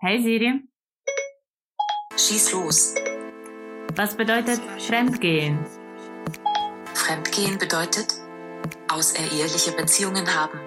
Hey 0.00 0.22
Siri, 0.22 0.62
Schieß 2.16 2.52
los. 2.52 2.94
was 3.96 4.16
bedeutet 4.16 4.60
Fremdgehen? 4.78 5.58
Fremdgehen 6.94 7.58
bedeutet 7.58 8.14
außereheliche 8.86 9.72
Beziehungen 9.72 10.24
haben. 10.32 10.60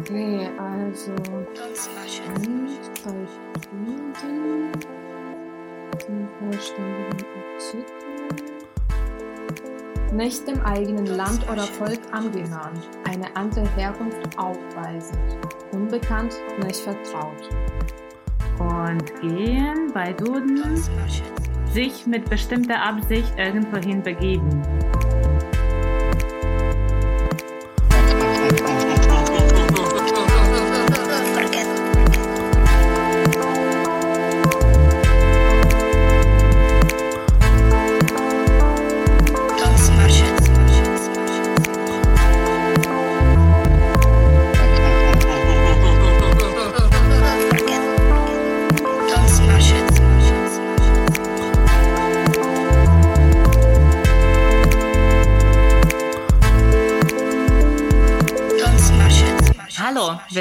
Okay, 0.00 0.48
also 0.58 1.12
nicht 2.40 3.04
bei 3.04 3.26
Frieden, 3.60 4.72
den 6.08 6.28
vollständigen 6.38 7.26
Artikel, 7.36 8.55
nicht 10.16 10.48
dem 10.48 10.60
eigenen 10.62 11.06
Land 11.06 11.48
oder 11.50 11.62
Volk 11.62 12.00
angehörend, 12.12 12.88
eine 13.04 13.36
andere 13.36 13.68
Herkunft 13.76 14.38
aufweisend, 14.38 15.36
unbekannt, 15.72 16.34
nicht 16.64 16.80
vertraut. 16.80 17.50
Und 18.58 19.20
gehen 19.20 19.92
bei 19.92 20.14
Duden 20.14 20.82
sich 21.66 22.06
mit 22.06 22.28
bestimmter 22.30 22.82
Absicht 22.82 23.30
irgendwohin 23.36 24.02
begeben. 24.02 24.62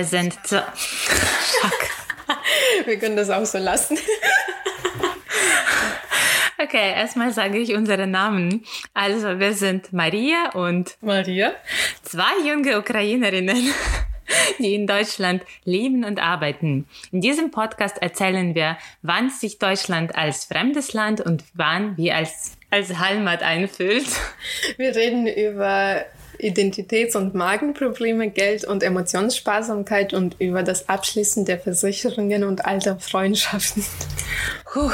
Sind 0.06 0.36
zu. 0.46 0.64
Wir 2.86 3.00
können 3.00 3.16
das 3.16 3.30
auch 3.30 3.46
so 3.46 3.58
lassen. 3.58 3.98
Okay, 6.58 6.94
erstmal 6.94 7.32
sage 7.32 7.58
ich 7.58 7.76
unsere 7.76 8.08
Namen. 8.08 8.64
Also, 8.94 9.40
wir 9.40 9.54
sind 9.54 9.92
Maria 9.92 10.52
und 10.54 10.98
Maria? 11.02 11.54
zwei 12.02 12.48
junge 12.48 12.80
Ukrainerinnen, 12.80 13.74
die 14.60 14.74
in 14.74 14.88
Deutschland 14.88 15.44
leben 15.66 16.06
und 16.06 16.20
arbeiten. 16.20 16.88
In 17.12 17.22
diesem 17.22 17.52
Podcast 17.52 18.02
erzählen 18.02 18.56
wir, 18.56 18.78
wann 19.02 19.30
sich 19.30 19.60
Deutschland 19.60 20.16
als 20.16 20.46
fremdes 20.46 20.94
Land 20.94 21.20
und 21.22 21.44
wann 21.54 21.98
wir 21.98 22.16
als, 22.16 22.58
als 22.72 22.98
Heimat 23.00 23.44
einfühlt. 23.44 24.08
Wir 24.78 24.96
reden 24.96 25.28
über 25.28 26.06
Identitäts- 26.40 27.16
und 27.16 27.34
Magenprobleme, 27.34 28.30
Geld- 28.30 28.66
und 28.66 28.84
Emotionssparsamkeit 28.84 30.14
und 30.14 30.36
über 30.40 30.64
das 30.64 30.90
Abschließen 30.90 31.46
der 31.46 31.60
Versicherungen 31.60 32.44
und 32.44 32.66
alter 32.66 33.00
Freundschaften. 33.00 33.84
Puh. 34.72 34.92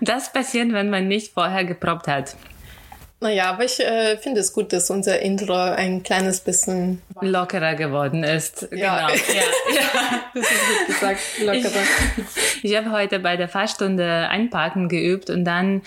Das 0.00 0.32
passiert, 0.32 0.72
wenn 0.72 0.90
man 0.90 1.08
nicht 1.08 1.32
vorher 1.34 1.64
geprobt 1.64 2.06
hat. 2.06 2.36
Naja, 3.18 3.50
aber 3.50 3.64
ich 3.64 3.80
äh, 3.80 4.18
finde 4.18 4.40
es 4.40 4.52
gut, 4.52 4.74
dass 4.74 4.90
unser 4.90 5.20
Intro 5.20 5.54
ein 5.54 6.02
kleines 6.02 6.40
bisschen. 6.40 7.00
Lockerer 7.22 7.74
geworden 7.74 8.22
ist. 8.24 8.68
Ja. 8.70 9.06
Genau. 9.06 9.08
Ja, 9.08 9.14
ja. 9.74 10.22
Das 10.34 10.44
ist 10.44 10.60
gut 10.78 10.86
gesagt, 10.86 11.20
lockerer. 11.40 11.82
Ich, 12.62 12.70
ich 12.70 12.76
habe 12.76 12.92
heute 12.92 13.18
bei 13.18 13.38
der 13.38 13.48
Fahrstunde 13.48 14.28
Einparken 14.28 14.90
geübt 14.90 15.30
und 15.30 15.44
dann 15.46 15.80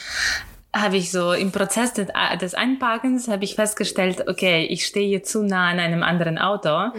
habe 0.73 0.97
ich 0.97 1.11
so 1.11 1.33
im 1.33 1.51
Prozess 1.51 1.93
des, 1.93 2.09
des 2.39 2.53
Einparkens 2.53 3.27
habe 3.27 3.43
ich 3.43 3.55
festgestellt, 3.55 4.27
okay, 4.27 4.65
ich 4.65 4.85
stehe 4.85 5.21
zu 5.23 5.43
nah 5.43 5.69
an 5.69 5.80
einem 5.80 6.03
anderen 6.03 6.37
Auto. 6.37 6.91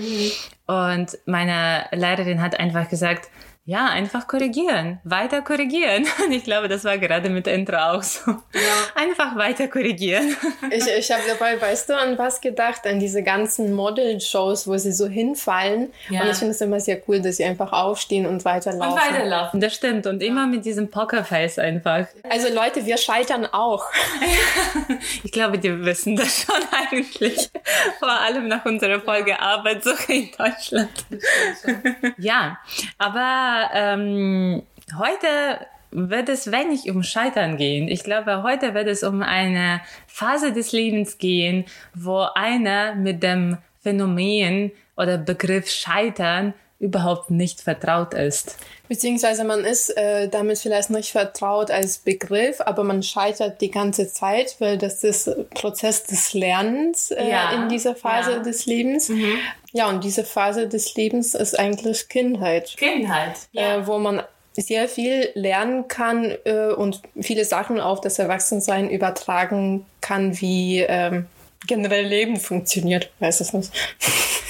Und 0.66 1.18
meine 1.26 1.86
Lehrerin 1.92 2.42
hat 2.42 2.58
einfach 2.58 2.88
gesagt, 2.88 3.28
ja, 3.64 3.86
einfach 3.86 4.26
korrigieren, 4.26 5.00
weiter 5.04 5.42
korrigieren. 5.42 6.06
Und 6.24 6.32
ich 6.32 6.44
glaube, 6.44 6.66
das 6.66 6.84
war 6.84 6.98
gerade 6.98 7.28
mit 7.28 7.46
Intro 7.46 7.76
auch 7.76 8.02
so. 8.02 8.34
Einfach 8.94 9.36
weiter 9.36 9.68
korrigieren. 9.68 10.36
Ich, 10.72 10.86
ich 10.86 11.10
habe 11.10 11.22
dabei, 11.26 11.60
weißt 11.60 11.88
du, 11.88 11.98
an 11.98 12.16
was 12.16 12.40
gedacht? 12.40 12.86
An 12.86 13.00
diese 13.00 13.22
ganzen 13.22 13.72
Model-Shows, 13.74 14.68
wo 14.68 14.76
sie 14.76 14.92
so 14.92 15.06
hinfallen. 15.06 15.92
Ja. 16.08 16.22
Und 16.22 16.30
ich 16.30 16.36
finde 16.36 16.52
es 16.52 16.60
immer 16.60 16.78
sehr 16.78 17.00
cool, 17.08 17.20
dass 17.20 17.38
sie 17.38 17.44
einfach 17.44 17.72
aufstehen 17.72 18.26
und 18.26 18.44
weiterlaufen. 18.44 18.92
Und 18.92 19.00
weiterlaufen. 19.00 19.60
Das 19.60 19.74
stimmt. 19.74 20.06
Und 20.06 20.22
immer 20.22 20.46
mit 20.46 20.64
diesem 20.64 20.90
Pokerface 20.90 21.58
einfach. 21.58 22.06
Also 22.28 22.54
Leute, 22.54 22.86
wir 22.86 22.96
scheitern 22.96 23.46
auch. 23.46 23.84
Ich 25.22 25.32
glaube, 25.32 25.58
die 25.58 25.84
wissen 25.84 26.16
das 26.16 26.42
schon 26.42 26.62
eigentlich. 26.72 27.50
Vor 27.98 28.08
allem 28.08 28.48
nach 28.48 28.64
unserer 28.64 29.00
Folge 29.00 29.38
Arbeitssuche 29.38 30.12
in 30.12 30.30
Deutschland. 30.36 30.90
Ja, 32.18 32.58
aber 32.98 33.49
ähm, 33.74 34.62
heute 34.98 35.66
wird 35.90 36.28
es 36.28 36.52
wenig 36.52 36.90
um 36.90 37.02
Scheitern 37.02 37.56
gehen. 37.56 37.88
Ich 37.88 38.04
glaube, 38.04 38.42
heute 38.42 38.74
wird 38.74 38.86
es 38.86 39.02
um 39.02 39.22
eine 39.22 39.80
Phase 40.06 40.52
des 40.52 40.72
Lebens 40.72 41.18
gehen, 41.18 41.64
wo 41.94 42.26
einer 42.34 42.94
mit 42.94 43.22
dem 43.22 43.58
Phänomen 43.82 44.72
oder 44.96 45.18
Begriff 45.18 45.68
Scheitern 45.68 46.54
überhaupt 46.78 47.30
nicht 47.30 47.60
vertraut 47.60 48.14
ist. 48.14 48.58
Beziehungsweise 48.90 49.44
man 49.44 49.64
ist 49.64 49.96
äh, 49.96 50.28
damit 50.28 50.58
vielleicht 50.58 50.90
nicht 50.90 51.12
vertraut 51.12 51.70
als 51.70 51.98
Begriff, 51.98 52.60
aber 52.60 52.82
man 52.82 53.04
scheitert 53.04 53.60
die 53.60 53.70
ganze 53.70 54.12
Zeit, 54.12 54.56
weil 54.58 54.78
das 54.78 55.04
ist 55.04 55.30
Prozess 55.50 56.02
des 56.02 56.34
Lernens 56.34 57.12
äh, 57.12 57.30
Ja, 57.30 57.52
in 57.52 57.68
dieser 57.68 57.94
Phase 57.94 58.32
ja. 58.32 58.38
Mhm. 58.40 58.42
des 58.42 58.66
Lebens. 58.66 59.12
Ja, 59.70 59.88
und 59.88 60.02
diese 60.02 60.24
Phase 60.24 60.66
des 60.66 60.92
Lebens 60.96 61.36
ist 61.36 61.56
eigentlich 61.56 62.08
Kindheit. 62.08 62.74
Kindheit. 62.76 63.36
äh, 63.54 63.78
wo 63.84 64.00
man 64.00 64.24
sehr 64.54 64.88
viel 64.88 65.28
lernen 65.34 65.86
kann 65.86 66.34
äh, 66.44 66.72
und 66.72 67.00
viele 67.20 67.44
Sachen 67.44 67.78
auf 67.78 68.00
das 68.00 68.18
Erwachsensein 68.18 68.90
übertragen 68.90 69.86
kann, 70.00 70.40
wie 70.40 70.80
ähm, 70.80 71.26
generell 71.68 72.06
Leben 72.06 72.38
funktioniert. 72.38 73.12
Weiß 73.20 73.38
es 73.38 73.52
nicht. 73.52 73.70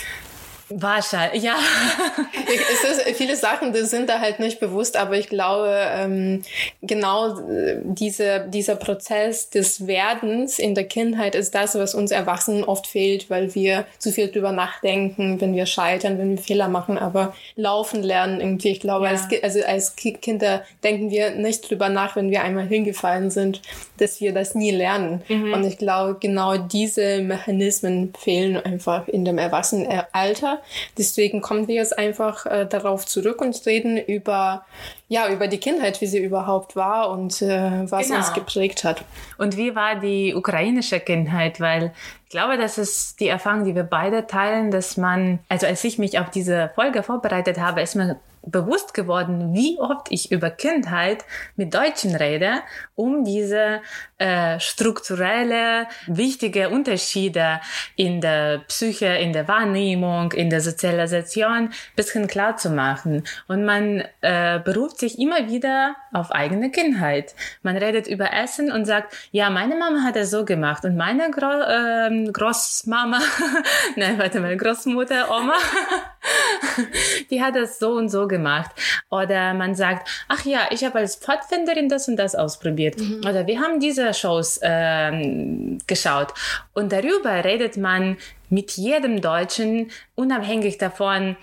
Wahrscheinlich, 0.73 1.43
ja. 1.43 1.57
es 2.85 2.99
ist, 2.99 3.17
viele 3.17 3.35
Sachen 3.37 3.73
die 3.73 3.81
sind 3.85 4.09
da 4.09 4.21
halt 4.21 4.39
nicht 4.39 4.61
bewusst, 4.61 4.97
aber 4.97 5.17
ich 5.17 5.29
glaube, 5.29 5.75
ähm, 5.93 6.43
genau 6.81 7.39
äh, 7.49 7.79
diese, 7.85 8.47
dieser 8.49 8.77
Prozess 8.77 9.51
des 9.51 9.87
Werdens 9.87 10.59
in 10.59 10.75
der 10.75 10.85
Kindheit 10.85 11.35
ist 11.35 11.55
das, 11.55 11.75
was 11.75 11.95
uns 11.95 12.11
Erwachsenen 12.13 12.63
oft 12.65 12.87
fehlt, 12.87 13.31
weil 13.31 13.55
wir 13.55 13.85
zu 13.99 14.13
viel 14.13 14.31
drüber 14.31 14.53
nachdenken, 14.53 15.41
wenn 15.41 15.55
wir 15.55 15.67
scheitern, 15.67 16.19
wenn 16.19 16.31
wir 16.37 16.39
Fehler 16.43 16.69
machen, 16.69 16.99
aber 16.99 17.35
laufen 17.57 18.03
lernen 18.03 18.41
irgendwie. 18.41 18.71
Ich 18.71 18.81
glaube, 18.81 19.07
Ja. 19.07 19.11
als, 19.13 19.23
also 19.43 19.61
als 19.65 19.97
Ki- 19.97 20.13
Kinder 20.15 20.63
denken 20.85 21.11
wir 21.11 21.31
nicht 21.33 21.69
drüber 21.69 21.89
nach, 21.89 22.17
wenn 22.17 22.31
wir 22.31 22.43
einmal 22.43 22.67
hingefallen 22.67 23.31
sind, 23.31 23.61
dass 23.99 24.21
wir 24.21 24.33
das 24.33 24.55
nie 24.55 24.71
lernen. 24.71 25.23
Und 25.29 25.65
ich 25.65 25.79
glaube, 25.79 26.17
genau 26.21 26.57
diese 26.57 27.21
Mechanismen 27.21 28.13
fehlen 28.19 28.57
einfach 28.57 29.09
in 29.09 29.25
dem 29.25 29.37
Erwachsenenalter. 29.39 30.60
Deswegen 30.99 31.41
kommen 31.41 31.69
wir 31.69 31.77
jetzt 31.77 31.99
einfach 31.99 32.47
äh, 32.47 32.67
darauf 32.67 33.07
zurück 33.07 33.41
und 33.41 33.65
reden 33.67 33.97
über, 33.97 34.65
ja, 35.09 35.29
über 35.29 35.49
die 35.49 35.59
Kindheit, 35.59 36.01
wie 36.01 36.07
sie 36.07 36.19
überhaupt 36.23 36.77
war 36.77 37.11
und 37.11 37.43
äh, 37.43 37.91
was 37.91 38.07
Genau. 38.09 38.19
uns 38.19 38.33
geprägt 38.33 38.85
hat. 38.85 39.03
Und 39.39 39.57
wie 39.57 39.75
war 39.75 39.97
die 39.97 40.35
ukrainische 40.35 41.01
Kindheit? 41.01 41.61
Weil 41.61 41.93
ich 42.25 42.31
glaube, 42.31 42.57
das 42.59 42.79
ist 42.79 43.21
die 43.21 43.29
Erfahrung, 43.29 43.65
die 43.65 43.75
wir 43.75 43.83
beide 43.85 44.27
teilen, 44.27 44.71
dass 44.71 44.97
man, 44.97 45.41
also 45.49 45.67
als 45.67 45.83
ich 45.85 45.99
mich 45.99 46.19
auf 46.19 46.31
diese 46.31 46.71
Folge 46.75 47.03
vorbereitet 47.03 47.59
habe, 47.59 47.81
ist 47.81 47.97
mir 47.97 48.19
bewusst 48.43 48.95
geworden, 48.95 49.53
wie 49.55 49.79
oft 49.79 50.11
ich 50.11 50.33
über 50.33 50.51
Kindheit 50.51 51.25
mit 51.57 51.75
Deutschen 51.75 52.15
rede, 52.15 52.63
um 52.95 53.25
diese 53.25 53.81
äh, 54.19 54.61
strukturelle, 54.61 55.87
wichtige 56.07 56.69
Unterschiede 56.69 57.61
in 57.97 58.21
der 58.21 58.59
Psyche, 58.69 59.07
in 59.07 59.33
der 59.33 59.49
Wahrnehmung, 59.49 60.33
in 60.33 60.51
der 60.51 60.61
Sozialisation 60.61 61.71
bisschen 61.97 62.27
klar 62.27 62.57
zu 62.57 62.71
machen. 62.71 63.25
Und 63.49 63.65
man 63.65 64.05
äh, 64.21 64.61
beruft 64.61 64.99
sich 64.99 65.19
immer 65.19 65.49
wieder 65.49 65.97
auf 66.13 66.33
eigene 66.33 66.71
Kindheit. 66.71 67.35
Man 67.63 67.77
redet 67.77 68.07
über 68.07 68.33
Essen 68.33 68.71
und 68.73 68.85
sagt, 68.85 69.15
ja, 69.33 69.51
meine 69.51 69.77
Mama 69.77 70.03
hat 70.03 70.17
es 70.17 70.31
so 70.31 70.45
gemacht 70.45 70.85
und 70.85 70.97
meine 70.97 71.31
Gro 71.31 71.51
ähm, 71.69 72.33
Großmama, 72.33 73.21
nein, 73.97 74.19
warte 74.19 74.41
mal, 74.41 74.57
Großmutter, 74.57 75.31
Oma, 75.31 75.55
die 77.31 77.43
hat 77.43 77.57
es 77.57 77.79
so 77.79 77.93
und 77.93 78.09
so 78.09 78.29
gemacht. 78.31 78.71
Oder 79.11 79.53
man 79.53 79.75
sagt, 79.75 80.09
ach 80.29 80.47
ja, 80.47 80.61
ich 80.71 80.83
habe 80.85 80.99
als 81.01 81.17
Pfadfinderin 81.17 81.91
das 81.91 82.09
und 82.09 82.17
das 82.17 82.35
ausprobiert. 82.35 82.97
Oder 83.29 83.47
wir 83.47 83.61
haben 83.61 83.79
diese 83.81 84.15
Shows 84.15 84.59
ähm, 84.63 85.77
geschaut. 85.87 86.33
Und 86.73 86.93
darüber 86.93 87.45
redet 87.45 87.77
man 87.77 88.17
mit 88.51 88.73
jedem 88.73 89.21
Deutschen, 89.21 89.91
unabhängig 90.15 90.77
davon, 90.77 91.37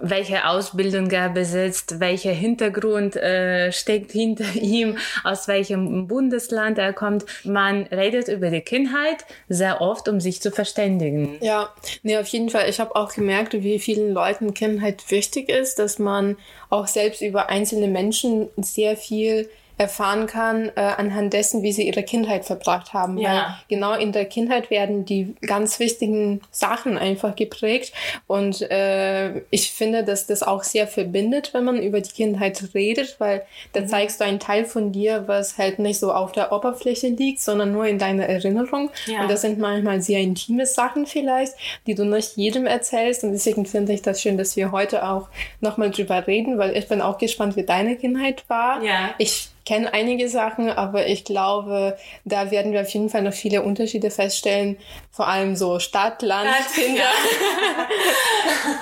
welche 0.00 0.46
Ausbildung 0.46 1.10
er 1.10 1.30
besitzt, 1.30 1.98
welcher 1.98 2.32
Hintergrund 2.32 3.16
äh, 3.16 3.72
steckt 3.72 4.12
hinter 4.12 4.44
ihm, 4.54 4.98
aus 5.24 5.48
welchem 5.48 6.06
Bundesland 6.06 6.78
er 6.78 6.92
kommt. 6.92 7.24
Man 7.44 7.84
redet 7.84 8.28
über 8.28 8.50
die 8.50 8.60
Kindheit 8.60 9.24
sehr 9.48 9.80
oft, 9.80 10.08
um 10.08 10.20
sich 10.20 10.40
zu 10.40 10.50
verständigen. 10.50 11.38
Ja, 11.40 11.74
nee, 12.02 12.16
auf 12.18 12.28
jeden 12.28 12.50
Fall. 12.50 12.68
Ich 12.68 12.78
habe 12.78 12.94
auch 12.94 13.12
gemerkt, 13.12 13.54
wie 13.54 13.78
vielen 13.78 14.12
Leuten 14.12 14.54
Kindheit 14.54 15.10
wichtig 15.10 15.48
ist, 15.48 15.78
dass 15.78 15.98
man 15.98 16.36
auch 16.68 16.86
selbst 16.86 17.22
über 17.22 17.48
einzelne 17.48 17.88
Menschen 17.88 18.48
sehr 18.56 18.96
viel 18.96 19.48
erfahren 19.80 20.26
kann 20.26 20.70
äh, 20.76 20.80
anhand 20.80 21.32
dessen, 21.32 21.62
wie 21.62 21.72
sie 21.72 21.86
ihre 21.86 22.02
Kindheit 22.02 22.44
verbracht 22.44 22.92
haben. 22.92 23.16
Ja. 23.16 23.30
Weil 23.30 23.44
genau 23.68 23.94
in 23.94 24.12
der 24.12 24.26
Kindheit 24.26 24.68
werden 24.68 25.06
die 25.06 25.34
ganz 25.40 25.78
wichtigen 25.80 26.42
Sachen 26.50 26.98
einfach 26.98 27.34
geprägt. 27.34 27.94
Und 28.26 28.60
äh, 28.60 29.38
ich 29.48 29.72
finde, 29.72 30.04
dass 30.04 30.26
das 30.26 30.42
auch 30.42 30.64
sehr 30.64 30.86
verbindet, 30.86 31.54
wenn 31.54 31.64
man 31.64 31.82
über 31.82 32.02
die 32.02 32.10
Kindheit 32.10 32.62
redet, 32.74 33.16
weil 33.20 33.46
da 33.72 33.80
mhm. 33.80 33.88
zeigst 33.88 34.20
du 34.20 34.24
einen 34.24 34.38
Teil 34.38 34.66
von 34.66 34.92
dir, 34.92 35.24
was 35.28 35.56
halt 35.56 35.78
nicht 35.78 35.98
so 35.98 36.12
auf 36.12 36.32
der 36.32 36.52
Oberfläche 36.52 37.08
liegt, 37.08 37.40
sondern 37.40 37.72
nur 37.72 37.86
in 37.86 37.98
deiner 37.98 38.26
Erinnerung. 38.26 38.90
Ja. 39.06 39.22
Und 39.22 39.30
das 39.30 39.40
sind 39.40 39.58
manchmal 39.58 40.02
sehr 40.02 40.20
intime 40.20 40.66
Sachen 40.66 41.06
vielleicht, 41.06 41.54
die 41.86 41.94
du 41.94 42.04
nicht 42.04 42.36
jedem 42.36 42.66
erzählst. 42.66 43.24
Und 43.24 43.32
deswegen 43.32 43.64
finde 43.64 43.94
ich 43.94 44.02
das 44.02 44.20
schön, 44.20 44.36
dass 44.36 44.56
wir 44.56 44.72
heute 44.72 45.08
auch 45.08 45.28
nochmal 45.62 45.90
drüber 45.90 46.26
reden, 46.26 46.58
weil 46.58 46.76
ich 46.76 46.86
bin 46.86 47.00
auch 47.00 47.16
gespannt, 47.16 47.56
wie 47.56 47.64
deine 47.64 47.96
Kindheit 47.96 48.44
war. 48.48 48.82
Ja. 48.82 49.14
Ich 49.16 49.48
kenne 49.70 49.94
einige 49.94 50.28
Sachen, 50.28 50.68
aber 50.68 51.06
ich 51.06 51.24
glaube, 51.24 51.96
da 52.24 52.50
werden 52.50 52.72
wir 52.72 52.80
auf 52.80 52.88
jeden 52.88 53.08
Fall 53.08 53.22
noch 53.22 53.32
viele 53.32 53.62
Unterschiede 53.62 54.10
feststellen. 54.10 54.76
Vor 55.12 55.28
allem 55.28 55.54
so 55.54 55.78
Stadt, 55.78 56.22
Land, 56.22 56.48
Kinder. 56.74 57.02
Ja. 57.02 57.12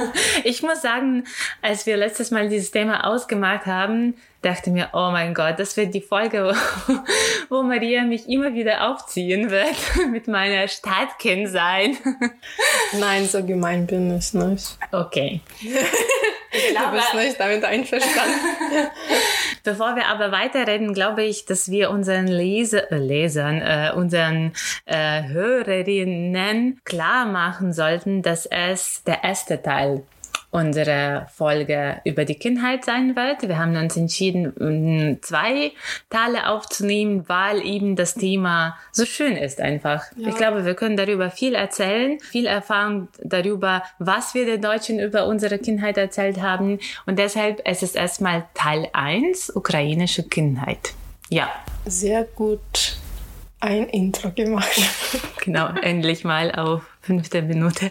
ich 0.45 0.63
muss 0.63 0.81
sagen, 0.81 1.25
als 1.61 1.85
wir 1.85 1.99
letztes 1.99 2.31
Mal 2.31 2.49
dieses 2.49 2.71
Thema 2.71 3.07
ausgemacht 3.07 3.67
haben, 3.67 4.15
dachte 4.41 4.71
mir, 4.71 4.89
oh 4.95 5.11
mein 5.11 5.35
Gott, 5.35 5.59
das 5.59 5.77
wird 5.77 5.93
die 5.93 6.01
Folge, 6.01 6.55
wo, 6.87 6.95
wo 7.57 7.63
Maria 7.63 8.05
mich 8.05 8.27
immer 8.27 8.55
wieder 8.55 8.89
aufziehen 8.89 9.51
wird 9.51 9.77
mit 10.11 10.27
meiner 10.27 10.69
Stadtkind 10.69 11.51
sein. 11.51 11.99
Nein, 12.99 13.27
so 13.27 13.45
gemein 13.45 13.87
bin 13.87 14.17
ich 14.17 14.33
nicht. 14.33 14.79
Okay. 14.91 15.43
Ich 16.59 16.77
glaube, 16.77 16.97
du 16.97 16.97
bist 16.97 17.15
nicht 17.15 17.41
damit 17.41 17.65
einverstanden. 17.65 18.41
Bevor 19.65 19.97
wir 19.97 20.07
aber 20.07 20.33
weiterreden, 20.33 20.95
glaube 20.95 21.25
ich, 21.25 21.45
dass 21.45 21.71
wir 21.71 21.91
unseren 21.91 22.27
Leser, 22.27 22.91
äh, 22.91 22.99
Lesern, 22.99 23.61
äh, 23.61 23.93
unseren 23.95 24.53
äh, 24.87 25.25
Hörerinnen 25.25 26.81
klar 26.85 27.27
machen 27.27 27.73
sollten, 27.73 28.23
dass 28.23 28.47
es 28.47 29.03
der 29.05 29.25
erste 29.25 29.63
Teil 29.63 30.03
unsere 30.51 31.27
Folge 31.35 32.01
über 32.05 32.25
die 32.25 32.35
Kindheit 32.35 32.85
sein 32.85 33.15
wird. 33.17 33.47
Wir 33.47 33.59
haben 33.59 33.77
uns 33.77 33.97
entschieden, 33.97 35.19
zwei 35.21 35.73
Teile 36.09 36.49
aufzunehmen, 36.49 37.29
weil 37.29 37.65
eben 37.65 37.97
das 37.97 38.15
Thema 38.15 38.77
so 38.93 39.05
schön 39.05 39.37
ist 39.37 39.61
einfach. 39.61 40.05
Ja. 40.17 40.29
Ich 40.29 40.37
glaube, 40.37 40.65
wir 40.65 40.75
können 40.75 40.97
darüber 40.97 41.31
viel 41.31 41.55
erzählen, 41.55 42.19
viel 42.21 42.47
erfahren 42.47 43.09
darüber, 43.23 43.83
was 43.99 44.35
wir 44.35 44.47
den 44.47 44.63
Deutschen 44.63 44.99
über 44.99 45.27
unsere 45.27 45.59
Kindheit 45.59 45.99
erzählt 45.99 46.41
haben. 46.41 46.79
Und 47.05 47.19
deshalb 47.19 47.61
es 47.65 47.83
ist 47.83 47.97
erstmal 47.97 48.47
Teil 48.55 48.89
1, 48.93 49.55
ukrainische 49.55 50.23
Kindheit. 50.23 50.95
Ja. 51.29 51.51
Sehr 51.85 52.25
gut 52.25 52.97
ein 53.61 53.89
Intro 53.89 54.31
gemacht. 54.31 54.81
Genau, 55.45 55.69
endlich 55.83 56.25
mal 56.25 56.53
auf 56.55 56.83
fünfte 57.09 57.41
Minute. 57.41 57.91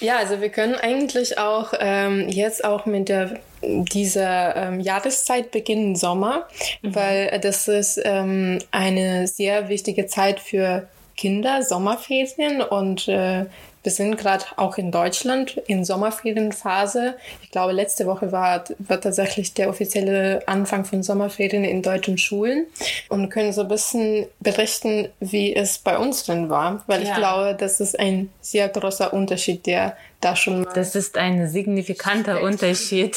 ja, 0.00 0.16
also 0.16 0.40
wir 0.40 0.48
können 0.48 0.74
eigentlich 0.74 1.38
auch 1.38 1.72
ähm, 1.78 2.28
jetzt 2.28 2.64
auch 2.64 2.84
mit 2.84 3.08
der 3.08 3.38
dieser 3.62 4.56
ähm, 4.56 4.80
Jahreszeit 4.80 5.52
beginnen 5.52 5.94
Sommer, 5.94 6.48
mhm. 6.82 6.94
weil 6.96 7.38
das 7.40 7.68
ist 7.68 8.00
ähm, 8.04 8.58
eine 8.72 9.28
sehr 9.28 9.68
wichtige 9.68 10.06
Zeit 10.06 10.40
für 10.40 10.88
Kinder, 11.16 11.62
Sommerferien 11.62 12.60
und 12.60 13.06
äh, 13.06 13.46
wir 13.82 13.92
sind 13.92 14.16
gerade 14.16 14.44
auch 14.56 14.76
in 14.78 14.90
Deutschland 14.90 15.56
in 15.66 15.84
Sommerferienphase. 15.84 17.14
Ich 17.42 17.50
glaube, 17.50 17.72
letzte 17.72 18.06
Woche 18.06 18.32
war, 18.32 18.64
war 18.78 19.00
tatsächlich 19.00 19.54
der 19.54 19.68
offizielle 19.68 20.46
Anfang 20.46 20.84
von 20.84 21.02
Sommerferien 21.02 21.64
in 21.64 21.82
deutschen 21.82 22.18
Schulen 22.18 22.66
und 23.08 23.30
können 23.30 23.52
so 23.52 23.62
ein 23.62 23.68
bisschen 23.68 24.26
berichten, 24.40 25.08
wie 25.20 25.54
es 25.54 25.78
bei 25.78 25.96
uns 25.96 26.24
denn 26.24 26.50
war, 26.50 26.82
weil 26.86 27.02
ja. 27.02 27.10
ich 27.10 27.16
glaube, 27.16 27.56
das 27.58 27.80
ist 27.80 27.98
ein 27.98 28.30
sehr 28.40 28.68
großer 28.68 29.12
Unterschied, 29.12 29.66
der 29.66 29.96
da 30.20 30.34
schon 30.34 30.62
mal 30.62 30.72
Das 30.74 30.94
ist 30.94 31.16
ein 31.16 31.48
signifikanter 31.48 32.42
Unterschied 32.42 33.16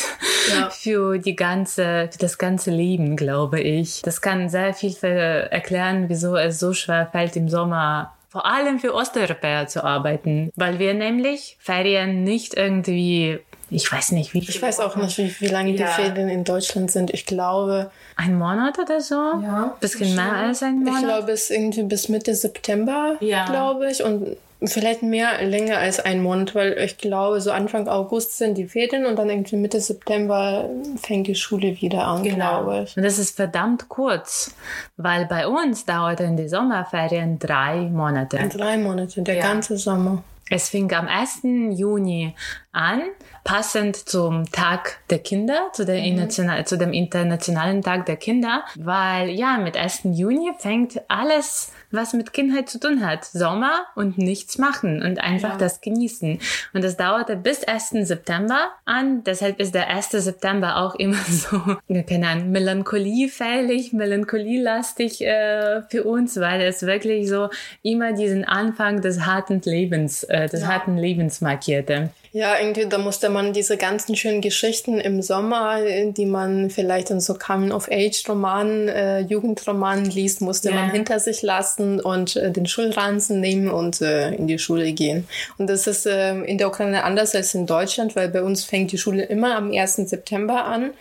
ja. 0.51 0.69
für 0.71 1.17
die 1.17 1.35
ganze, 1.35 2.09
für 2.11 2.19
das 2.19 2.37
ganze 2.37 2.71
Leben, 2.71 3.15
glaube 3.15 3.59
ich. 3.59 4.01
Das 4.03 4.21
kann 4.21 4.49
sehr 4.49 4.73
viel 4.73 4.95
erklären, 5.01 6.09
wieso 6.09 6.35
es 6.35 6.59
so 6.59 6.73
schwer 6.73 7.09
fällt, 7.11 7.35
im 7.35 7.49
Sommer 7.49 8.13
vor 8.31 8.45
allem 8.45 8.79
für 8.79 8.93
Osteuropäer 8.93 9.67
zu 9.67 9.83
arbeiten, 9.83 10.51
weil 10.55 10.79
wir 10.79 10.93
nämlich 10.93 11.57
Ferien 11.59 12.23
nicht 12.23 12.55
irgendwie 12.55 13.39
ich 13.73 13.89
weiß 13.89 14.11
nicht, 14.11 14.33
wie. 14.33 14.39
Ich 14.39 14.61
weiß 14.61 14.81
auch 14.81 14.97
nicht, 14.97 15.17
wie, 15.17 15.33
wie 15.39 15.47
lange 15.47 15.71
ja. 15.71 15.87
die 15.87 15.93
Ferien 15.93 16.27
in 16.27 16.43
Deutschland 16.43 16.91
sind. 16.91 17.13
Ich 17.13 17.25
glaube. 17.25 17.89
Ein 18.17 18.37
Monat 18.37 18.77
oder 18.79 18.99
so? 18.99 19.15
Ja. 19.15 19.77
Bisschen 19.79 20.13
mehr 20.13 20.33
als 20.33 20.61
ein 20.61 20.79
Monat? 20.79 20.95
Ich 20.95 21.07
glaube, 21.07 21.31
es 21.31 21.43
ist 21.43 21.51
irgendwie 21.51 21.83
bis 21.83 22.09
Mitte 22.09 22.35
September, 22.35 23.15
ja. 23.21 23.45
glaube 23.45 23.89
ich. 23.89 24.03
Und 24.03 24.35
Vielleicht 24.63 25.01
mehr 25.01 25.43
länger 25.43 25.79
als 25.79 25.99
ein 25.99 26.21
Monat, 26.21 26.53
weil 26.53 26.77
ich 26.77 26.97
glaube, 26.97 27.41
so 27.41 27.51
Anfang 27.51 27.87
August 27.87 28.37
sind 28.37 28.57
die 28.57 28.67
Ferien 28.67 29.05
und 29.05 29.17
dann 29.17 29.29
irgendwie 29.29 29.55
Mitte 29.55 29.79
September 29.79 30.69
fängt 31.01 31.27
die 31.27 31.35
Schule 31.35 31.81
wieder 31.81 32.05
an, 32.05 32.23
genau. 32.23 32.35
glaube 32.63 32.83
ich. 32.83 32.95
Und 32.95 33.03
das 33.03 33.17
ist 33.17 33.35
verdammt 33.35 33.89
kurz, 33.89 34.55
weil 34.97 35.25
bei 35.25 35.47
uns 35.47 35.85
dauert 35.85 36.19
in 36.19 36.37
die 36.37 36.47
Sommerferien 36.47 37.39
drei 37.39 37.89
Monate. 37.89 38.37
Drei 38.49 38.77
Monate, 38.77 39.23
der 39.23 39.35
ja. 39.35 39.41
ganze 39.41 39.77
Sommer. 39.77 40.23
Es 40.53 40.67
fing 40.67 40.91
am 40.91 41.07
1. 41.07 41.43
Juni 41.79 42.35
an, 42.71 43.01
passend 43.43 43.95
zum 43.95 44.49
Tag 44.51 44.99
der 45.09 45.19
Kinder, 45.19 45.69
zu, 45.73 45.85
der 45.85 46.01
mhm. 46.01 46.65
zu 46.65 46.77
dem 46.77 46.93
Internationalen 46.93 47.81
Tag 47.81 48.05
der 48.05 48.17
Kinder, 48.17 48.63
weil 48.75 49.29
ja, 49.29 49.57
mit 49.57 49.77
1. 49.77 50.01
Juni 50.03 50.51
fängt 50.59 51.01
alles 51.09 51.71
was 51.91 52.13
mit 52.13 52.33
Kindheit 52.33 52.69
zu 52.69 52.79
tun 52.79 53.05
hat. 53.05 53.25
Sommer 53.25 53.85
und 53.95 54.17
nichts 54.17 54.57
machen 54.57 55.03
und 55.03 55.19
einfach 55.19 55.53
ja. 55.53 55.57
das 55.57 55.81
genießen. 55.81 56.39
Und 56.73 56.83
das 56.83 56.97
dauerte 56.97 57.35
bis 57.35 57.63
1. 57.63 58.07
September 58.07 58.71
an. 58.85 59.23
Deshalb 59.23 59.59
ist 59.59 59.75
der 59.75 59.89
1. 59.89 60.11
September 60.11 60.77
auch 60.77 60.95
immer 60.95 61.17
so, 61.29 61.59
keine 62.07 62.27
Ahnung, 62.27 62.51
melancholierfällig, 62.51 63.93
melancholielastig 63.93 65.21
äh, 65.21 65.81
für 65.83 66.03
uns, 66.03 66.39
weil 66.39 66.61
es 66.61 66.83
wirklich 66.83 67.29
so 67.29 67.49
immer 67.83 68.13
diesen 68.13 68.45
Anfang 68.45 69.01
des 69.01 69.25
harten 69.25 69.61
Lebens, 69.61 70.23
äh, 70.23 70.47
des 70.47 70.61
ja. 70.61 70.67
harten 70.67 70.97
Lebens 70.97 71.41
markierte. 71.41 72.09
Ja, 72.33 72.57
irgendwie, 72.57 72.85
da 72.87 72.97
musste 72.97 73.27
man 73.29 73.51
diese 73.51 73.75
ganzen 73.75 74.15
schönen 74.15 74.39
Geschichten 74.39 75.01
im 75.01 75.21
Sommer, 75.21 75.79
die 76.11 76.25
man 76.25 76.69
vielleicht 76.69 77.09
in 77.09 77.19
so 77.19 77.33
Coming-of-Age-Romanen, 77.33 78.87
äh, 78.87 79.19
Jugendromanen 79.19 80.05
liest, 80.05 80.39
musste 80.39 80.69
yeah. 80.69 80.79
man 80.79 80.91
hinter 80.91 81.19
sich 81.19 81.41
lassen 81.41 81.99
und 81.99 82.37
äh, 82.37 82.49
den 82.49 82.67
Schulranzen 82.67 83.41
nehmen 83.41 83.69
und 83.69 83.99
äh, 83.99 84.33
in 84.33 84.47
die 84.47 84.59
Schule 84.59 84.93
gehen. 84.93 85.27
Und 85.57 85.69
das 85.69 85.87
ist 85.87 86.05
äh, 86.05 86.35
in 86.43 86.57
der 86.57 86.69
Ukraine 86.69 87.03
anders 87.03 87.35
als 87.35 87.53
in 87.53 87.65
Deutschland, 87.65 88.15
weil 88.15 88.29
bei 88.29 88.43
uns 88.43 88.63
fängt 88.63 88.93
die 88.93 88.97
Schule 88.97 89.23
immer 89.23 89.57
am 89.57 89.73
1. 89.73 89.95
September 89.95 90.63
an. 90.63 90.91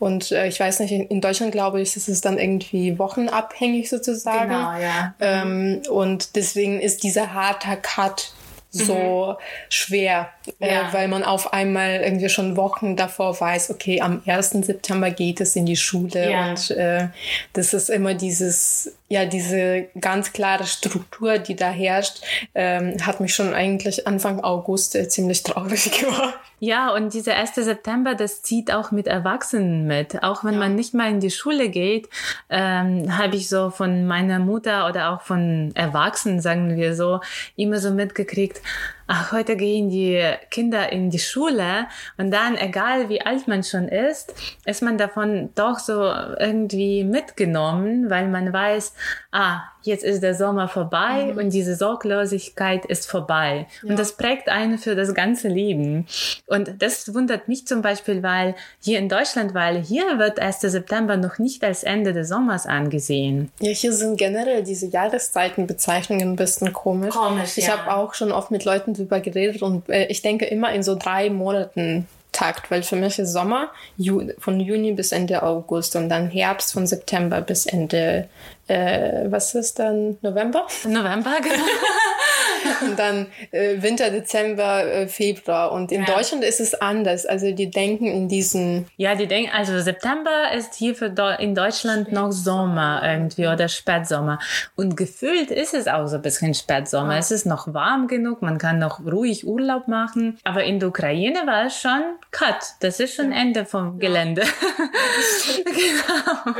Und 0.00 0.32
äh, 0.32 0.48
ich 0.48 0.58
weiß 0.58 0.80
nicht, 0.80 0.90
in 0.90 1.20
Deutschland 1.20 1.52
glaube 1.52 1.82
ich, 1.82 1.94
ist 1.94 2.08
es 2.08 2.20
dann 2.20 2.36
irgendwie 2.36 2.98
wochenabhängig 2.98 3.88
sozusagen. 3.88 4.50
Genau, 4.50 4.72
ja. 4.76 5.14
Ähm, 5.20 5.82
und 5.88 6.34
deswegen 6.34 6.80
ist 6.80 7.04
dieser 7.04 7.32
harte 7.32 7.78
Cut 7.80 8.32
so 8.74 9.36
mhm. 9.38 9.44
schwer, 9.68 10.30
ja. 10.58 10.88
äh, 10.88 10.92
weil 10.92 11.08
man 11.08 11.22
auf 11.22 11.52
einmal 11.52 12.00
irgendwie 12.00 12.28
schon 12.28 12.56
Wochen 12.56 12.96
davor 12.96 13.40
weiß, 13.40 13.70
okay, 13.70 14.00
am 14.00 14.22
1. 14.26 14.50
September 14.50 15.10
geht 15.10 15.40
es 15.40 15.56
in 15.56 15.66
die 15.66 15.76
Schule 15.76 16.30
ja. 16.30 16.50
und 16.50 16.70
äh, 16.70 17.08
das 17.52 17.74
ist 17.74 17.90
immer 17.90 18.14
dieses 18.14 18.92
ja, 19.08 19.26
diese 19.26 19.86
ganz 20.00 20.32
klare 20.32 20.64
Struktur, 20.64 21.38
die 21.38 21.54
da 21.54 21.70
herrscht, 21.70 22.24
ähm, 22.54 22.96
hat 23.06 23.20
mich 23.20 23.34
schon 23.34 23.52
eigentlich 23.54 24.08
Anfang 24.08 24.40
August 24.42 24.96
äh, 24.96 25.08
ziemlich 25.08 25.42
traurig 25.42 25.90
gemacht. 26.00 26.34
Ja, 26.58 26.94
und 26.94 27.12
dieser 27.12 27.36
1. 27.36 27.54
September, 27.54 28.14
das 28.14 28.42
zieht 28.42 28.72
auch 28.72 28.90
mit 28.90 29.06
Erwachsenen 29.06 29.86
mit. 29.86 30.22
Auch 30.22 30.42
wenn 30.42 30.54
ja. 30.54 30.60
man 30.60 30.74
nicht 30.74 30.94
mal 30.94 31.10
in 31.10 31.20
die 31.20 31.30
Schule 31.30 31.68
geht, 31.68 32.08
ähm, 32.48 33.16
habe 33.18 33.36
ich 33.36 33.48
so 33.48 33.70
von 33.70 34.06
meiner 34.06 34.38
Mutter 34.38 34.88
oder 34.88 35.10
auch 35.10 35.20
von 35.20 35.72
Erwachsenen, 35.74 36.40
sagen 36.40 36.76
wir 36.76 36.96
so, 36.96 37.20
immer 37.56 37.78
so 37.78 37.90
mitgekriegt, 37.90 38.62
ach, 39.06 39.32
heute 39.32 39.56
gehen 39.56 39.90
die 39.90 40.22
Kinder 40.50 40.90
in 40.92 41.10
die 41.10 41.18
Schule 41.18 41.86
und 42.16 42.30
dann, 42.30 42.56
egal 42.56 43.08
wie 43.08 43.20
alt 43.20 43.48
man 43.48 43.62
schon 43.62 43.88
ist, 43.88 44.34
ist 44.64 44.82
man 44.82 44.98
davon 44.98 45.50
doch 45.54 45.78
so 45.78 46.02
irgendwie 46.38 47.04
mitgenommen, 47.04 48.10
weil 48.10 48.28
man 48.28 48.52
weiß, 48.52 48.94
ah, 49.32 49.62
jetzt 49.86 50.04
ist 50.04 50.22
der 50.22 50.34
Sommer 50.34 50.68
vorbei 50.68 51.32
mhm. 51.32 51.38
und 51.38 51.50
diese 51.52 51.76
Sorglosigkeit 51.76 52.84
ist 52.84 53.10
vorbei. 53.10 53.66
Ja. 53.82 53.90
Und 53.90 53.98
das 53.98 54.12
prägt 54.12 54.48
einen 54.48 54.78
für 54.78 54.94
das 54.94 55.14
ganze 55.14 55.48
Leben. 55.48 56.06
Und 56.46 56.82
das 56.82 57.14
wundert 57.14 57.48
mich 57.48 57.66
zum 57.66 57.82
Beispiel, 57.82 58.22
weil 58.22 58.54
hier 58.80 58.98
in 58.98 59.08
Deutschland, 59.08 59.54
weil 59.54 59.82
hier 59.82 60.18
wird 60.18 60.40
1. 60.40 60.60
September 60.60 61.16
noch 61.16 61.38
nicht 61.38 61.64
als 61.64 61.82
Ende 61.82 62.12
des 62.12 62.28
Sommers 62.28 62.66
angesehen. 62.66 63.50
Ja, 63.60 63.70
hier 63.70 63.92
sind 63.92 64.16
generell 64.16 64.62
diese 64.62 64.86
Jahreszeitenbezeichnungen 64.86 66.32
ein 66.32 66.36
bisschen 66.36 66.72
komisch. 66.72 67.14
komisch 67.14 67.56
ich 67.56 67.66
ja. 67.66 67.78
habe 67.78 67.94
auch 67.94 68.14
schon 68.14 68.32
oft 68.32 68.50
mit 68.50 68.64
Leuten 68.64 68.94
darüber 68.94 69.20
geredet 69.20 69.62
und 69.62 69.88
äh, 69.88 70.06
ich 70.06 70.22
denke 70.22 70.46
immer 70.46 70.72
in 70.72 70.82
so 70.82 70.94
drei 70.94 71.30
Monaten 71.30 72.06
Takt, 72.34 72.70
weil 72.70 72.82
für 72.82 72.96
mich 72.96 73.18
ist 73.18 73.32
Sommer 73.32 73.70
Ju 73.96 74.28
von 74.38 74.60
Juni 74.60 74.92
bis 74.92 75.12
Ende 75.12 75.42
August 75.42 75.96
und 75.96 76.08
dann 76.08 76.28
Herbst 76.28 76.72
von 76.72 76.86
September 76.86 77.40
bis 77.40 77.64
Ende, 77.64 78.28
äh, 78.66 79.30
was 79.30 79.54
ist 79.54 79.78
dann, 79.78 80.18
November? 80.22 80.66
November, 80.86 81.36
genau. 81.42 81.64
und 82.82 82.98
dann 82.98 83.26
äh, 83.50 83.82
Winter, 83.82 84.10
Dezember, 84.10 84.84
äh, 84.84 85.08
Februar. 85.08 85.72
Und 85.72 85.92
in 85.92 86.04
ja. 86.04 86.14
Deutschland 86.14 86.44
ist 86.44 86.60
es 86.60 86.74
anders. 86.74 87.26
Also 87.26 87.52
die 87.52 87.70
denken 87.70 88.06
in 88.06 88.28
diesen. 88.28 88.86
Ja, 88.96 89.14
die 89.14 89.26
denken, 89.26 89.50
also 89.54 89.78
September 89.80 90.52
ist 90.56 90.74
hier 90.74 90.94
für 90.94 91.10
Deu 91.10 91.34
in 91.34 91.54
Deutschland 91.54 92.12
noch 92.12 92.32
Sommer 92.32 93.02
irgendwie 93.04 93.46
oder 93.46 93.68
Spätsommer. 93.68 94.38
Und 94.76 94.96
gefühlt 94.96 95.50
ist 95.50 95.74
es 95.74 95.86
auch 95.86 96.06
so 96.06 96.16
ein 96.16 96.22
bisschen 96.22 96.54
Spätsommer. 96.54 97.14
Ah. 97.14 97.18
Es 97.18 97.30
ist 97.30 97.46
noch 97.46 97.72
warm 97.72 98.08
genug, 98.08 98.42
man 98.42 98.58
kann 98.58 98.78
noch 98.78 99.00
ruhig 99.04 99.46
Urlaub 99.46 99.88
machen. 99.88 100.38
Aber 100.44 100.64
in 100.64 100.80
der 100.80 100.88
Ukraine 100.88 101.42
war 101.46 101.66
es 101.66 101.78
schon 101.78 102.02
Cut. 102.30 102.56
Das 102.80 103.00
ist 103.00 103.14
schon 103.14 103.32
Ende 103.32 103.64
vom 103.64 103.98
Gelände. 103.98 104.42
genau. 105.64 106.56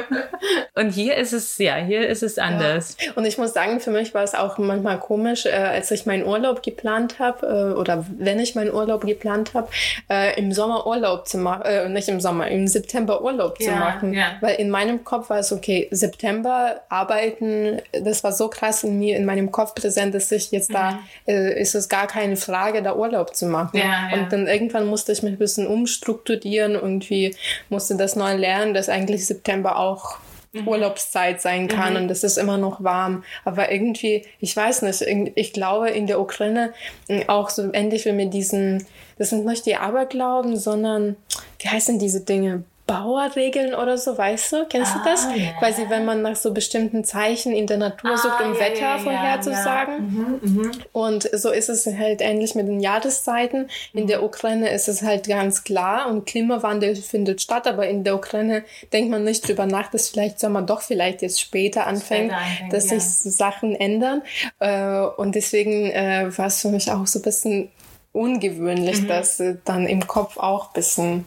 Und 0.74 0.90
hier 0.90 1.16
ist 1.16 1.32
es, 1.32 1.58
ja, 1.58 1.76
hier 1.76 1.93
ist 2.02 2.22
es 2.22 2.38
anders. 2.38 2.96
Ja. 3.00 3.12
Und 3.14 3.24
ich 3.24 3.38
muss 3.38 3.52
sagen, 3.52 3.80
für 3.80 3.90
mich 3.90 4.14
war 4.14 4.22
es 4.22 4.34
auch 4.34 4.58
manchmal 4.58 4.98
komisch, 4.98 5.46
äh, 5.46 5.52
als 5.52 5.90
ich 5.90 6.06
meinen 6.06 6.24
Urlaub 6.24 6.62
geplant 6.62 7.18
habe, 7.18 7.46
äh, 7.46 7.78
oder 7.78 8.04
wenn 8.18 8.38
ich 8.40 8.54
meinen 8.54 8.72
Urlaub 8.72 9.06
geplant 9.06 9.54
habe, 9.54 9.68
äh, 10.10 10.38
im 10.38 10.52
Sommer 10.52 10.86
Urlaub 10.86 11.28
zu 11.28 11.38
machen, 11.38 11.62
äh, 11.64 11.88
nicht 11.88 12.08
im 12.08 12.20
Sommer, 12.20 12.48
im 12.48 12.66
September 12.66 13.22
Urlaub 13.22 13.60
ja, 13.60 13.72
zu 13.72 13.78
machen. 13.78 14.14
Ja. 14.14 14.36
Weil 14.40 14.56
in 14.56 14.70
meinem 14.70 15.04
Kopf 15.04 15.30
war 15.30 15.38
es 15.38 15.52
okay, 15.52 15.88
September 15.90 16.80
arbeiten, 16.88 17.80
das 17.92 18.24
war 18.24 18.32
so 18.32 18.48
krass 18.48 18.84
in 18.84 18.98
mir, 18.98 19.16
in 19.16 19.24
meinem 19.24 19.50
Kopf 19.50 19.74
präsent, 19.74 20.14
dass 20.14 20.30
ich 20.32 20.50
jetzt 20.50 20.70
mhm. 20.70 20.74
da, 20.74 20.98
äh, 21.26 21.60
ist 21.60 21.74
es 21.74 21.88
gar 21.88 22.06
keine 22.06 22.36
Frage, 22.36 22.82
da 22.82 22.94
Urlaub 22.94 23.34
zu 23.34 23.46
machen. 23.46 23.78
Ja, 23.78 24.10
Und 24.12 24.32
dann 24.32 24.46
irgendwann 24.46 24.86
musste 24.86 25.12
ich 25.12 25.22
mich 25.22 25.32
ein 25.32 25.38
bisschen 25.38 25.66
umstrukturieren, 25.66 26.72
irgendwie 26.72 27.34
musste 27.68 27.96
das 27.96 28.16
neu 28.16 28.34
lernen, 28.34 28.74
dass 28.74 28.88
eigentlich 28.88 29.26
September 29.26 29.78
auch 29.78 30.18
mhm. 30.54 30.68
Urlaubszeit 30.68 31.40
sein 31.40 31.68
kann 31.68 31.94
mhm. 31.94 32.02
und 32.02 32.10
es 32.10 32.24
ist 32.24 32.38
immer 32.38 32.56
noch 32.56 32.82
warm. 32.82 33.24
Aber 33.44 33.70
irgendwie, 33.70 34.24
ich 34.40 34.56
weiß 34.56 34.82
nicht, 34.82 35.02
ich 35.34 35.52
glaube 35.52 35.90
in 35.90 36.06
der 36.06 36.20
Ukraine 36.20 36.72
äh, 37.08 37.26
auch 37.26 37.50
so 37.50 37.72
ähnlich 37.72 38.04
wie 38.04 38.12
mit 38.12 38.32
diesen, 38.32 38.86
das 39.18 39.30
sind 39.30 39.44
nicht 39.44 39.66
die 39.66 39.76
Aberglauben, 39.76 40.56
sondern 40.56 41.16
wie 41.58 41.68
heißen 41.68 41.98
diese 41.98 42.20
Dinge? 42.20 42.64
Bauerregeln 42.86 43.74
oder 43.74 43.96
so, 43.96 44.18
weißt 44.18 44.52
du? 44.52 44.66
Kennst 44.66 44.92
ah, 44.94 44.98
du 44.98 45.10
das? 45.10 45.26
Yeah. 45.34 45.52
Quasi, 45.58 45.88
wenn 45.88 46.04
man 46.04 46.20
nach 46.20 46.36
so 46.36 46.52
bestimmten 46.52 47.02
Zeichen 47.02 47.52
in 47.52 47.66
der 47.66 47.78
Natur 47.78 48.10
ah, 48.10 48.16
sucht, 48.18 48.40
um 48.42 48.52
yeah, 48.52 48.60
Wetter 48.60 48.80
yeah, 48.80 48.98
vorherzusagen. 48.98 50.40
Mhm, 50.40 50.40
mhm, 50.42 50.70
und 50.92 51.30
so 51.32 51.50
ist 51.50 51.70
es 51.70 51.86
halt 51.86 52.20
ähnlich 52.20 52.54
mit 52.54 52.68
den 52.68 52.80
Jahreszeiten. 52.80 53.70
In 53.94 54.02
mhm. 54.02 54.08
der 54.08 54.22
Ukraine 54.22 54.70
ist 54.70 54.88
es 54.88 55.00
halt 55.00 55.26
ganz 55.28 55.64
klar 55.64 56.08
und 56.08 56.26
Klimawandel 56.26 56.94
findet 56.96 57.40
statt, 57.40 57.66
aber 57.66 57.88
in 57.88 58.04
der 58.04 58.16
Ukraine 58.16 58.64
denkt 58.92 59.10
man 59.10 59.24
nicht 59.24 59.48
drüber 59.48 59.64
nach, 59.64 59.90
dass 59.90 60.10
vielleicht 60.10 60.38
Sommer 60.38 60.60
doch 60.60 60.82
vielleicht 60.82 61.22
jetzt 61.22 61.40
später 61.40 61.86
anfängt, 61.86 62.34
anfängt 62.34 62.72
dass 62.72 62.90
ja. 62.90 63.00
sich 63.00 63.32
Sachen 63.34 63.74
ändern. 63.74 64.22
Äh, 64.58 64.98
und 65.16 65.34
deswegen 65.34 65.90
äh, 65.90 66.30
war 66.36 66.46
es 66.46 66.60
für 66.60 66.68
mich 66.68 66.92
auch 66.92 67.06
so 67.06 67.18
ein 67.18 67.22
bisschen 67.22 67.70
ungewöhnlich, 68.12 69.02
mhm. 69.02 69.08
dass 69.08 69.42
dann 69.64 69.86
im 69.86 70.06
Kopf 70.06 70.36
auch 70.36 70.68
ein 70.68 70.72
bisschen 70.74 71.26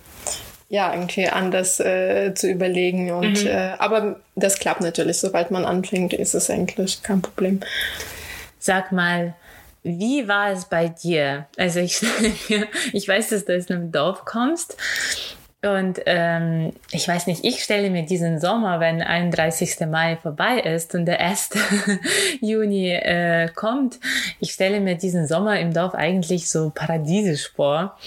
ja, 0.69 0.93
irgendwie 0.93 1.27
anders 1.27 1.79
äh, 1.79 2.33
zu 2.33 2.49
überlegen. 2.49 3.11
Und 3.11 3.43
mhm. 3.43 3.49
äh, 3.49 3.73
aber 3.77 4.19
das 4.35 4.59
klappt 4.59 4.81
natürlich. 4.81 5.17
Sobald 5.17 5.51
man 5.51 5.65
anfängt, 5.65 6.13
ist 6.13 6.33
es 6.33 6.49
eigentlich 6.49 7.03
kein 7.03 7.21
Problem. 7.21 7.61
Sag 8.59 8.91
mal, 8.91 9.35
wie 9.83 10.27
war 10.27 10.51
es 10.51 10.65
bei 10.65 10.89
dir? 10.89 11.47
Also 11.57 11.79
ich, 11.79 12.01
ich 12.93 13.07
weiß, 13.07 13.29
dass 13.29 13.45
du 13.45 13.55
aus 13.55 13.69
einem 13.69 13.91
Dorf 13.91 14.25
kommst. 14.25 14.77
Und 15.63 15.99
ähm, 16.05 16.73
ich 16.91 17.07
weiß 17.07 17.25
nicht, 17.25 17.43
ich 17.43 17.63
stelle 17.63 17.89
mir 17.89 18.05
diesen 18.05 18.39
Sommer, 18.39 18.79
wenn 18.79 19.01
31. 19.01 19.79
Mai 19.87 20.17
vorbei 20.21 20.59
ist 20.59 20.93
und 20.93 21.05
der 21.05 21.19
1. 21.19 21.49
Juni 22.41 22.91
äh, 22.91 23.49
kommt, 23.55 23.99
ich 24.39 24.51
stelle 24.51 24.79
mir 24.79 24.95
diesen 24.95 25.27
Sommer 25.27 25.59
im 25.59 25.73
Dorf 25.73 25.95
eigentlich 25.95 26.49
so 26.49 26.71
paradiesisch 26.73 27.51
vor. 27.55 27.97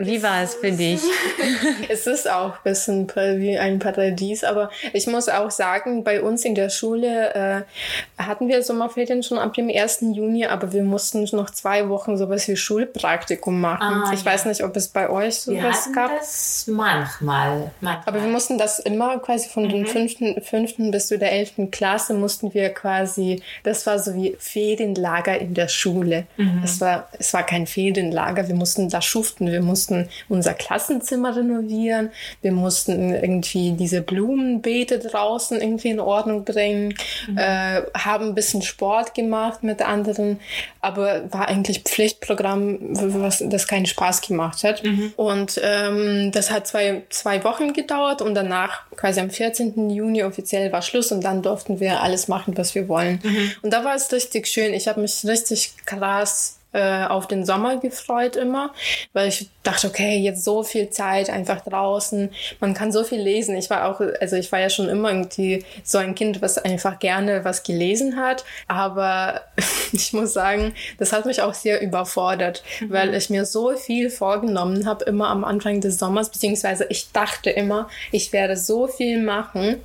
Wie 0.00 0.22
war 0.22 0.44
es 0.44 0.54
für 0.54 0.70
dich? 0.70 1.00
es 1.88 2.06
ist 2.06 2.30
auch 2.30 2.52
ein 2.52 2.62
bisschen 2.62 3.08
wie 3.08 3.58
ein 3.58 3.80
Paradies, 3.80 4.44
aber 4.44 4.70
ich 4.92 5.08
muss 5.08 5.28
auch 5.28 5.50
sagen, 5.50 6.04
bei 6.04 6.22
uns 6.22 6.44
in 6.44 6.54
der 6.54 6.70
Schule 6.70 7.34
äh, 7.34 8.22
hatten 8.22 8.46
wir 8.46 8.62
Sommerferien 8.62 9.24
schon 9.24 9.38
ab 9.38 9.54
dem 9.54 9.68
1. 9.68 10.02
Juni, 10.12 10.46
aber 10.46 10.72
wir 10.72 10.84
mussten 10.84 11.28
noch 11.32 11.50
zwei 11.50 11.88
Wochen 11.88 12.16
sowas 12.16 12.46
wie 12.46 12.56
Schulpraktikum 12.56 13.60
machen. 13.60 14.04
Ah, 14.04 14.12
ich 14.14 14.22
ja. 14.22 14.26
weiß 14.26 14.44
nicht, 14.44 14.62
ob 14.62 14.76
es 14.76 14.86
bei 14.86 15.10
euch 15.10 15.40
sowas 15.40 15.88
gab. 15.92 16.16
Das 16.16 16.68
manchmal, 16.68 17.72
manchmal. 17.80 18.02
Aber 18.06 18.22
wir 18.22 18.30
mussten 18.30 18.56
das 18.56 18.78
immer 18.78 19.18
quasi 19.18 19.48
von 19.48 19.64
mhm. 19.64 19.70
den 19.70 19.86
fünften, 19.86 20.40
fünften 20.42 20.92
bis 20.92 21.08
zu 21.08 21.18
der 21.18 21.32
elften 21.32 21.72
Klasse 21.72 22.14
mussten 22.14 22.54
wir 22.54 22.68
quasi, 22.68 23.42
das 23.64 23.84
war 23.84 23.98
so 23.98 24.14
wie 24.14 24.36
Ferienlager 24.38 25.36
in 25.40 25.54
der 25.54 25.66
Schule. 25.66 26.28
Mhm. 26.36 26.60
Es 26.62 26.80
war, 26.80 27.08
es 27.18 27.34
war 27.34 27.42
kein 27.42 27.66
Ferienlager, 27.66 28.46
wir 28.46 28.54
mussten 28.54 28.88
da 28.88 29.02
schuften, 29.02 29.50
wir 29.50 29.60
mussten 29.60 29.87
mussten 29.88 30.08
unser 30.28 30.54
Klassenzimmer 30.54 31.36
renovieren. 31.36 32.10
Wir 32.42 32.52
mussten 32.52 33.14
irgendwie 33.14 33.72
diese 33.72 34.02
Blumenbeete 34.02 34.98
draußen 34.98 35.60
irgendwie 35.60 35.88
in 35.88 36.00
Ordnung 36.00 36.44
bringen. 36.44 36.94
Mhm. 37.28 37.38
Äh, 37.38 37.82
haben 37.96 38.26
ein 38.26 38.34
bisschen 38.34 38.62
Sport 38.62 39.14
gemacht 39.14 39.62
mit 39.62 39.82
anderen, 39.82 40.40
aber 40.80 41.32
war 41.32 41.48
eigentlich 41.48 41.82
Pflichtprogramm, 41.82 42.78
was 43.22 43.42
das 43.46 43.66
keinen 43.66 43.86
Spaß 43.86 44.22
gemacht 44.22 44.64
hat. 44.64 44.84
Mhm. 44.84 45.12
Und 45.16 45.60
ähm, 45.62 46.30
das 46.32 46.50
hat 46.50 46.66
zwei, 46.66 47.02
zwei 47.10 47.42
Wochen 47.44 47.72
gedauert 47.72 48.22
und 48.22 48.34
danach, 48.34 48.82
quasi 48.96 49.20
am 49.20 49.30
14. 49.30 49.90
Juni 49.90 50.22
offiziell 50.22 50.72
war 50.72 50.82
Schluss 50.82 51.12
und 51.12 51.22
dann 51.22 51.42
durften 51.42 51.80
wir 51.80 52.02
alles 52.02 52.28
machen, 52.28 52.56
was 52.56 52.74
wir 52.74 52.88
wollen. 52.88 53.20
Mhm. 53.22 53.52
Und 53.62 53.72
da 53.72 53.84
war 53.84 53.94
es 53.94 54.12
richtig 54.12 54.46
schön. 54.46 54.74
Ich 54.74 54.88
habe 54.88 55.00
mich 55.00 55.24
richtig 55.24 55.72
krass 55.86 56.57
äh, 56.72 57.06
auf 57.06 57.26
den 57.26 57.44
Sommer 57.46 57.78
gefreut 57.78 58.36
immer, 58.36 58.72
weil 59.12 59.28
ich 59.28 59.48
dachte, 59.62 59.86
okay, 59.86 60.18
jetzt 60.18 60.44
so 60.44 60.62
viel 60.62 60.90
Zeit 60.90 61.30
einfach 61.30 61.62
draußen, 61.62 62.30
man 62.60 62.74
kann 62.74 62.92
so 62.92 63.04
viel 63.04 63.20
lesen. 63.20 63.56
Ich 63.56 63.70
war 63.70 63.88
auch, 63.88 64.00
also 64.20 64.36
ich 64.36 64.52
war 64.52 64.60
ja 64.60 64.68
schon 64.68 64.88
immer 64.88 65.10
irgendwie 65.10 65.64
so 65.82 65.98
ein 65.98 66.14
Kind, 66.14 66.42
was 66.42 66.58
einfach 66.58 66.98
gerne 66.98 67.44
was 67.44 67.62
gelesen 67.62 68.16
hat, 68.16 68.44
aber 68.66 69.42
ich 69.92 70.12
muss 70.12 70.32
sagen, 70.32 70.74
das 70.98 71.12
hat 71.12 71.26
mich 71.26 71.40
auch 71.42 71.54
sehr 71.54 71.80
überfordert, 71.80 72.62
mhm. 72.80 72.92
weil 72.92 73.14
ich 73.14 73.30
mir 73.30 73.44
so 73.44 73.74
viel 73.76 74.10
vorgenommen 74.10 74.86
habe, 74.86 75.04
immer 75.04 75.28
am 75.28 75.44
Anfang 75.44 75.80
des 75.80 75.98
Sommers, 75.98 76.30
beziehungsweise 76.30 76.86
ich 76.90 77.12
dachte 77.12 77.50
immer, 77.50 77.88
ich 78.12 78.32
werde 78.32 78.56
so 78.56 78.86
viel 78.86 79.22
machen 79.22 79.76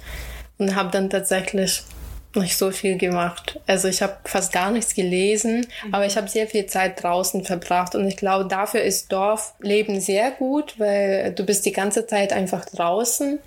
und 0.57 0.75
habe 0.75 0.91
dann 0.91 1.09
tatsächlich 1.09 1.83
nicht 2.35 2.57
so 2.57 2.71
viel 2.71 2.97
gemacht. 2.97 3.59
Also 3.67 3.87
ich 3.87 4.01
habe 4.01 4.17
fast 4.25 4.51
gar 4.51 4.71
nichts 4.71 4.95
gelesen, 4.95 5.67
mhm. 5.85 5.93
aber 5.93 6.05
ich 6.05 6.17
habe 6.17 6.27
sehr 6.27 6.47
viel 6.47 6.65
Zeit 6.65 7.03
draußen 7.03 7.43
verbracht 7.43 7.95
und 7.95 8.07
ich 8.07 8.17
glaube, 8.17 8.47
dafür 8.47 8.81
ist 8.81 9.11
Dorfleben 9.11 9.99
sehr 10.01 10.31
gut, 10.31 10.79
weil 10.79 11.33
du 11.33 11.45
bist 11.45 11.65
die 11.65 11.71
ganze 11.71 12.07
Zeit 12.07 12.33
einfach 12.33 12.65
draußen 12.65 13.39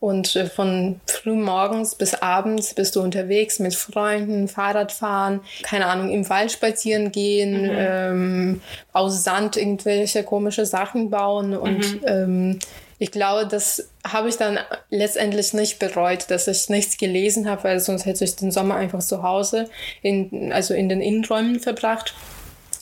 und 0.00 0.34
äh, 0.34 0.46
von 0.46 1.00
früh 1.06 1.34
morgens 1.34 1.94
bis 1.94 2.14
abends 2.14 2.74
bist 2.74 2.96
du 2.96 3.02
unterwegs 3.02 3.60
mit 3.60 3.74
Freunden, 3.74 4.48
Fahrradfahren, 4.48 5.40
keine 5.62 5.86
Ahnung, 5.86 6.10
im 6.10 6.28
Wald 6.28 6.50
spazieren 6.50 7.12
gehen, 7.12 7.62
mhm. 7.62 7.76
ähm, 7.76 8.60
aus 8.92 9.22
Sand 9.22 9.56
irgendwelche 9.56 10.24
komische 10.24 10.66
Sachen 10.66 11.10
bauen 11.10 11.56
und 11.56 12.02
mhm. 12.02 12.06
ähm, 12.06 12.58
ich 13.02 13.10
glaube, 13.10 13.48
das 13.48 13.88
habe 14.06 14.28
ich 14.28 14.36
dann 14.36 14.60
letztendlich 14.88 15.52
nicht 15.54 15.80
bereut, 15.80 16.30
dass 16.30 16.46
ich 16.46 16.68
nichts 16.68 16.98
gelesen 16.98 17.50
habe, 17.50 17.64
weil 17.64 17.80
sonst 17.80 18.06
hätte 18.06 18.22
ich 18.22 18.36
den 18.36 18.52
Sommer 18.52 18.76
einfach 18.76 19.00
zu 19.00 19.24
Hause, 19.24 19.68
in, 20.02 20.52
also 20.52 20.72
in 20.72 20.88
den 20.88 21.00
Innenräumen 21.00 21.58
verbracht. 21.58 22.14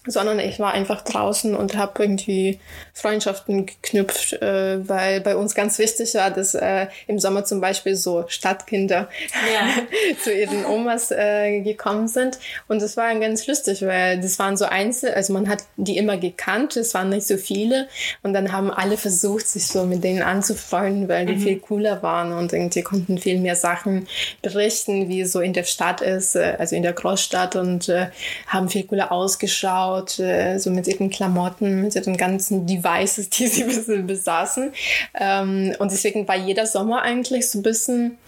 Sondern 0.06 0.38
ich 0.38 0.58
war 0.58 0.72
einfach 0.72 1.02
draußen 1.02 1.54
und 1.54 1.76
habe 1.76 2.02
irgendwie 2.02 2.58
Freundschaften 2.94 3.66
geknüpft, 3.66 4.32
äh, 4.34 4.88
weil 4.88 5.20
bei 5.20 5.36
uns 5.36 5.54
ganz 5.54 5.78
wichtig 5.78 6.14
war, 6.14 6.30
dass 6.30 6.54
äh, 6.54 6.86
im 7.06 7.18
Sommer 7.18 7.44
zum 7.44 7.60
Beispiel 7.60 7.96
so 7.96 8.24
Stadtkinder 8.28 9.08
ja. 9.52 10.14
zu 10.22 10.32
ihren 10.32 10.64
Omas 10.64 11.10
äh, 11.10 11.60
gekommen 11.60 12.08
sind. 12.08 12.38
Und 12.66 12.80
das 12.80 12.96
war 12.96 13.14
ganz 13.16 13.46
lustig, 13.46 13.82
weil 13.82 14.20
das 14.20 14.38
waren 14.38 14.56
so 14.56 14.64
Einzel, 14.64 15.12
also 15.12 15.34
man 15.34 15.48
hat 15.48 15.64
die 15.76 15.98
immer 15.98 16.16
gekannt, 16.16 16.76
es 16.76 16.94
waren 16.94 17.10
nicht 17.10 17.26
so 17.26 17.36
viele. 17.36 17.88
Und 18.22 18.32
dann 18.32 18.52
haben 18.52 18.70
alle 18.70 18.96
versucht, 18.96 19.48
sich 19.48 19.66
so 19.66 19.84
mit 19.84 20.02
denen 20.02 20.22
anzufreunden, 20.22 21.08
weil 21.08 21.26
die 21.26 21.34
mhm. 21.34 21.40
viel 21.40 21.58
cooler 21.58 22.02
waren 22.02 22.32
und 22.32 22.54
irgendwie 22.54 22.82
konnten 22.82 23.18
viel 23.18 23.38
mehr 23.38 23.56
Sachen 23.56 24.08
berichten, 24.40 25.08
wie 25.08 25.20
es 25.20 25.32
so 25.32 25.40
in 25.40 25.52
der 25.52 25.64
Stadt 25.64 26.00
ist, 26.00 26.36
äh, 26.36 26.56
also 26.58 26.74
in 26.74 26.82
der 26.82 26.94
Großstadt 26.94 27.56
und 27.56 27.90
äh, 27.90 28.06
haben 28.46 28.70
viel 28.70 28.84
cooler 28.84 29.12
ausgeschaut, 29.12 29.89
äh, 30.18 30.58
so 30.58 30.70
mit 30.70 30.86
ihren 30.86 31.10
Klamotten, 31.10 31.82
mit 31.82 31.94
ihren 31.94 32.16
ganzen 32.16 32.66
Devices, 32.66 33.30
die 33.30 33.46
sie 33.46 33.64
besaßen. 34.02 34.72
Ähm, 35.18 35.74
und 35.78 35.90
deswegen 35.90 36.26
war 36.26 36.36
jeder 36.36 36.66
Sommer 36.66 37.02
eigentlich 37.02 37.50
so 37.50 37.58
ein 37.58 37.62
bisschen 37.62 38.18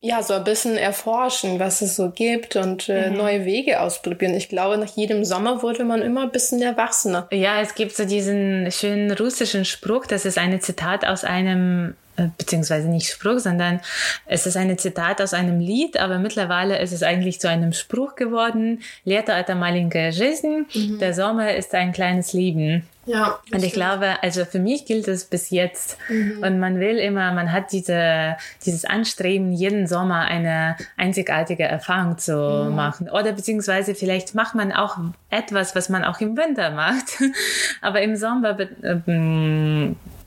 ja, 0.00 0.22
so 0.22 0.34
ein 0.34 0.44
bisschen 0.44 0.76
erforschen, 0.76 1.58
was 1.58 1.80
es 1.80 1.96
so 1.96 2.10
gibt 2.10 2.54
und 2.54 2.88
äh, 2.88 3.10
mhm. 3.10 3.16
neue 3.16 3.44
Wege 3.44 3.80
ausprobieren. 3.80 4.34
Ich 4.34 4.48
glaube, 4.48 4.78
nach 4.78 4.94
jedem 4.94 5.24
Sommer 5.24 5.62
wurde 5.62 5.84
man 5.84 6.02
immer 6.02 6.22
ein 6.22 6.30
bisschen 6.30 6.62
erwachsener. 6.62 7.26
Ja, 7.32 7.60
es 7.60 7.74
gibt 7.74 7.96
so 7.96 8.04
diesen 8.04 8.70
schönen 8.70 9.10
russischen 9.10 9.64
Spruch, 9.64 10.06
das 10.06 10.24
ist 10.24 10.38
ein 10.38 10.60
Zitat 10.60 11.06
aus 11.06 11.24
einem 11.24 11.94
beziehungsweise 12.37 12.87
nicht 12.87 13.09
Spruch, 13.09 13.39
sondern 13.39 13.79
es 14.25 14.45
ist 14.45 14.57
ein 14.57 14.77
Zitat 14.77 15.21
aus 15.21 15.33
einem 15.33 15.59
Lied, 15.59 15.99
aber 15.99 16.19
mittlerweile 16.19 16.79
ist 16.79 16.91
es 16.91 17.03
eigentlich 17.03 17.39
zu 17.39 17.49
einem 17.49 17.73
Spruch 17.73 18.15
geworden. 18.15 18.81
Лето – 19.05 19.33
это 19.33 19.55
маленькая 19.55 20.11
жизнь, 20.11 20.65
mhm. 20.73 20.99
der 20.99 21.13
Sommer 21.13 21.55
ist 21.55 21.73
ein 21.73 21.93
kleines 21.93 22.33
Leben. 22.33 22.83
Ja. 23.07 23.39
Und 23.51 23.63
ich 23.63 23.73
glaube, 23.73 24.21
also 24.21 24.45
für 24.45 24.59
mich 24.59 24.85
gilt 24.85 25.07
es 25.07 25.25
bis 25.25 25.49
jetzt. 25.49 25.97
Mhm. 26.07 26.43
Und 26.43 26.59
man 26.59 26.79
will 26.79 26.97
immer, 26.97 27.33
man 27.33 27.51
hat 27.51 27.71
diese, 27.71 28.37
dieses 28.63 28.85
Anstreben, 28.85 29.51
jeden 29.51 29.87
Sommer 29.87 30.21
eine 30.25 30.77
einzigartige 30.97 31.63
Erfahrung 31.63 32.19
zu 32.19 32.35
mhm. 32.35 32.75
machen. 32.75 33.09
Oder 33.09 33.31
beziehungsweise 33.31 33.95
vielleicht 33.95 34.35
macht 34.35 34.53
man 34.53 34.71
auch 34.71 34.97
etwas, 35.31 35.75
was 35.75 35.89
man 35.89 36.03
auch 36.05 36.19
im 36.21 36.37
Winter 36.37 36.69
macht. 36.69 37.19
Aber 37.81 38.01
im 38.01 38.15
Sommer 38.15 38.55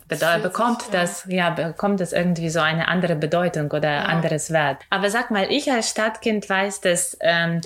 äh, 0.10 0.40
bekommt 0.42 0.84
das, 0.92 1.26
ja, 1.28 1.50
bekommt 1.50 2.00
das 2.00 2.14
irgendwie 2.14 2.50
so 2.50 2.60
eine 2.60 2.88
andere 2.88 3.16
Bedeutung 3.16 3.72
oder 3.72 3.92
ja. 3.92 4.02
anderes 4.04 4.52
Wert. 4.52 4.80
Aber 4.90 5.10
sag 5.10 5.32
mal, 5.32 5.48
ich 5.50 5.72
als 5.72 5.90
Stadtkind 5.90 6.50
weiß, 6.50 6.82
dass 6.82 7.18
ähm, 7.22 7.62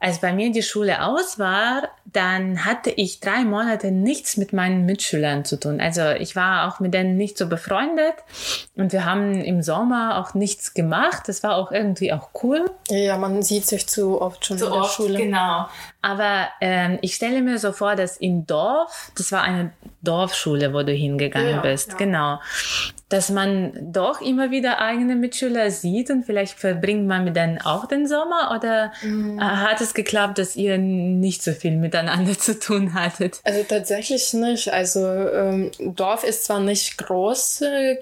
als 0.00 0.20
bei 0.20 0.32
mir 0.32 0.52
die 0.52 0.62
Schule 0.62 1.02
aus 1.02 1.38
war, 1.38 1.88
dann 2.04 2.64
hatte 2.64 2.90
ich 2.90 3.20
drei 3.20 3.44
Monate 3.44 3.90
nichts 3.90 4.36
mit 4.36 4.52
meinen 4.52 4.84
Mitschülern 4.84 5.44
zu 5.44 5.58
tun. 5.58 5.80
Also 5.80 6.10
ich 6.10 6.36
war 6.36 6.68
auch 6.68 6.78
mit 6.78 6.92
denen 6.92 7.16
nicht 7.16 7.38
so 7.38 7.48
befreundet 7.48 8.14
und 8.76 8.92
wir 8.92 9.06
haben 9.06 9.42
im 9.42 9.62
Sommer 9.62 10.18
auch 10.18 10.34
nichts 10.34 10.74
gemacht. 10.74 11.22
Das 11.26 11.42
war 11.42 11.56
auch 11.56 11.72
irgendwie 11.72 12.12
auch 12.12 12.28
cool. 12.42 12.70
Ja, 12.90 13.16
man 13.16 13.42
sieht 13.42 13.66
sich 13.66 13.86
zu 13.86 14.20
oft 14.20 14.44
schon 14.44 14.58
zu 14.58 14.66
in 14.66 14.72
der 14.72 14.80
oft, 14.80 14.94
Schule. 14.94 15.18
Genau. 15.18 15.68
Aber 16.04 16.48
ähm, 16.60 16.98
ich 17.00 17.14
stelle 17.14 17.40
mir 17.40 17.58
so 17.58 17.72
vor, 17.72 17.96
dass 17.96 18.18
im 18.18 18.46
Dorf, 18.46 19.10
das 19.16 19.32
war 19.32 19.40
eine 19.40 19.72
Dorfschule, 20.02 20.74
wo 20.74 20.82
du 20.82 20.92
hingegangen 20.92 21.56
ja, 21.56 21.60
bist, 21.62 21.92
ja. 21.92 21.96
genau 21.96 22.40
dass 23.14 23.30
man 23.30 23.92
doch 23.92 24.20
immer 24.20 24.50
wieder 24.50 24.80
eigene 24.80 25.14
Mitschüler 25.14 25.70
sieht 25.70 26.10
und 26.10 26.24
vielleicht 26.24 26.58
verbringt 26.58 27.06
man 27.06 27.22
mit 27.22 27.36
denen 27.36 27.60
auch 27.60 27.86
den 27.86 28.08
Sommer 28.08 28.52
oder 28.56 28.92
mhm. 29.02 29.40
hat 29.40 29.80
es 29.80 29.94
geklappt, 29.94 30.38
dass 30.38 30.56
ihr 30.56 30.78
nicht 30.78 31.40
so 31.40 31.52
viel 31.52 31.76
miteinander 31.76 32.36
zu 32.38 32.58
tun 32.58 32.92
hattet? 32.92 33.38
Also 33.44 33.62
tatsächlich 33.62 34.32
nicht. 34.32 34.72
Also 34.72 35.06
ähm, 35.06 35.70
Dorf 35.78 36.24
ist 36.24 36.44
zwar 36.44 36.58
nicht 36.58 36.98
groß, 36.98 37.60
äh, 37.60 37.98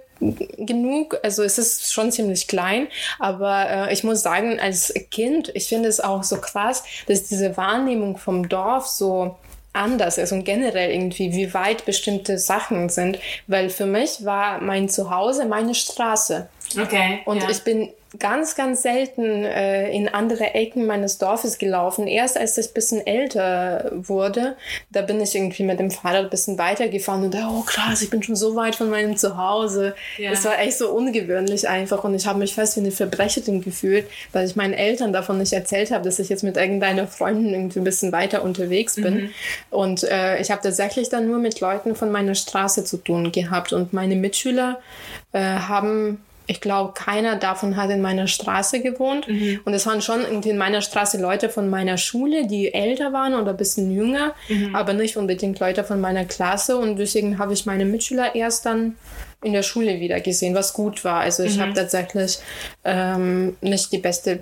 genug. 0.56 1.18
Also 1.22 1.42
es 1.42 1.58
ist 1.58 1.92
schon 1.92 2.10
ziemlich 2.10 2.48
klein, 2.48 2.88
aber 3.18 3.68
äh, 3.68 3.92
ich 3.92 4.04
muss 4.04 4.22
sagen, 4.22 4.58
als 4.60 4.94
Kind, 5.10 5.50
ich 5.52 5.68
finde 5.68 5.90
es 5.90 6.00
auch 6.00 6.22
so 6.22 6.38
krass, 6.38 6.84
dass 7.06 7.24
diese 7.24 7.54
Wahrnehmung 7.58 8.16
vom 8.16 8.48
Dorf 8.48 8.86
so 8.86 9.36
anders 9.72 10.18
ist 10.18 10.32
und 10.32 10.44
generell 10.44 10.90
irgendwie, 10.90 11.32
wie 11.32 11.54
weit 11.54 11.84
bestimmte 11.84 12.38
Sachen 12.38 12.88
sind. 12.88 13.18
Weil 13.46 13.70
für 13.70 13.86
mich 13.86 14.24
war 14.24 14.60
mein 14.60 14.88
Zuhause 14.88 15.46
meine 15.46 15.74
Straße. 15.74 16.48
Okay. 16.78 17.20
Und 17.24 17.42
ja. 17.42 17.50
ich 17.50 17.62
bin 17.62 17.88
ganz, 18.18 18.54
ganz 18.54 18.82
selten 18.82 19.44
äh, 19.44 19.90
in 19.90 20.08
andere 20.08 20.54
Ecken 20.54 20.86
meines 20.86 21.18
Dorfes 21.18 21.58
gelaufen. 21.58 22.06
Erst 22.06 22.36
als 22.36 22.58
ich 22.58 22.68
ein 22.68 22.74
bisschen 22.74 23.06
älter 23.06 23.90
wurde, 23.94 24.56
da 24.90 25.02
bin 25.02 25.20
ich 25.20 25.34
irgendwie 25.34 25.62
mit 25.62 25.78
dem 25.78 25.90
Fahrrad 25.90 26.24
ein 26.24 26.30
bisschen 26.30 26.58
weitergefahren 26.58 27.24
und 27.24 27.34
da, 27.34 27.50
oh 27.50 27.62
krass, 27.62 28.02
ich 28.02 28.10
bin 28.10 28.22
schon 28.22 28.36
so 28.36 28.54
weit 28.54 28.76
von 28.76 28.90
meinem 28.90 29.16
Zuhause. 29.16 29.94
Ja. 30.18 30.30
Das 30.30 30.44
war 30.44 30.58
echt 30.58 30.78
so 30.78 30.90
ungewöhnlich 30.90 31.68
einfach 31.68 32.04
und 32.04 32.14
ich 32.14 32.26
habe 32.26 32.38
mich 32.38 32.54
fast 32.54 32.76
wie 32.76 32.80
eine 32.80 32.90
Verbrecherin 32.90 33.62
gefühlt, 33.62 34.06
weil 34.32 34.46
ich 34.46 34.56
meinen 34.56 34.74
Eltern 34.74 35.12
davon 35.12 35.38
nicht 35.38 35.52
erzählt 35.52 35.90
habe, 35.90 36.04
dass 36.04 36.18
ich 36.18 36.28
jetzt 36.28 36.44
mit 36.44 36.56
irgendeiner 36.56 37.06
Freundin 37.06 37.52
irgendwie 37.52 37.80
ein 37.80 37.84
bisschen 37.84 38.12
weiter 38.12 38.42
unterwegs 38.42 38.96
bin. 38.96 39.14
Mhm. 39.14 39.30
Und 39.70 40.04
äh, 40.04 40.38
ich 40.40 40.50
habe 40.50 40.62
tatsächlich 40.62 41.08
dann 41.08 41.26
nur 41.26 41.38
mit 41.38 41.60
Leuten 41.60 41.94
von 41.94 42.10
meiner 42.10 42.34
Straße 42.34 42.84
zu 42.84 42.98
tun 42.98 43.32
gehabt 43.32 43.72
und 43.72 43.92
meine 43.92 44.16
Mitschüler 44.16 44.80
äh, 45.32 45.40
haben 45.40 46.18
ich 46.46 46.60
glaube, 46.60 46.92
keiner 46.94 47.36
davon 47.36 47.76
hat 47.76 47.90
in 47.90 48.00
meiner 48.00 48.26
Straße 48.26 48.80
gewohnt. 48.80 49.28
Mhm. 49.28 49.60
Und 49.64 49.74
es 49.74 49.86
waren 49.86 50.02
schon 50.02 50.22
irgendwie 50.22 50.50
in 50.50 50.58
meiner 50.58 50.80
Straße 50.80 51.20
Leute 51.20 51.48
von 51.48 51.70
meiner 51.70 51.98
Schule, 51.98 52.46
die 52.46 52.74
älter 52.74 53.12
waren 53.12 53.34
oder 53.34 53.50
ein 53.50 53.56
bisschen 53.56 53.92
jünger, 53.94 54.34
mhm. 54.48 54.74
aber 54.74 54.92
nicht 54.92 55.16
unbedingt 55.16 55.60
Leute 55.60 55.84
von 55.84 56.00
meiner 56.00 56.24
Klasse. 56.24 56.76
Und 56.76 56.96
deswegen 56.96 57.38
habe 57.38 57.52
ich 57.52 57.66
meine 57.66 57.84
Mitschüler 57.84 58.34
erst 58.34 58.66
dann 58.66 58.96
in 59.42 59.52
der 59.52 59.62
Schule 59.62 60.00
wieder 60.00 60.20
gesehen, 60.20 60.54
was 60.54 60.72
gut 60.72 61.04
war. 61.04 61.20
Also 61.20 61.42
ich 61.42 61.56
mhm. 61.56 61.62
habe 61.62 61.74
tatsächlich 61.74 62.38
ähm, 62.84 63.56
nicht 63.60 63.92
die 63.92 63.98
beste 63.98 64.40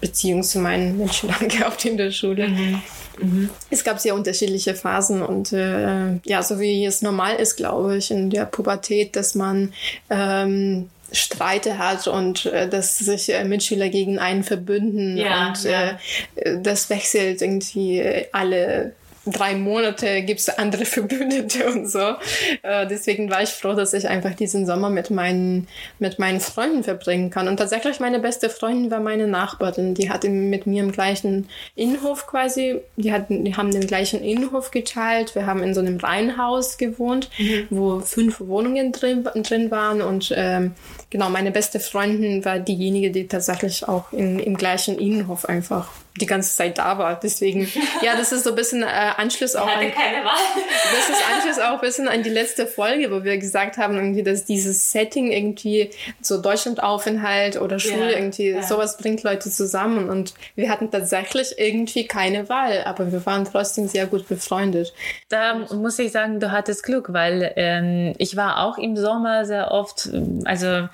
Beziehung 0.00 0.42
zu 0.42 0.58
meinen 0.58 0.98
Mitschülern 0.98 1.48
gehabt 1.48 1.84
in 1.84 1.96
der 1.96 2.10
Schule. 2.10 2.48
Mhm. 2.48 2.82
Mhm. 3.20 3.50
Es 3.70 3.84
gab 3.84 4.00
sehr 4.00 4.14
unterschiedliche 4.14 4.74
Phasen 4.74 5.22
und 5.22 5.52
äh, 5.52 6.16
ja, 6.24 6.42
so 6.42 6.60
wie 6.60 6.84
es 6.84 7.02
normal 7.02 7.36
ist, 7.36 7.56
glaube 7.56 7.96
ich, 7.96 8.10
in 8.10 8.30
der 8.30 8.46
Pubertät, 8.46 9.16
dass 9.16 9.34
man 9.34 9.72
ähm, 10.10 10.88
Streite 11.12 11.78
hat 11.78 12.06
und 12.06 12.46
äh, 12.46 12.68
dass 12.68 12.98
sich 12.98 13.32
äh, 13.32 13.44
Mitschüler 13.44 13.88
gegen 13.88 14.18
einen 14.18 14.42
verbünden 14.42 15.16
ja, 15.16 15.48
und 15.48 15.64
ja. 15.64 15.98
Äh, 16.34 16.58
das 16.62 16.90
wechselt 16.90 17.42
irgendwie 17.42 18.26
alle 18.32 18.94
drei 19.26 19.54
Monate 19.54 20.22
gibt 20.22 20.40
es 20.40 20.48
andere 20.48 20.84
Verbündete 20.92 21.66
und 21.66 21.90
so. 21.90 22.16
Äh, 22.62 22.86
deswegen 22.86 23.30
war 23.30 23.42
ich 23.42 23.50
froh, 23.50 23.74
dass 23.74 23.92
ich 23.94 24.08
einfach 24.08 24.34
diesen 24.34 24.66
Sommer 24.66 24.90
mit 24.90 25.10
meinen, 25.10 25.68
mit 25.98 26.18
meinen 26.18 26.40
Freunden 26.40 26.82
verbringen 26.82 27.30
kann. 27.30 27.48
Und 27.48 27.58
tatsächlich 27.58 28.00
meine 28.00 28.18
beste 28.18 28.50
Freundin 28.50 28.90
war 28.90 29.00
meine 29.00 29.26
Nachbarin. 29.26 29.94
Die 29.94 30.10
hatte 30.10 30.28
mit 30.28 30.66
mir 30.66 30.82
im 30.82 30.92
gleichen 30.92 31.48
Innenhof 31.74 32.26
quasi, 32.26 32.80
die, 32.96 33.12
hatten, 33.12 33.44
die 33.44 33.56
haben 33.56 33.70
den 33.70 33.86
gleichen 33.86 34.22
Innenhof 34.22 34.70
geteilt. 34.70 35.34
Wir 35.34 35.46
haben 35.46 35.62
in 35.62 35.74
so 35.74 35.80
einem 35.80 35.98
Reihenhaus 35.98 36.78
gewohnt, 36.78 37.30
mhm. 37.38 37.66
wo 37.70 38.00
fünf 38.00 38.40
Wohnungen 38.40 38.92
drin, 38.92 39.24
drin 39.24 39.70
waren. 39.70 40.02
Und 40.02 40.32
ähm, 40.36 40.72
genau, 41.10 41.30
meine 41.30 41.50
beste 41.50 41.80
Freundin 41.80 42.44
war 42.44 42.58
diejenige, 42.58 43.10
die 43.10 43.28
tatsächlich 43.28 43.86
auch 43.88 44.12
in, 44.12 44.38
im 44.38 44.56
gleichen 44.56 44.98
Innenhof 44.98 45.44
einfach 45.44 45.88
die 46.20 46.26
ganze 46.26 46.54
Zeit 46.54 46.76
da 46.78 46.98
war. 46.98 47.18
Deswegen, 47.18 47.68
ja, 48.02 48.16
das 48.16 48.32
ist 48.32 48.44
so 48.44 48.50
ein 48.50 48.56
bisschen 48.56 48.82
äh, 48.82 48.86
Anschluss 49.16 49.56
auch 49.56 49.66
an, 49.66 49.86
Das 49.86 51.08
ist 51.08 51.24
Anschluss 51.34 51.58
auch 51.58 51.74
ein 51.74 51.80
bisschen 51.80 52.06
an 52.06 52.22
die 52.22 52.30
letzte 52.30 52.66
Folge, 52.66 53.10
wo 53.10 53.24
wir 53.24 53.38
gesagt 53.38 53.78
haben, 53.78 53.96
irgendwie, 53.96 54.22
dass 54.22 54.44
dieses 54.44 54.92
Setting 54.92 55.32
irgendwie 55.32 55.90
so 56.20 56.40
Deutschlandaufenthalt 56.40 57.60
oder 57.60 57.78
Schule 57.78 58.10
yeah, 58.10 58.18
irgendwie 58.18 58.50
yeah. 58.50 58.62
sowas 58.62 58.98
bringt 58.98 59.22
Leute 59.22 59.50
zusammen 59.50 60.10
und 60.10 60.34
wir 60.54 60.68
hatten 60.68 60.90
tatsächlich 60.90 61.54
irgendwie 61.56 62.06
keine 62.06 62.48
Wahl, 62.48 62.84
aber 62.84 63.10
wir 63.10 63.24
waren 63.24 63.44
trotzdem 63.44 63.88
sehr 63.88 64.06
gut 64.06 64.28
befreundet. 64.28 64.92
Da 65.30 65.54
muss 65.72 65.98
ich 65.98 66.12
sagen, 66.12 66.40
du 66.40 66.52
hattest 66.52 66.82
Glück, 66.82 67.12
weil 67.12 67.52
ähm, 67.56 68.12
ich 68.18 68.36
war 68.36 68.64
auch 68.66 68.76
im 68.76 68.96
Sommer 68.96 69.46
sehr 69.46 69.70
oft, 69.70 70.10
also 70.44 70.88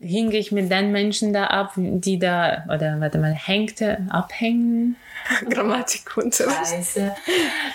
hing 0.00 0.30
ich 0.32 0.50
mit 0.50 0.70
den 0.70 0.92
Menschen 0.92 1.34
da 1.34 1.48
ab, 1.48 1.72
die 1.76 2.18
da, 2.18 2.64
oder 2.72 2.96
warte 3.00 3.18
mal, 3.18 3.34
hängte, 3.34 3.98
abhängen 4.08 4.61
Grammatikunterricht. 5.48 6.66
Scheiße. 6.66 7.14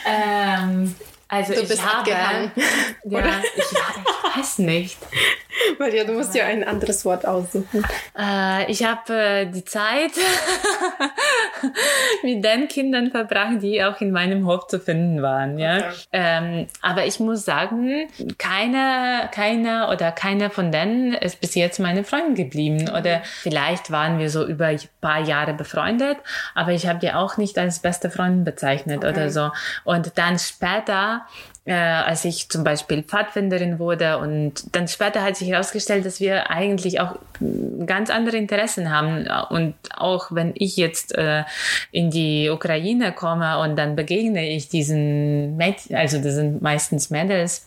Ähm, 0.05 0.95
also 1.29 1.53
du 1.53 1.61
ich 1.61 1.83
habe, 1.83 2.09
ja, 3.03 3.41
ich, 3.55 3.63
ich 3.63 4.37
weiß 4.37 4.59
nicht. 4.59 4.97
Maria, 5.77 6.05
du 6.05 6.13
musst 6.13 6.33
dir 6.33 6.45
ein 6.45 6.63
anderes 6.63 7.03
Wort 7.03 7.25
aussuchen. 7.25 7.85
Äh, 8.17 8.71
ich 8.71 8.83
habe 8.83 9.13
äh, 9.13 9.45
die 9.45 9.65
Zeit 9.65 10.11
mit 12.27 12.43
den 12.43 12.67
Kindern 12.67 13.09
verbracht, 13.09 13.61
die 13.61 13.81
auch 13.81 14.01
in 14.01 14.11
meinem 14.11 14.45
Hof 14.45 14.67
zu 14.67 14.79
finden 14.79 15.21
waren. 15.21 15.57
Ja? 15.57 15.77
Okay. 15.77 15.87
Ähm, 16.11 16.67
aber 16.81 17.05
ich 17.05 17.21
muss 17.21 17.45
sagen, 17.45 18.09
keine, 18.37 19.29
keiner 19.31 19.89
oder 19.89 20.11
keiner 20.11 20.49
von 20.49 20.73
denen 20.73 21.13
ist 21.13 21.39
bis 21.39 21.55
jetzt 21.55 21.79
meine 21.79 22.03
Freundin 22.03 22.35
geblieben. 22.35 22.89
Oder 22.89 23.21
vielleicht 23.23 23.91
waren 23.91 24.19
wir 24.19 24.29
so 24.29 24.45
über 24.45 24.65
ein 24.65 24.79
paar 24.99 25.21
Jahre 25.21 25.53
befreundet, 25.53 26.17
aber 26.53 26.73
ich 26.73 26.85
habe 26.85 26.99
die 26.99 27.13
auch 27.13 27.37
nicht 27.37 27.57
als 27.57 27.79
beste 27.79 28.09
Freundin 28.09 28.43
bezeichnet 28.43 29.05
okay. 29.05 29.09
oder 29.09 29.29
so. 29.29 29.51
Und 29.85 30.17
dann 30.17 30.37
später 30.37 31.25
äh, 31.67 31.73
als 31.73 32.23
ich 32.23 32.47
zum 32.47 32.63
Beispiel 32.63 33.03
Pfadfinderin 33.03 33.77
wurde 33.77 34.17
und 34.19 34.73
dann 34.73 34.87
später 34.87 35.21
hat 35.21 35.35
sich 35.35 35.49
herausgestellt, 35.49 36.05
dass 36.05 36.21
wir 36.21 36.49
eigentlich 36.49 37.01
auch 37.01 37.15
ganz 37.85 38.09
andere 38.09 38.37
Interessen 38.37 38.89
haben. 38.89 39.27
Und 39.49 39.75
auch 39.93 40.31
wenn 40.31 40.53
ich 40.55 40.77
jetzt 40.77 41.13
äh, 41.15 41.43
in 41.91 42.09
die 42.09 42.49
Ukraine 42.49 43.11
komme 43.11 43.59
und 43.59 43.75
dann 43.75 43.97
begegne 43.97 44.47
ich 44.49 44.69
diesen 44.69 45.57
Mädchen, 45.57 45.97
also 45.97 46.19
das 46.21 46.35
sind 46.35 46.61
meistens 46.61 47.09
Mädels, 47.09 47.66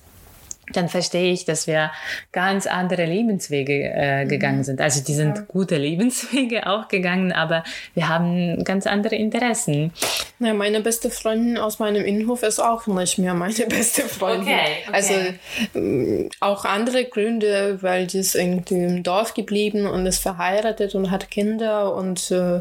dann 0.73 0.89
verstehe 0.89 1.33
ich, 1.33 1.45
dass 1.45 1.67
wir 1.67 1.91
ganz 2.33 2.67
andere 2.67 3.05
Lebenswege 3.05 3.91
äh, 3.95 4.25
mhm. 4.25 4.29
gegangen 4.29 4.65
sind. 4.65 4.81
Also 4.81 5.03
die 5.03 5.15
sind 5.15 5.39
ja. 5.39 5.45
gute 5.47 5.77
Lebenswege 5.77 6.67
auch 6.71 6.89
gegangen, 6.89 7.33
aber 7.33 7.65
wir 7.95 8.09
haben 8.09 8.65
ganz 8.65 8.87
andere 8.87 9.17
Interessen. 9.17 9.93
Ja, 10.39 10.55
meine 10.55 10.81
beste 10.81 11.11
Freundin 11.11 11.59
aus 11.59 11.79
meinem 11.79 12.05
Innenhof 12.05 12.43
ist 12.43 12.61
auch 12.61 12.87
nicht 12.87 13.19
mehr 13.19 13.35
meine 13.35 13.67
beste 13.69 14.03
Freundin. 14.03 14.49
Okay, 14.49 14.67
okay. 14.89 14.93
Also 14.93 15.79
äh, 15.79 16.29
auch 16.41 16.65
andere 16.65 17.05
Gründe, 17.05 17.79
weil 17.83 18.07
die 18.07 18.19
ist 18.19 18.35
irgendwie 18.35 18.85
im 18.85 19.03
Dorf 19.03 19.35
geblieben 19.35 19.87
und 19.87 20.07
ist 20.07 20.19
verheiratet 20.19 20.95
und 20.95 21.11
hat 21.11 21.31
Kinder 21.31 21.95
und 21.95 22.31
äh, 22.31 22.61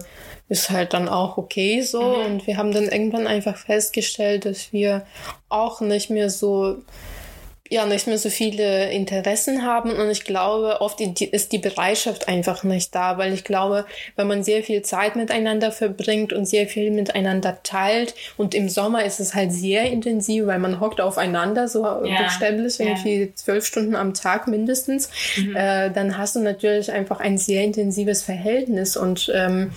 ist 0.50 0.72
halt 0.72 0.94
dann 0.94 1.08
auch 1.08 1.38
okay 1.38 1.82
so. 1.82 2.02
Mhm. 2.02 2.26
Und 2.26 2.48
wir 2.48 2.58
haben 2.58 2.74
dann 2.74 2.86
irgendwann 2.86 3.28
einfach 3.28 3.56
festgestellt, 3.56 4.46
dass 4.46 4.74
wir 4.74 5.06
auch 5.48 5.80
nicht 5.80 6.10
mehr 6.10 6.30
so 6.30 6.78
ja 7.70 7.86
nicht 7.86 8.08
mehr 8.08 8.18
so 8.18 8.30
viele 8.30 8.92
Interessen 8.92 9.64
haben 9.64 9.92
und 9.92 10.10
ich 10.10 10.24
glaube, 10.24 10.82
oft 10.82 11.00
ist 11.00 11.52
die 11.52 11.60
Bereitschaft 11.60 12.28
einfach 12.28 12.64
nicht 12.64 12.94
da, 12.96 13.18
weil 13.18 13.32
ich 13.32 13.44
glaube, 13.44 13.86
wenn 14.16 14.28
man 14.28 14.44
sehr 14.44 14.64
viel 14.64 14.82
Zeit 14.82 15.16
miteinander 15.16 15.72
verbringt 15.72 16.34
und 16.34 16.46
sehr 16.46 16.68
viel 16.68 16.90
miteinander 16.90 17.60
teilt 17.64 18.16
und 18.38 18.56
im 18.56 18.70
Sommer 18.70 19.06
ist 19.06 19.20
es 19.20 19.36
halt 19.36 19.52
sehr 19.52 19.84
intensiv, 19.84 20.48
weil 20.48 20.60
man 20.60 20.80
hockt 20.80 21.00
aufeinander 21.00 21.68
so 21.68 21.84
ja. 21.84 22.24
buchstäblich 22.24 22.80
irgendwie 22.80 23.32
zwölf 23.36 23.66
Stunden 23.66 23.96
am 23.96 24.16
Tag 24.16 24.48
mindestens, 24.48 25.10
mhm. 25.38 25.56
äh, 25.56 25.92
dann 25.92 26.18
hast 26.18 26.36
du 26.36 26.40
natürlich 26.40 26.92
einfach 26.92 27.20
ein 27.20 27.38
sehr 27.38 27.64
intensives 27.64 28.24
Verhältnis 28.24 28.98
und 28.98 29.32
ähm, 29.34 29.72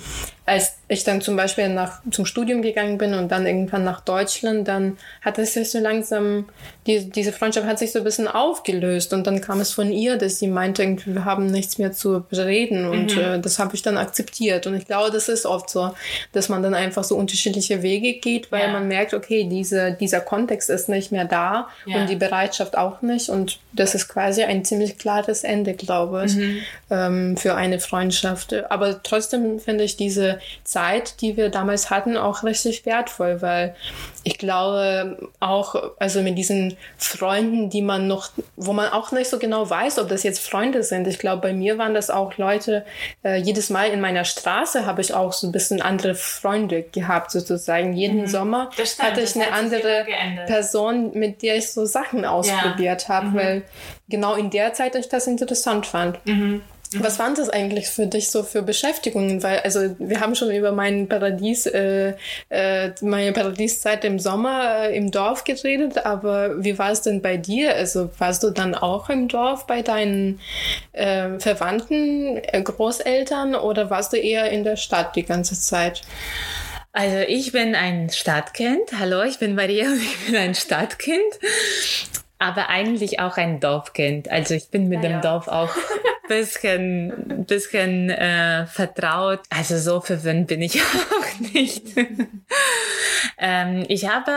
als 0.44 0.74
ich 0.88 1.04
dann 1.04 1.20
zum 1.20 1.36
Beispiel 1.36 1.68
nach, 1.68 2.00
zum 2.10 2.26
Studium 2.26 2.62
gegangen 2.62 2.98
bin 2.98 3.14
und 3.14 3.30
dann 3.30 3.46
irgendwann 3.46 3.84
nach 3.84 4.00
Deutschland, 4.00 4.66
dann 4.66 4.98
hat 5.20 5.38
es 5.38 5.54
sich 5.54 5.70
so 5.70 5.78
langsam, 5.78 6.46
die, 6.86 7.08
diese 7.10 7.32
Freundschaft 7.32 7.66
hat 7.66 7.78
sich 7.78 7.92
so 7.92 8.00
ein 8.00 8.04
bisschen 8.04 8.26
aufgelöst 8.26 9.12
und 9.12 9.24
dann 9.26 9.40
kam 9.40 9.60
es 9.60 9.70
von 9.70 9.92
ihr, 9.92 10.16
dass 10.16 10.40
sie 10.40 10.48
meinte, 10.48 10.96
wir 11.04 11.24
haben 11.24 11.46
nichts 11.46 11.78
mehr 11.78 11.92
zu 11.92 12.24
reden 12.32 12.88
und 12.88 13.14
mhm. 13.14 13.22
äh, 13.22 13.38
das 13.38 13.60
habe 13.60 13.76
ich 13.76 13.82
dann 13.82 13.96
akzeptiert 13.96 14.66
und 14.66 14.74
ich 14.74 14.86
glaube, 14.86 15.12
das 15.12 15.28
ist 15.28 15.46
oft 15.46 15.70
so, 15.70 15.94
dass 16.32 16.48
man 16.48 16.62
dann 16.62 16.74
einfach 16.74 17.04
so 17.04 17.16
unterschiedliche 17.16 17.82
Wege 17.82 18.14
geht, 18.14 18.50
weil 18.50 18.62
ja. 18.62 18.72
man 18.72 18.88
merkt, 18.88 19.14
okay, 19.14 19.44
diese, 19.48 19.92
dieser 19.92 20.20
Kontext 20.20 20.70
ist 20.70 20.88
nicht 20.88 21.12
mehr 21.12 21.24
da 21.24 21.68
ja. 21.86 22.00
und 22.00 22.10
die 22.10 22.16
Bereitschaft 22.16 22.76
auch 22.76 23.00
nicht 23.00 23.28
und 23.28 23.60
das 23.72 23.94
ist 23.94 24.08
quasi 24.08 24.42
ein 24.42 24.64
ziemlich 24.64 24.98
klares 24.98 25.44
Ende, 25.44 25.74
glaube 25.74 26.24
ich, 26.26 26.34
mhm. 26.34 26.58
ähm, 26.90 27.36
für 27.36 27.54
eine 27.54 27.78
Freundschaft. 27.78 28.54
Aber 28.70 29.02
trotzdem 29.02 29.60
finde 29.60 29.84
ich 29.84 29.96
diese 29.96 30.31
Zeit, 30.64 31.20
die 31.20 31.36
wir 31.36 31.48
damals 31.48 31.90
hatten, 31.90 32.16
auch 32.16 32.42
richtig 32.42 32.86
wertvoll, 32.86 33.42
weil 33.42 33.74
ich 34.24 34.38
glaube 34.38 35.30
auch, 35.40 35.74
also 35.98 36.22
mit 36.22 36.38
diesen 36.38 36.76
Freunden, 36.96 37.70
die 37.70 37.82
man 37.82 38.06
noch, 38.06 38.30
wo 38.56 38.72
man 38.72 38.88
auch 38.90 39.10
nicht 39.12 39.28
so 39.28 39.38
genau 39.38 39.68
weiß, 39.68 39.98
ob 39.98 40.08
das 40.08 40.22
jetzt 40.22 40.46
Freunde 40.46 40.82
sind. 40.82 41.06
Ich 41.08 41.18
glaube, 41.18 41.42
bei 41.42 41.52
mir 41.52 41.78
waren 41.78 41.94
das 41.94 42.10
auch 42.10 42.36
Leute, 42.36 42.84
äh, 43.24 43.36
jedes 43.36 43.70
Mal 43.70 43.88
in 43.90 44.00
meiner 44.00 44.24
Straße 44.24 44.86
habe 44.86 45.00
ich 45.00 45.12
auch 45.12 45.32
so 45.32 45.46
ein 45.46 45.52
bisschen 45.52 45.82
andere 45.82 46.14
Freunde 46.14 46.82
gehabt, 46.82 47.30
sozusagen. 47.30 47.94
Jeden 47.94 48.22
mhm. 48.22 48.26
Sommer 48.26 48.70
stimmt, 48.72 49.02
hatte 49.02 49.20
ich 49.22 49.34
eine 49.34 49.52
andere 49.52 50.06
Person, 50.46 51.12
mit 51.14 51.42
der 51.42 51.56
ich 51.56 51.70
so 51.70 51.84
Sachen 51.84 52.24
ausprobiert 52.24 53.02
ja. 53.02 53.08
habe, 53.08 53.26
mhm. 53.28 53.34
weil 53.34 53.62
genau 54.08 54.34
in 54.34 54.50
der 54.50 54.72
Zeit 54.72 54.94
ich 54.94 55.08
das 55.08 55.26
interessant 55.26 55.86
fand. 55.86 56.24
Mhm. 56.26 56.62
Was 56.98 57.18
waren 57.18 57.34
das 57.34 57.48
eigentlich 57.48 57.88
für 57.88 58.06
dich 58.06 58.30
so 58.30 58.42
für 58.42 58.62
Beschäftigungen? 58.62 59.42
Weil, 59.42 59.60
also 59.60 59.94
wir 59.98 60.20
haben 60.20 60.34
schon 60.34 60.50
über 60.50 60.72
mein 60.72 61.08
Paradies, 61.08 61.66
äh, 61.66 62.14
äh, 62.48 62.90
meine 63.00 63.32
Paradieszeit 63.32 64.04
im 64.04 64.18
Sommer 64.18 64.88
äh, 64.88 64.96
im 64.96 65.10
Dorf 65.10 65.44
geredet, 65.44 66.04
aber 66.04 66.62
wie 66.62 66.78
war 66.78 66.90
es 66.90 67.02
denn 67.02 67.22
bei 67.22 67.36
dir? 67.36 67.74
Also 67.74 68.10
warst 68.18 68.42
du 68.42 68.50
dann 68.50 68.74
auch 68.74 69.08
im 69.08 69.28
Dorf 69.28 69.66
bei 69.66 69.82
deinen 69.82 70.40
äh, 70.92 71.38
Verwandten, 71.38 72.36
äh, 72.36 72.62
Großeltern 72.62 73.54
oder 73.54 73.90
warst 73.90 74.12
du 74.12 74.16
eher 74.16 74.50
in 74.50 74.64
der 74.64 74.76
Stadt 74.76 75.16
die 75.16 75.24
ganze 75.24 75.58
Zeit? 75.58 76.02
Also 76.92 77.18
ich 77.26 77.52
bin 77.52 77.74
ein 77.74 78.10
Stadtkind. 78.10 78.90
Hallo, 78.98 79.22
ich 79.22 79.38
bin 79.38 79.54
Maria 79.54 79.86
und 79.86 79.96
ich 80.02 80.26
bin 80.26 80.36
ein 80.36 80.54
Stadtkind 80.54 81.38
aber 82.42 82.68
eigentlich 82.68 83.20
auch 83.20 83.36
ein 83.36 83.60
Dorfkind. 83.60 84.30
Also 84.30 84.54
ich 84.54 84.70
bin 84.70 84.88
mit 84.88 85.02
ja, 85.02 85.08
dem 85.08 85.12
ja. 85.12 85.20
Dorf 85.20 85.48
auch 85.48 85.70
bisschen, 86.28 87.44
bisschen 87.46 88.10
äh, 88.10 88.66
vertraut. 88.66 89.40
Also 89.50 89.78
so 89.78 90.00
verwöhnt 90.00 90.48
bin 90.48 90.62
ich 90.62 90.80
auch 90.82 91.40
nicht. 91.52 91.84
ähm, 93.38 93.84
ich 93.88 94.08
habe, 94.08 94.32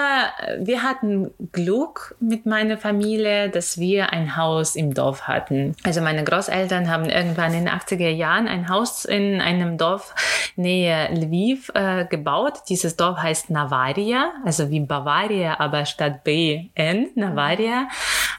wir 0.60 0.84
hatten 0.84 1.32
Glück 1.52 2.16
mit 2.20 2.46
meiner 2.46 2.78
Familie, 2.78 3.50
dass 3.50 3.80
wir 3.80 4.12
ein 4.12 4.36
Haus 4.36 4.76
im 4.76 4.94
Dorf 4.94 5.24
hatten. 5.24 5.76
Also 5.84 6.02
meine 6.02 6.24
Großeltern 6.24 6.90
haben 6.90 7.06
irgendwann 7.06 7.54
in 7.54 7.66
den 7.66 7.74
80er 7.74 8.10
Jahren 8.10 8.48
ein 8.48 8.70
Haus 8.70 9.06
in 9.06 9.42
einem 9.42 9.78
Dorf 9.78 10.14
nähe 10.56 11.10
Lviv 11.14 11.72
äh, 11.74 12.06
gebaut. 12.06 12.54
Dieses 12.70 12.96
Dorf 12.96 13.18
heißt 13.18 13.50
Navaria, 13.50 14.32
also 14.44 14.70
wie 14.70 14.80
Bavaria, 14.80 15.60
aber 15.60 15.86
statt 15.86 16.24
B 16.24 16.70
N, 16.76 17.10
Navaria. 17.16 17.88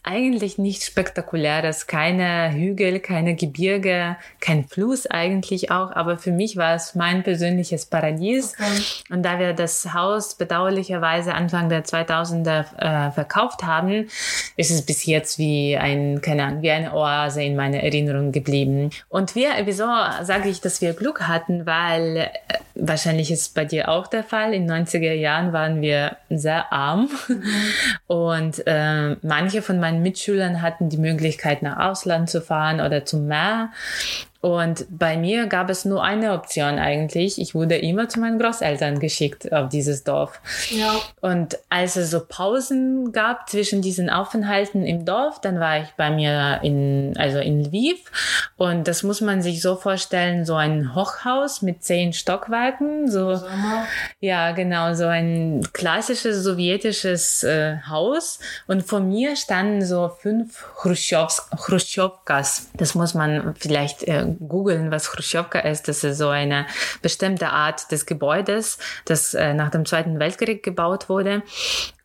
Eigentlich 0.03 0.57
nichts 0.57 0.87
Spektakuläres, 0.87 1.87
keine 1.87 2.53
Hügel, 2.53 3.01
keine 3.01 3.35
Gebirge, 3.35 4.17
kein 4.41 4.65
Fluss 4.69 5.07
eigentlich 5.07 5.71
auch, 5.73 5.91
aber 5.91 6.17
für 6.17 6.31
mich 6.31 6.57
war 6.57 6.75
es 6.75 6.95
mein 6.95 7.25
persönliches 7.25 7.87
Paradies. 7.87 8.55
Okay. 8.55 9.13
Und 9.15 9.25
da 9.25 9.39
wir 9.39 9.53
das 9.53 9.93
Haus 9.93 10.37
bedauerlicherweise 10.37 11.35
Anfang 11.35 11.69
der 11.69 11.85
2000er 11.85 13.09
äh, 13.09 13.11
verkauft 13.11 13.65
haben, 13.65 14.09
ist 14.57 14.71
es 14.71 14.87
bis 14.87 15.07
jetzt 15.07 15.39
wie 15.39 15.77
ein, 15.77 16.21
keine 16.21 16.45
Ahnung, 16.45 16.63
wie 16.63 16.71
eine 16.71 16.95
Oase 16.95 17.43
in 17.43 17.57
meiner 17.57 17.83
Erinnerung 17.83 18.31
geblieben. 18.31 18.91
Und 19.09 19.35
wir, 19.35 19.51
wieso 19.65 19.87
sage 20.23 20.49
ich, 20.49 20.61
dass 20.61 20.81
wir 20.81 20.95
Glück 20.95 21.23
hatten, 21.27 21.67
weil 21.67 22.06
äh, 22.15 22.29
wahrscheinlich 22.75 23.31
ist 23.31 23.41
es 23.41 23.49
bei 23.49 23.65
dir 23.65 23.89
auch 23.89 24.07
der 24.07 24.23
Fall. 24.23 24.55
In 24.55 24.71
90er 24.71 25.15
Jahren 25.15 25.53
waren 25.53 25.81
wir 25.81 26.17
sehr 26.29 26.73
arm 26.73 27.09
mhm. 27.29 27.43
und 28.07 28.63
äh, 28.67 29.17
manche 29.23 29.63
von 29.63 29.81
meinen 29.81 30.03
Mitschülern 30.03 30.63
hatten 30.63 30.89
die 30.91 30.99
Möglichkeit, 30.99 31.63
nach 31.63 31.79
Ausland 31.79 32.31
zu 32.31 32.41
fahren 32.41 32.81
oder 32.81 33.05
zum 33.05 33.27
Meer. 33.27 33.71
Und 34.47 34.87
bei 34.89 35.17
mir 35.17 35.49
gab 35.49 35.71
es 35.71 35.85
nur 35.85 36.05
eine 36.05 36.33
Option 36.33 36.79
eigentlich. 36.79 37.41
Ich 37.41 37.57
wurde 37.57 37.79
immer 37.79 38.09
zu 38.09 38.21
meinen 38.21 38.39
Großeltern 38.39 39.01
geschickt 39.01 39.53
auf 39.53 39.71
dieses 39.71 40.05
Dorf. 40.05 40.41
Ja. 40.71 41.01
Und 41.21 41.59
als 41.69 41.97
es 41.97 42.13
so 42.13 42.21
Pausen 42.25 43.11
gab 43.11 43.51
zwischen 43.51 43.83
diesen 43.83 44.09
Aufenthalten 44.09 44.87
im 44.87 45.05
Dorf, 45.05 45.41
dann 45.41 45.59
war 45.59 45.81
ich 45.81 45.89
bei 45.97 46.13
mir 46.13 46.61
in, 46.63 47.15
also 47.19 47.41
in 47.41 47.65
Lviv. 47.65 47.99
Und 48.57 48.87
das 48.87 49.03
muss 49.03 49.21
man 49.21 49.43
sich 49.43 49.61
so 49.61 49.75
vorstellen, 49.75 50.45
so 50.45 50.55
ein 50.55 50.95
Hochhaus 50.95 51.61
mit 51.61 51.83
zehn 51.83 52.13
Stockwerken, 52.13 53.11
so, 53.11 53.43
ja, 54.21 54.53
genau, 54.53 54.95
so 54.95 55.07
ein 55.07 55.67
klassisches 55.73 56.45
sowjetisches 56.45 57.43
äh, 57.43 57.79
Haus. 57.89 58.39
Und 58.69 58.85
vor 58.85 59.01
mir 59.01 59.35
standen 59.35 59.85
so 59.85 60.09
fünf 60.09 60.65
Khrushchevkas. 60.77 62.71
Das 62.75 62.95
muss 62.95 63.15
man 63.15 63.57
vielleicht 63.59 64.05
äh, 64.05 64.36
googeln, 64.39 64.91
was 64.91 65.11
Khrushchevka 65.11 65.61
ist. 65.61 65.89
Das 65.89 66.05
ist 66.05 66.19
so 66.19 66.29
eine 66.29 66.67
bestimmte 67.03 67.51
Art 67.51 67.91
des 67.93 68.07
Gebäudes, 68.07 68.79
das 69.05 69.35
äh, 69.35 69.55
nach 69.55 69.71
dem 69.71 69.85
Zweiten 69.85 70.19
Weltkrieg 70.19 70.63
gebaut 70.63 71.09
wurde. 71.09 71.43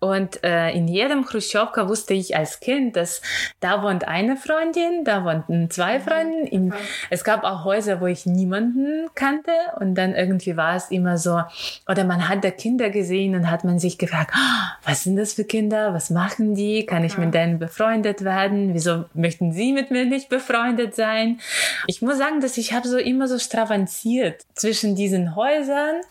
Und 0.01 0.43
äh, 0.43 0.71
in 0.71 0.87
jedem 0.87 1.25
Khrushchevka 1.25 1.87
wusste 1.87 2.15
ich 2.15 2.35
als 2.35 2.59
Kind, 2.59 2.95
dass 2.95 3.21
da 3.59 3.83
wohnt 3.83 4.07
eine 4.07 4.35
Freundin, 4.35 5.05
da 5.05 5.23
wohnten 5.23 5.69
zwei 5.69 5.99
mhm. 5.99 6.03
Freundinnen. 6.03 6.47
In, 6.47 6.73
es 7.11 7.23
gab 7.23 7.43
auch 7.43 7.65
Häuser, 7.65 8.01
wo 8.01 8.07
ich 8.07 8.25
niemanden 8.25 9.09
kannte. 9.13 9.51
Und 9.79 9.93
dann 9.93 10.15
irgendwie 10.15 10.57
war 10.57 10.75
es 10.75 10.89
immer 10.89 11.19
so, 11.19 11.43
oder 11.87 12.03
man 12.03 12.27
hat 12.27 12.43
da 12.43 12.49
Kinder 12.49 12.89
gesehen 12.89 13.35
und 13.35 13.51
hat 13.51 13.63
man 13.63 13.77
sich 13.77 13.99
gefragt, 13.99 14.33
oh, 14.35 14.87
was 14.89 15.03
sind 15.03 15.17
das 15.17 15.33
für 15.33 15.43
Kinder? 15.43 15.93
Was 15.93 16.09
machen 16.09 16.55
die? 16.55 16.87
Kann 16.87 17.03
ich 17.03 17.19
mit 17.19 17.35
denen 17.35 17.59
befreundet 17.59 18.23
werden? 18.23 18.73
Wieso 18.73 19.05
möchten 19.13 19.53
sie 19.53 19.71
mit 19.71 19.91
mir 19.91 20.05
nicht 20.05 20.29
befreundet 20.29 20.95
sein? 20.95 21.39
Ich 21.85 22.01
muss 22.01 22.17
sagen, 22.17 22.41
dass 22.41 22.57
ich 22.57 22.73
habe 22.73 22.87
so 22.87 22.97
immer 22.97 23.27
so 23.27 23.37
stravanziert 23.37 24.45
zwischen 24.55 24.95
diesen 24.95 25.35
Häusern 25.35 26.01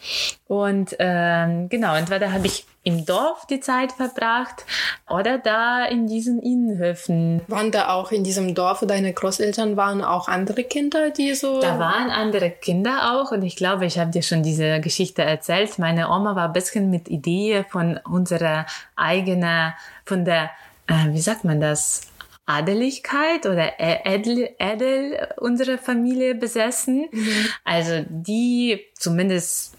und 0.46 0.94
ähm, 1.00 1.68
genau, 1.68 1.96
entweder 1.96 2.32
habe 2.32 2.46
ich 2.46 2.66
im 2.82 3.04
Dorf 3.04 3.46
die 3.46 3.60
Zeit 3.60 3.92
verbracht 3.92 4.64
oder 5.08 5.38
da 5.38 5.84
in 5.84 6.06
diesen 6.06 6.40
Innenhöfen. 6.40 7.42
Waren 7.46 7.70
da 7.70 7.90
auch 7.90 8.10
in 8.10 8.24
diesem 8.24 8.54
Dorf, 8.54 8.80
wo 8.80 8.86
deine 8.86 9.12
Großeltern 9.12 9.76
waren, 9.76 10.02
auch 10.02 10.28
andere 10.28 10.64
Kinder, 10.64 11.10
die 11.10 11.34
so. 11.34 11.60
Da 11.60 11.78
waren 11.78 12.10
andere 12.10 12.50
Kinder 12.50 13.12
auch 13.12 13.32
und 13.32 13.42
ich 13.42 13.56
glaube, 13.56 13.84
ich 13.84 13.98
habe 13.98 14.10
dir 14.10 14.22
schon 14.22 14.42
diese 14.42 14.80
Geschichte 14.80 15.22
erzählt. 15.22 15.78
Meine 15.78 16.08
Oma 16.10 16.36
war 16.36 16.46
ein 16.46 16.52
bisschen 16.54 16.88
mit 16.90 17.08
Idee 17.08 17.64
von 17.68 18.00
unserer 18.04 18.64
eigenen, 18.96 19.74
von 20.06 20.24
der, 20.24 20.50
äh, 20.86 21.12
wie 21.12 21.20
sagt 21.20 21.44
man 21.44 21.60
das? 21.60 22.10
Adeligkeit 22.46 23.46
oder 23.46 23.74
Edel, 23.78 24.50
Edel 24.58 25.28
unserer 25.36 25.78
Familie 25.78 26.34
besessen. 26.34 27.08
Mhm. 27.12 27.46
Also 27.64 28.04
die 28.08 28.80
zumindest 28.94 29.76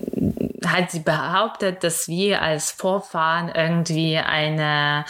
hat 0.65 0.91
sie 0.91 1.00
behauptet, 1.00 1.84
dass 1.84 2.08
wir 2.08 2.41
als 2.41 2.71
Vorfahren 2.71 3.50
irgendwie 3.50 4.17
eine 4.17 5.06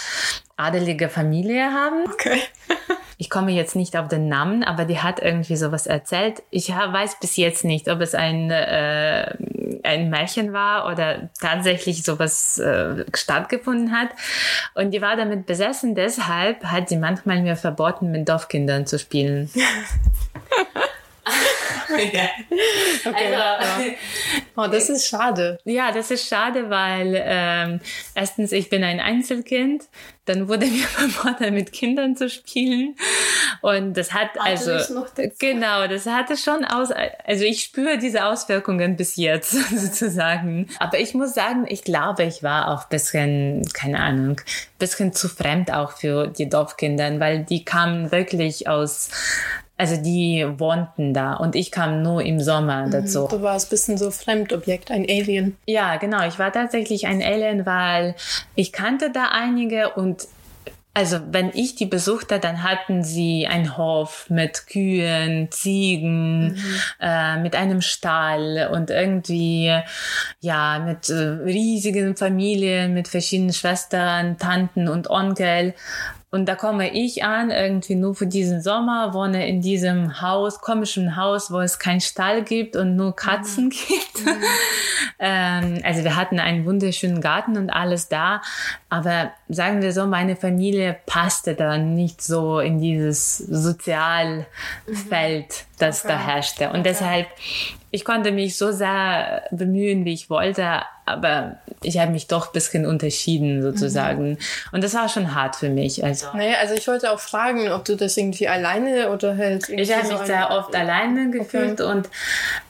adelige 0.57 1.09
Familie 1.09 1.71
haben. 1.71 2.05
Okay. 2.11 2.41
ich 3.17 3.29
komme 3.29 3.51
jetzt 3.51 3.75
nicht 3.75 3.97
auf 3.97 4.07
den 4.07 4.27
Namen, 4.27 4.63
aber 4.63 4.85
die 4.85 4.99
hat 4.99 5.19
irgendwie 5.19 5.55
sowas 5.55 5.87
erzählt. 5.87 6.43
Ich 6.51 6.69
weiß 6.69 7.19
bis 7.19 7.35
jetzt 7.37 7.63
nicht, 7.65 7.89
ob 7.89 8.01
es 8.01 8.15
ein, 8.15 8.49
äh, 8.51 9.35
ein 9.83 10.09
Märchen 10.09 10.53
war 10.53 10.91
oder 10.91 11.29
tatsächlich 11.39 12.03
sowas 12.03 12.59
äh, 12.59 13.05
stattgefunden 13.13 13.91
hat. 13.91 14.09
Und 14.75 14.91
die 14.91 15.01
war 15.01 15.15
damit 15.15 15.45
besessen, 15.45 15.95
deshalb 15.95 16.63
hat 16.63 16.89
sie 16.89 16.97
manchmal 16.97 17.41
mir 17.41 17.55
verboten, 17.55 18.11
mit 18.11 18.29
Dorfkindern 18.29 18.85
zu 18.85 18.97
spielen. 18.99 19.49
ja. 22.13 22.29
Okay, 23.05 23.35
also, 23.35 23.81
ja. 23.81 23.93
Oh, 24.57 24.67
das 24.67 24.89
ist 24.89 25.07
schade. 25.07 25.59
Ja, 25.63 25.91
das 25.91 26.11
ist 26.11 26.27
schade, 26.27 26.69
weil 26.69 27.21
ähm, 27.23 27.79
erstens, 28.15 28.51
ich 28.51 28.69
bin 28.69 28.83
ein 28.83 28.99
Einzelkind. 28.99 29.85
Dann 30.25 30.47
wurde 30.47 30.65
mir 30.67 30.85
verboten, 30.85 31.53
mit 31.53 31.71
Kindern 31.71 32.15
zu 32.15 32.29
spielen. 32.29 32.95
Und 33.61 33.95
das 33.97 34.13
hat 34.13 34.29
also, 34.39 34.77
genau, 35.39 35.87
das 35.87 36.05
hatte 36.05 36.37
schon 36.37 36.63
aus, 36.63 36.89
also 37.25 37.43
ich 37.43 37.63
spüre 37.63 37.97
diese 37.97 38.25
Auswirkungen 38.25 38.95
bis 38.95 39.15
jetzt 39.15 39.51
sozusagen. 39.51 40.67
Aber 40.79 40.99
ich 40.99 41.13
muss 41.13 41.33
sagen, 41.33 41.65
ich 41.67 41.83
glaube, 41.83 42.23
ich 42.23 42.43
war 42.43 42.69
auch 42.69 42.85
bisschen, 42.85 43.67
keine 43.73 43.99
Ahnung, 43.99 44.39
bisschen 44.79 45.13
zu 45.13 45.27
fremd 45.27 45.73
auch 45.73 45.93
für 45.93 46.27
die 46.27 46.49
Dorfkinder, 46.49 47.19
weil 47.19 47.43
die 47.43 47.65
kamen 47.65 48.11
wirklich 48.11 48.67
aus 48.67 49.09
also 49.81 49.97
die 49.97 50.45
wohnten 50.57 51.11
da 51.11 51.33
und 51.33 51.55
ich 51.55 51.71
kam 51.71 52.03
nur 52.03 52.21
im 52.21 52.39
Sommer 52.39 52.85
mhm, 52.85 52.91
dazu. 52.91 53.27
Du 53.27 53.41
warst 53.41 53.65
ein 53.65 53.69
bisschen 53.71 53.97
so 53.97 54.11
Fremdobjekt, 54.11 54.91
ein 54.91 55.07
Alien. 55.09 55.57
Ja, 55.65 55.95
genau. 55.95 56.27
Ich 56.27 56.37
war 56.37 56.53
tatsächlich 56.53 57.07
ein 57.07 57.23
Alien, 57.23 57.65
weil 57.65 58.13
ich 58.53 58.71
kannte 58.71 59.09
da 59.11 59.29
einige 59.31 59.89
und 59.89 60.27
also 60.93 61.19
wenn 61.31 61.49
ich 61.55 61.73
die 61.73 61.87
besuchte, 61.87 62.37
dann 62.37 62.61
hatten 62.61 63.03
sie 63.03 63.47
einen 63.47 63.75
Hof 63.75 64.29
mit 64.29 64.67
Kühen, 64.67 65.49
Ziegen, 65.49 66.49
mhm. 66.49 66.75
äh, 66.99 67.37
mit 67.37 67.55
einem 67.55 67.81
Stall 67.81 68.69
und 68.71 68.91
irgendwie 68.91 69.75
ja 70.41 70.77
mit 70.77 71.09
äh, 71.09 71.13
riesigen 71.13 72.15
Familien, 72.15 72.93
mit 72.93 73.07
verschiedenen 73.07 73.53
Schwestern, 73.53 74.37
Tanten 74.37 74.87
und 74.87 75.09
Onkel. 75.09 75.73
Und 76.33 76.45
da 76.45 76.55
komme 76.55 76.93
ich 76.93 77.25
an, 77.25 77.51
irgendwie 77.51 77.95
nur 77.95 78.15
für 78.15 78.25
diesen 78.25 78.61
Sommer, 78.61 79.13
wohne 79.13 79.49
in 79.49 79.59
diesem 79.59 80.21
Haus, 80.21 80.61
komischen 80.61 81.17
Haus, 81.17 81.51
wo 81.51 81.59
es 81.59 81.77
keinen 81.77 81.99
Stall 81.99 82.43
gibt 82.43 82.77
und 82.77 82.95
nur 82.95 83.13
Katzen 83.13 83.65
mhm. 83.65 83.69
gibt. 83.87 84.25
Mhm. 84.25 84.41
ähm, 85.19 85.81
also 85.83 86.05
wir 86.05 86.15
hatten 86.15 86.39
einen 86.39 86.65
wunderschönen 86.65 87.19
Garten 87.19 87.57
und 87.57 87.69
alles 87.69 88.07
da. 88.07 88.41
Aber 88.87 89.33
sagen 89.49 89.81
wir 89.81 89.91
so, 89.91 90.07
meine 90.07 90.37
Familie 90.37 90.95
passte 91.05 91.53
dann 91.53 91.95
nicht 91.95 92.21
so 92.21 92.61
in 92.61 92.79
dieses 92.79 93.37
Sozialfeld, 93.37 94.45
das 95.79 96.05
okay. 96.05 96.13
da 96.13 96.17
herrschte. 96.17 96.69
Und 96.69 96.79
okay. 96.79 96.83
deshalb 96.83 97.27
ich 97.93 98.05
konnte 98.05 98.31
mich 98.31 98.57
so 98.57 98.71
sehr 98.71 99.43
bemühen, 99.51 100.05
wie 100.05 100.13
ich 100.13 100.29
wollte, 100.29 100.81
aber 101.05 101.57
ich 101.83 101.99
habe 101.99 102.11
mich 102.11 102.27
doch 102.27 102.47
ein 102.47 102.53
bisschen 102.53 102.85
unterschieden 102.85 103.61
sozusagen. 103.61 104.31
Mhm. 104.31 104.37
Und 104.71 104.83
das 104.83 104.93
war 104.93 105.09
schon 105.09 105.35
hart 105.35 105.57
für 105.57 105.69
mich. 105.69 106.01
Also. 106.03 106.27
Naja, 106.33 106.55
also 106.61 106.73
ich 106.73 106.87
wollte 106.87 107.11
auch 107.11 107.19
fragen, 107.19 107.69
ob 107.69 107.83
du 107.83 107.97
das 107.97 108.15
irgendwie 108.15 108.47
alleine 108.47 109.11
oder 109.11 109.35
halt. 109.35 109.67
Ich 109.67 109.93
habe 109.93 110.07
mich 110.07 110.17
so 110.17 110.25
sehr 110.25 110.51
oft 110.51 110.73
alleine 110.73 111.31
gefühlt 111.31 111.81
okay. 111.81 111.91
und 111.91 112.09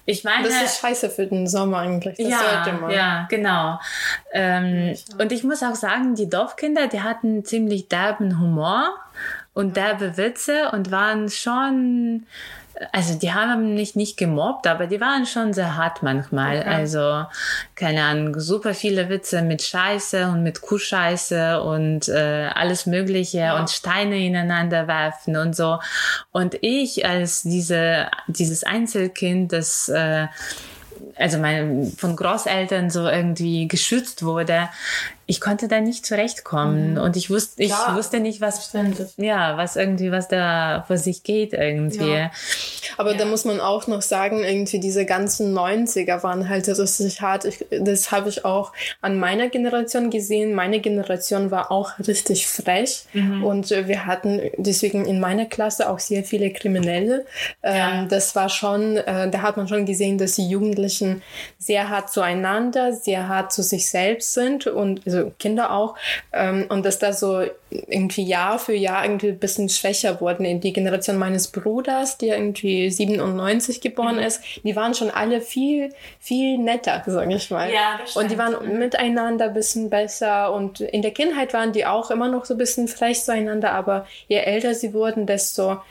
ich 0.05 0.23
meine. 0.23 0.47
Das 0.47 0.63
ist 0.63 0.79
scheiße 0.81 1.11
für 1.11 1.27
den 1.27 1.45
Sommer 1.45 1.79
eigentlich. 1.79 2.17
Das 2.17 2.27
ja, 2.27 2.39
sollte 2.39 2.81
man. 2.81 2.89
Ja, 2.91 3.27
genau. 3.29 3.79
Ähm, 4.33 4.95
und 5.19 5.31
ich 5.31 5.43
muss 5.43 5.61
auch 5.61 5.75
sagen, 5.75 6.15
die 6.15 6.29
Dorfkinder, 6.29 6.87
die 6.87 7.01
hatten 7.01 7.45
ziemlich 7.45 7.89
derben 7.89 8.39
Humor 8.39 8.95
und 9.53 9.75
derbe 9.77 10.17
Witze 10.17 10.71
und 10.71 10.89
waren 10.89 11.29
schon 11.29 12.25
also 12.91 13.17
die 13.17 13.33
haben 13.33 13.75
mich 13.75 13.95
nicht 13.95 14.17
gemobbt, 14.17 14.67
aber 14.67 14.87
die 14.87 14.99
waren 15.01 15.25
schon 15.25 15.53
sehr 15.53 15.75
hart 15.77 16.03
manchmal. 16.03 16.59
Okay. 16.59 16.69
Also, 16.69 17.25
keine 17.75 18.03
Ahnung, 18.03 18.39
super 18.39 18.73
viele 18.73 19.09
Witze 19.09 19.41
mit 19.41 19.61
Scheiße 19.61 20.27
und 20.27 20.43
mit 20.43 20.61
Kuhscheiße 20.61 21.61
und 21.61 22.07
äh, 22.07 22.49
alles 22.53 22.85
Mögliche 22.85 23.39
ja. 23.39 23.59
und 23.59 23.69
Steine 23.69 24.17
ineinander 24.17 24.87
werfen 24.87 25.37
und 25.37 25.55
so. 25.55 25.79
Und 26.31 26.57
ich 26.61 27.05
als 27.05 27.43
diese, 27.43 28.07
dieses 28.27 28.63
Einzelkind, 28.63 29.53
das 29.53 29.89
äh, 29.89 30.27
also 31.21 31.37
mein, 31.37 31.91
von 31.97 32.15
Großeltern 32.15 32.89
so 32.89 33.07
irgendwie 33.07 33.67
geschützt 33.67 34.23
wurde, 34.23 34.69
ich 35.31 35.39
konnte 35.39 35.69
da 35.69 35.79
nicht 35.79 36.05
zurechtkommen 36.05 36.95
mhm. 36.95 36.97
und 36.97 37.15
ich 37.15 37.29
wusste, 37.29 37.63
ich 37.63 37.69
Klar, 37.69 37.95
wusste 37.95 38.19
nicht, 38.19 38.41
was, 38.41 38.73
ja, 39.15 39.55
was 39.55 39.77
irgendwie, 39.77 40.11
was 40.11 40.27
da 40.27 40.83
vor 40.87 40.97
sich 40.97 41.23
geht 41.23 41.53
irgendwie. 41.53 42.11
Ja. 42.11 42.31
Aber 42.97 43.13
ja. 43.13 43.19
da 43.19 43.25
muss 43.25 43.45
man 43.45 43.61
auch 43.61 43.87
noch 43.87 44.01
sagen, 44.01 44.43
irgendwie 44.43 44.81
diese 44.81 45.05
ganzen 45.05 45.57
90er 45.57 46.21
waren 46.23 46.49
halt 46.49 46.67
richtig 46.67 47.21
hart. 47.21 47.45
Ich, 47.45 47.65
das 47.69 48.11
habe 48.11 48.27
ich 48.27 48.43
auch 48.43 48.73
an 48.99 49.17
meiner 49.19 49.47
Generation 49.47 50.09
gesehen. 50.09 50.53
Meine 50.53 50.81
Generation 50.81 51.49
war 51.49 51.71
auch 51.71 51.97
richtig 51.99 52.47
frech 52.47 53.05
mhm. 53.13 53.43
und 53.43 53.69
wir 53.69 54.05
hatten 54.05 54.41
deswegen 54.57 55.05
in 55.05 55.21
meiner 55.21 55.45
Klasse 55.45 55.89
auch 55.89 55.99
sehr 55.99 56.25
viele 56.25 56.51
Kriminelle. 56.51 57.25
Ja. 57.63 58.01
Ähm, 58.01 58.09
das 58.09 58.35
war 58.35 58.49
schon, 58.49 58.97
äh, 58.97 59.29
da 59.29 59.41
hat 59.41 59.55
man 59.55 59.67
schon 59.69 59.85
gesehen, 59.85 60.17
dass 60.17 60.35
die 60.35 60.49
Jugendlichen 60.49 61.10
sehr 61.57 61.89
hart 61.89 62.11
zueinander, 62.11 62.93
sehr 62.93 63.27
hart 63.27 63.51
zu 63.51 63.63
sich 63.63 63.89
selbst 63.89 64.33
sind 64.33 64.67
und 64.67 65.01
also 65.05 65.31
Kinder 65.39 65.71
auch, 65.71 65.95
ähm, 66.33 66.65
und 66.69 66.85
dass 66.85 66.99
da 66.99 67.13
so 67.13 67.43
irgendwie 67.69 68.23
Jahr 68.23 68.59
für 68.59 68.73
Jahr 68.73 69.05
irgendwie 69.05 69.29
ein 69.29 69.39
bisschen 69.39 69.69
schwächer 69.69 70.19
wurden. 70.19 70.45
In 70.45 70.59
die 70.59 70.73
Generation 70.73 71.17
meines 71.17 71.47
Bruders, 71.47 72.17
der 72.17 72.37
irgendwie 72.37 72.89
97 72.89 73.81
geboren 73.81 74.15
mhm. 74.15 74.23
ist, 74.23 74.41
die 74.63 74.75
waren 74.75 74.93
schon 74.93 75.09
alle 75.09 75.41
viel, 75.41 75.93
viel 76.19 76.57
netter, 76.57 77.01
sage 77.05 77.33
ich 77.33 77.49
mal. 77.49 77.71
Ja, 77.71 77.97
das 77.99 78.15
und 78.15 78.29
die 78.31 78.37
waren 78.37 78.77
miteinander 78.77 79.45
ein 79.45 79.53
bisschen 79.53 79.89
besser 79.89 80.53
und 80.53 80.81
in 80.81 81.01
der 81.01 81.11
Kindheit 81.11 81.53
waren 81.53 81.71
die 81.71 81.85
auch 81.85 82.11
immer 82.11 82.27
noch 82.27 82.45
so 82.45 82.55
ein 82.55 82.57
bisschen 82.57 82.87
frech 82.87 83.23
zueinander, 83.23 83.71
aber 83.71 84.05
je 84.27 84.37
älter 84.37 84.75
sie 84.75 84.93
wurden, 84.93 85.25
desto 85.25 85.81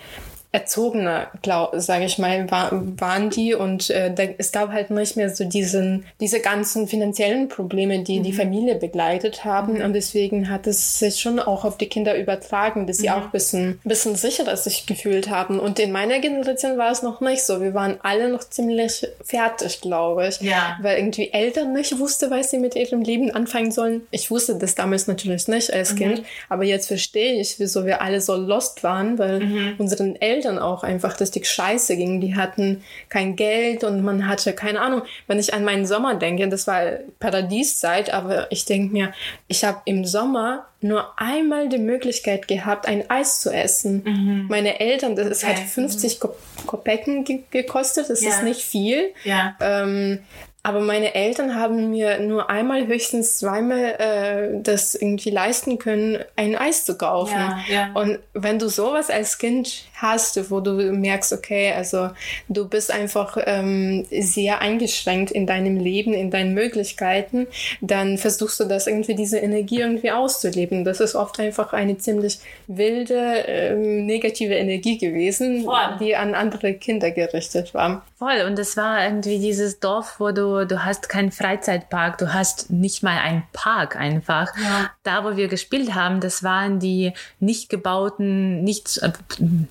erzogener, 0.52 1.28
sage 1.74 2.06
ich 2.06 2.18
mal, 2.18 2.50
war, 2.50 2.70
waren 2.98 3.30
die 3.30 3.54
und 3.54 3.88
äh, 3.90 4.12
da, 4.12 4.24
es 4.36 4.50
gab 4.50 4.72
halt 4.72 4.90
nicht 4.90 5.16
mehr 5.16 5.30
so 5.30 5.44
diesen 5.44 6.04
diese 6.20 6.40
ganzen 6.40 6.88
finanziellen 6.88 7.48
Probleme, 7.48 8.02
die 8.02 8.18
mhm. 8.18 8.24
die 8.24 8.32
Familie 8.32 8.74
begleitet 8.74 9.44
haben 9.44 9.74
mhm. 9.74 9.84
und 9.84 9.92
deswegen 9.92 10.50
hat 10.50 10.66
es 10.66 10.98
sich 10.98 11.20
schon 11.20 11.38
auch 11.38 11.64
auf 11.64 11.78
die 11.78 11.88
Kinder 11.88 12.18
übertragen, 12.18 12.88
dass 12.88 12.96
sie 12.96 13.08
mhm. 13.08 13.14
auch 13.14 13.22
ein 13.26 13.30
bisschen 13.30 13.80
bisschen 13.84 14.16
sicherer 14.16 14.56
sich 14.56 14.86
gefühlt 14.86 15.30
haben 15.30 15.60
und 15.60 15.78
in 15.78 15.92
meiner 15.92 16.18
Generation 16.18 16.76
war 16.76 16.90
es 16.90 17.02
noch 17.02 17.20
nicht 17.20 17.44
so. 17.44 17.60
Wir 17.60 17.72
waren 17.72 17.98
alle 18.02 18.28
noch 18.28 18.42
ziemlich 18.42 19.06
fertig, 19.24 19.80
glaube 19.80 20.26
ich, 20.26 20.40
ja. 20.40 20.76
weil 20.82 20.98
irgendwie 20.98 21.30
Eltern 21.32 21.72
nicht 21.72 21.96
wusste, 22.00 22.28
was 22.32 22.50
sie 22.50 22.58
mit 22.58 22.74
ihrem 22.74 23.02
Leben 23.02 23.30
anfangen 23.30 23.70
sollen. 23.70 24.02
Ich 24.10 24.32
wusste 24.32 24.56
das 24.56 24.74
damals 24.74 25.06
natürlich 25.06 25.46
nicht 25.46 25.72
als 25.72 25.92
mhm. 25.92 25.96
Kind, 25.98 26.22
aber 26.48 26.64
jetzt 26.64 26.88
verstehe 26.88 27.40
ich, 27.40 27.60
wieso 27.60 27.86
wir 27.86 28.02
alle 28.02 28.20
so 28.20 28.34
lost 28.34 28.82
waren, 28.82 29.16
weil 29.16 29.38
mhm. 29.38 29.74
unseren 29.78 30.16
Eltern 30.16 30.39
Eltern 30.40 30.59
auch 30.59 30.83
einfach 30.83 31.20
richtig 31.20 31.46
scheiße 31.46 31.96
ging. 31.96 32.20
Die 32.22 32.35
hatten 32.35 32.83
kein 33.11 33.37
Geld 33.37 33.85
und 33.85 34.03
man 34.03 34.26
hatte 34.26 34.55
keine 34.55 34.81
Ahnung. 34.81 35.03
Wenn 35.26 35.38
ich 35.38 35.53
an 35.53 35.64
meinen 35.64 35.85
Sommer 35.85 36.14
denke, 36.14 36.48
das 36.48 36.66
war 36.66 36.81
Paradieszeit, 37.18 38.12
aber 38.12 38.50
ich 38.50 38.64
denke 38.64 38.92
mir, 38.92 39.12
ich 39.48 39.64
habe 39.64 39.83
im 39.85 40.07
Sommer 40.07 40.66
nur 40.81 41.12
einmal 41.18 41.68
die 41.68 41.79
Möglichkeit 41.79 42.48
gehabt, 42.48 42.88
ein 42.88 43.11
Eis 43.11 43.42
zu 43.42 43.50
essen. 43.50 44.03
Mhm. 44.03 44.46
Meine 44.48 44.81
Eltern, 44.81 45.14
das 45.14 45.44
okay. 45.44 45.57
hat 45.57 45.59
50 45.59 46.20
Kopecken 46.66 47.26
gekostet, 47.50 48.09
das 48.09 48.22
ja. 48.22 48.31
ist 48.31 48.42
nicht 48.42 48.62
viel. 48.62 49.12
Ja. 49.24 49.57
Ähm, 49.61 50.20
aber 50.62 50.80
meine 50.80 51.14
Eltern 51.14 51.54
haben 51.54 51.90
mir 51.90 52.20
nur 52.20 52.50
einmal, 52.50 52.86
höchstens 52.86 53.38
zweimal 53.38 53.94
äh, 53.98 54.60
das 54.62 54.94
irgendwie 54.94 55.30
leisten 55.30 55.78
können, 55.78 56.18
ein 56.36 56.54
Eis 56.54 56.84
zu 56.84 56.98
kaufen. 56.98 57.38
Ja, 57.38 57.58
ja. 57.68 57.90
Und 57.94 58.18
wenn 58.34 58.58
du 58.58 58.68
sowas 58.68 59.08
als 59.08 59.38
Kind 59.38 59.84
hast, 59.94 60.50
wo 60.50 60.60
du 60.60 60.72
merkst, 60.72 61.32
okay, 61.32 61.72
also 61.72 62.10
du 62.48 62.68
bist 62.68 62.90
einfach 62.90 63.38
ähm, 63.46 64.06
sehr 64.10 64.60
eingeschränkt 64.60 65.30
in 65.30 65.46
deinem 65.46 65.78
Leben, 65.78 66.12
in 66.12 66.30
deinen 66.30 66.52
Möglichkeiten, 66.52 67.46
dann 67.80 68.18
versuchst 68.18 68.60
du 68.60 68.64
das 68.64 68.86
irgendwie, 68.86 69.14
diese 69.14 69.38
Energie 69.38 69.80
irgendwie 69.80 70.10
auszuleben. 70.10 70.84
Das 70.84 71.00
ist 71.00 71.14
oft 71.14 71.40
einfach 71.40 71.72
eine 71.72 71.96
ziemlich 71.96 72.38
wilde, 72.66 73.44
ähm, 73.46 74.04
negative 74.04 74.54
Energie 74.54 74.98
gewesen, 74.98 75.64
Voll. 75.64 75.96
die 76.00 76.16
an 76.16 76.34
andere 76.34 76.74
Kinder 76.74 77.10
gerichtet 77.10 77.72
war. 77.72 78.02
Voll. 78.20 78.44
Und 78.46 78.58
es 78.58 78.76
war 78.76 79.02
irgendwie 79.02 79.38
dieses 79.38 79.80
Dorf, 79.80 80.16
wo 80.18 80.30
du, 80.30 80.49
du 80.66 80.84
hast 80.84 81.08
keinen 81.08 81.32
Freizeitpark, 81.32 82.18
du 82.18 82.34
hast 82.34 82.70
nicht 82.70 83.02
mal 83.02 83.18
einen 83.18 83.42
Park 83.52 83.96
einfach. 83.96 84.54
Ja. 84.56 84.90
Da, 85.02 85.24
wo 85.24 85.36
wir 85.36 85.48
gespielt 85.48 85.94
haben, 85.94 86.20
das 86.20 86.42
waren 86.42 86.78
die 86.78 87.14
nicht 87.38 87.70
gebauten, 87.70 88.62
nicht 88.62 88.88
zu, 88.88 89.02
äh, 89.02 89.12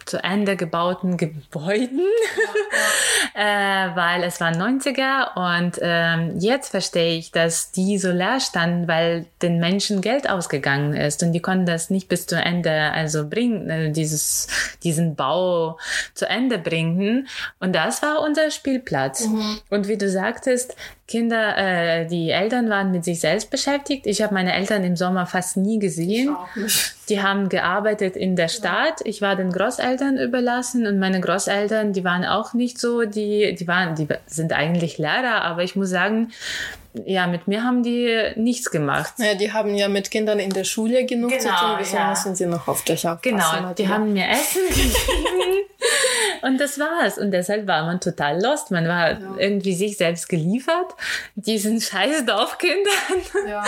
zu 0.06 0.24
Ende 0.24 0.56
gebauten 0.56 1.18
Gebäuden, 1.18 2.02
ja, 3.36 3.89
äh, 3.92 3.96
weil 3.96 4.24
es 4.24 4.42
waren 4.42 4.56
90er 4.56 5.36
und 5.36 5.80
ähm, 5.82 6.39
jetzt 6.39 6.70
verstehe 6.70 7.18
ich, 7.18 7.32
dass 7.32 7.72
die 7.72 8.00
so 8.00 8.12
leer 8.12 8.39
standen, 8.39 8.88
weil 8.88 9.26
den 9.44 9.60
Menschen 9.60 10.02
Geld 10.02 10.28
ausgegangen 10.30 10.94
ist 10.94 11.22
und 11.22 11.34
die 11.34 11.42
konnten 11.42 11.68
das 11.68 11.92
nicht 11.92 12.08
bis 12.10 12.26
zu 12.26 12.36
Ende 12.36 12.92
also 12.92 13.30
bringen, 13.30 13.70
äh, 13.70 13.92
dieses, 13.92 14.48
diesen 14.84 15.15
Bau 15.15 15.78
zu 16.15 16.28
Ende 16.28 16.58
bringen. 16.58 17.28
Und 17.60 17.74
das 17.76 18.02
war 18.02 18.22
unser 18.22 18.39
unser 18.39 18.52
Spielplatz. 18.52 19.28
Mhm. 19.28 19.60
Und 19.70 19.88
wie 19.88 19.98
du 19.98 20.10
sagtest, 20.10 20.69
Kinder, 21.08 21.58
äh, 21.58 22.06
die 22.08 22.30
Eltern 22.30 22.70
waren 22.70 22.92
mit 22.92 23.04
sich 23.04 23.20
selbst 23.20 23.50
beschäftigt. 23.50 24.06
Ich 24.06 24.22
habe 24.22 24.34
meine 24.34 24.54
Eltern 24.54 24.84
im 24.84 24.96
Sommer 24.96 25.26
fast 25.26 25.58
nie 25.58 25.80
gesehen. 25.80 26.36
Die 27.10 27.22
haben 27.22 27.50
gearbeitet 27.50 28.16
in 28.16 28.36
der 28.36 28.48
Stadt. 28.48 29.02
Ich 29.04 29.22
war 29.22 29.36
den 29.36 29.52
Großeltern 29.52 30.18
überlassen 30.18 30.86
und 30.86 31.00
meine 31.00 31.20
Großeltern, 31.20 31.94
die 31.94 32.04
waren 32.04 32.26
auch 32.26 32.54
nicht 32.54 32.80
so, 32.80 33.06
die, 33.06 33.56
die 33.56 33.68
waren, 33.68 33.96
die 33.96 34.08
sind 34.28 34.54
eigentlich 34.54 34.98
Lehrer, 34.98 35.42
aber 35.42 35.64
ich 35.64 35.76
muss 35.76 35.90
sagen, 35.90 36.32
ja, 37.06 37.28
mit 37.28 37.48
mir 37.48 37.64
haben 37.64 37.84
die 37.84 38.32
nichts 38.36 38.72
gemacht. 38.72 39.14
Ja, 39.18 39.36
die 39.36 39.54
haben 39.54 39.76
ja 39.76 39.88
mit 39.88 40.10
Kindern 40.12 40.40
in 40.40 40.50
der 40.50 40.64
Schule 40.64 41.06
genug 41.06 41.32
genau, 41.32 41.42
zu 41.42 41.48
tun, 41.48 41.76
wieso 41.78 41.98
ja. 41.98 42.10
müssen 42.10 42.36
sie 42.36 42.46
noch 42.46 42.68
auf 42.68 42.84
dich 42.84 43.08
aufpassen? 43.08 43.38
Genau, 43.38 43.74
die 43.74 43.88
haben 43.88 44.14
mir 44.14 44.28
Essen 44.30 44.62
gegeben 44.70 45.70
und 46.41 46.60
das 46.60 46.80
war's. 46.80 47.17
Und 47.17 47.32
deshalb 47.32 47.67
war 47.67 47.86
man 47.86 47.99
total 47.99 48.41
lost. 48.41 48.71
Man 48.71 48.88
war 48.88 49.12
ja. 49.12 49.19
irgendwie 49.38 49.73
sich 49.73 49.97
selbst 49.97 50.30
geliefert, 50.30 50.95
diesen 51.36 51.82
scheiß 51.82 52.25
Dorfkindern. 52.25 52.86
Ja. 53.47 53.63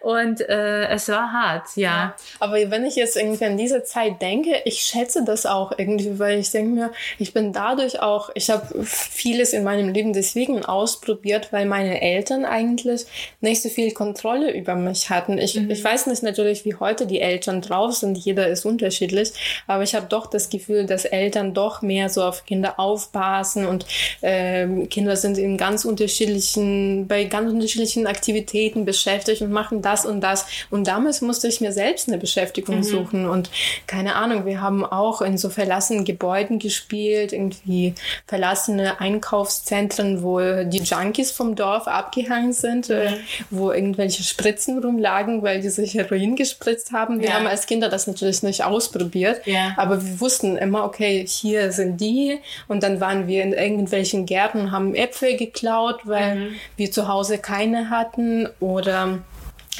Und 0.00 0.40
äh, 0.40 0.88
es 0.88 1.08
war 1.08 1.32
hart, 1.32 1.68
ja. 1.76 1.82
ja. 1.82 2.14
Aber 2.40 2.56
wenn 2.70 2.84
ich 2.84 2.96
jetzt 2.96 3.16
irgendwie 3.16 3.44
an 3.44 3.56
diese 3.56 3.82
Zeit 3.82 4.20
denke, 4.22 4.62
ich 4.64 4.80
schätze 4.80 5.24
das 5.24 5.46
auch 5.46 5.72
irgendwie, 5.76 6.18
weil 6.18 6.38
ich 6.38 6.50
denke 6.50 6.70
mir, 6.70 6.92
ich 7.18 7.32
bin 7.32 7.52
dadurch 7.52 8.00
auch, 8.00 8.30
ich 8.34 8.50
habe 8.50 8.84
vieles 8.84 9.52
in 9.52 9.64
meinem 9.64 9.88
Leben 9.88 10.12
deswegen 10.12 10.64
ausprobiert, 10.64 11.52
weil 11.52 11.66
meine 11.66 12.00
Eltern 12.00 12.44
eigentlich 12.44 13.06
nicht 13.40 13.62
so 13.62 13.68
viel 13.68 13.92
Kontrolle 13.92 14.52
über 14.52 14.74
mich 14.74 15.10
hatten. 15.10 15.38
Ich, 15.38 15.54
mhm. 15.54 15.70
ich 15.70 15.82
weiß 15.82 16.06
nicht 16.06 16.22
natürlich, 16.22 16.64
wie 16.64 16.74
heute 16.74 17.06
die 17.06 17.20
Eltern 17.20 17.60
drauf 17.60 17.94
sind, 17.94 18.16
jeder 18.16 18.48
ist 18.48 18.64
unterschiedlich, 18.64 19.32
aber 19.66 19.82
ich 19.82 19.94
habe 19.94 20.06
doch 20.06 20.26
das 20.26 20.50
Gefühl, 20.50 20.86
dass 20.86 21.04
Eltern 21.04 21.54
doch 21.54 21.82
mehr 21.82 21.97
so 22.06 22.22
auf 22.22 22.44
Kinder 22.44 22.78
aufpassen 22.78 23.66
und 23.66 23.86
äh, 24.20 24.66
Kinder 24.86 25.16
sind 25.16 25.38
in 25.38 25.56
ganz 25.56 25.84
unterschiedlichen, 25.84 27.06
bei 27.08 27.24
ganz 27.24 27.50
unterschiedlichen 27.50 28.06
Aktivitäten 28.06 28.84
beschäftigt 28.84 29.42
und 29.42 29.50
machen 29.50 29.82
das 29.82 30.06
und 30.06 30.20
das. 30.20 30.46
Und 30.70 30.86
damals 30.86 31.20
musste 31.20 31.48
ich 31.48 31.60
mir 31.60 31.72
selbst 31.72 32.08
eine 32.08 32.18
Beschäftigung 32.18 32.78
mhm. 32.78 32.82
suchen 32.82 33.28
und 33.28 33.50
keine 33.86 34.14
Ahnung, 34.14 34.46
wir 34.46 34.60
haben 34.60 34.84
auch 34.84 35.22
in 35.22 35.38
so 35.38 35.48
verlassenen 35.50 36.04
Gebäuden 36.04 36.58
gespielt, 36.58 37.32
irgendwie 37.32 37.94
verlassene 38.26 39.00
Einkaufszentren, 39.00 40.22
wo 40.22 40.38
die 40.38 40.82
Junkies 40.82 41.30
vom 41.30 41.54
Dorf 41.54 41.88
abgehangen 41.88 42.52
sind, 42.52 42.90
äh, 42.90 43.12
wo 43.50 43.72
irgendwelche 43.72 44.22
Spritzen 44.22 44.78
rumlagen, 44.78 45.42
weil 45.42 45.60
die 45.60 45.70
sich 45.70 45.94
Heroin 45.94 46.36
gespritzt 46.36 46.92
haben. 46.92 47.20
Wir 47.20 47.30
ja. 47.30 47.34
haben 47.34 47.46
als 47.46 47.66
Kinder 47.66 47.88
das 47.88 48.06
natürlich 48.06 48.42
nicht 48.42 48.64
ausprobiert, 48.64 49.46
ja. 49.46 49.74
aber 49.76 50.04
wir 50.04 50.20
wussten 50.20 50.56
immer, 50.56 50.84
okay, 50.84 51.26
hier 51.26 51.72
sind 51.72 51.87
die 51.96 52.38
und 52.68 52.82
dann 52.82 53.00
waren 53.00 53.26
wir 53.26 53.42
in 53.42 53.52
irgendwelchen 53.52 54.26
Gärten, 54.26 54.70
haben 54.72 54.94
Äpfel 54.94 55.36
geklaut, 55.36 56.00
weil 56.04 56.36
mhm. 56.36 56.54
wir 56.76 56.90
zu 56.90 57.08
Hause 57.08 57.38
keine 57.38 57.90
hatten 57.90 58.48
oder 58.60 59.18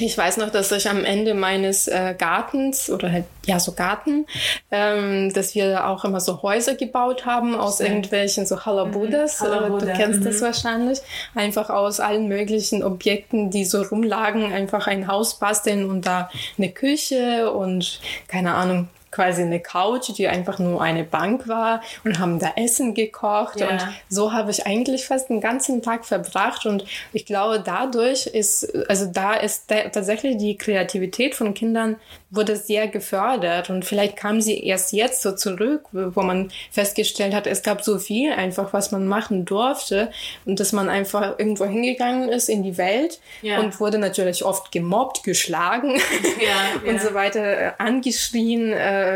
ich 0.00 0.16
weiß 0.16 0.36
noch, 0.36 0.50
dass 0.50 0.70
ich 0.72 0.88
am 0.88 1.04
Ende 1.04 1.34
meines 1.34 1.88
äh, 1.88 2.14
Gartens 2.16 2.90
oder 2.90 3.10
halt 3.10 3.24
ja 3.46 3.58
so 3.58 3.72
Garten, 3.72 4.26
ähm, 4.70 5.32
dass 5.32 5.54
wir 5.54 5.86
auch 5.86 6.04
immer 6.04 6.20
so 6.20 6.42
Häuser 6.42 6.74
gebaut 6.74 7.26
haben 7.26 7.54
aus 7.54 7.76
Stimmt. 7.76 7.90
irgendwelchen 7.90 8.46
so 8.46 8.64
Halabudas. 8.64 9.40
Mhm. 9.40 9.78
Du 9.78 9.92
kennst 9.96 10.20
mhm. 10.20 10.24
das 10.24 10.40
wahrscheinlich. 10.40 11.00
Einfach 11.34 11.70
aus 11.70 12.00
allen 12.00 12.28
möglichen 12.28 12.82
Objekten, 12.82 13.50
die 13.50 13.64
so 13.64 13.82
rumlagen, 13.82 14.52
einfach 14.52 14.86
ein 14.86 15.08
Haus 15.08 15.38
basteln 15.38 15.88
und 15.88 16.06
da 16.06 16.30
eine 16.56 16.70
Küche 16.70 17.50
und 17.50 18.00
keine 18.28 18.54
Ahnung 18.54 18.88
quasi 19.18 19.42
eine 19.42 19.58
Couch, 19.58 20.10
die 20.16 20.28
einfach 20.28 20.60
nur 20.60 20.80
eine 20.80 21.02
Bank 21.02 21.48
war 21.48 21.82
und 22.04 22.20
haben 22.20 22.38
da 22.38 22.52
Essen 22.54 22.94
gekocht. 22.94 23.58
Ja. 23.58 23.68
Und 23.68 23.88
so 24.08 24.32
habe 24.32 24.52
ich 24.52 24.64
eigentlich 24.64 25.06
fast 25.06 25.28
den 25.28 25.40
ganzen 25.40 25.82
Tag 25.82 26.04
verbracht. 26.04 26.66
Und 26.66 26.84
ich 27.12 27.26
glaube, 27.26 27.60
dadurch 27.60 28.28
ist, 28.28 28.72
also 28.88 29.06
da 29.06 29.34
ist 29.34 29.64
tatsächlich 29.66 30.36
die 30.36 30.56
Kreativität 30.56 31.34
von 31.34 31.52
Kindern 31.52 31.96
wurde 32.30 32.56
sehr 32.56 32.88
gefördert 32.88 33.70
und 33.70 33.86
vielleicht 33.86 34.16
kam 34.16 34.42
sie 34.42 34.62
erst 34.62 34.92
jetzt 34.92 35.22
so 35.22 35.32
zurück, 35.32 35.84
wo 35.92 36.20
man 36.20 36.50
festgestellt 36.70 37.34
hat, 37.34 37.46
es 37.46 37.62
gab 37.62 37.82
so 37.82 37.98
viel 37.98 38.32
einfach, 38.32 38.74
was 38.74 38.92
man 38.92 39.06
machen 39.06 39.46
durfte 39.46 40.10
und 40.44 40.60
dass 40.60 40.72
man 40.72 40.90
einfach 40.90 41.38
irgendwo 41.38 41.64
hingegangen 41.64 42.28
ist 42.28 42.50
in 42.50 42.62
die 42.62 42.76
Welt 42.76 43.18
ja. 43.40 43.58
und 43.60 43.80
wurde 43.80 43.96
natürlich 43.98 44.44
oft 44.44 44.72
gemobbt, 44.72 45.24
geschlagen 45.24 45.94
ja, 45.94 46.90
und 46.90 47.00
so 47.00 47.14
weiter, 47.14 47.40
äh, 47.40 47.72
angeschrien. 47.78 48.74
Äh, 48.74 49.07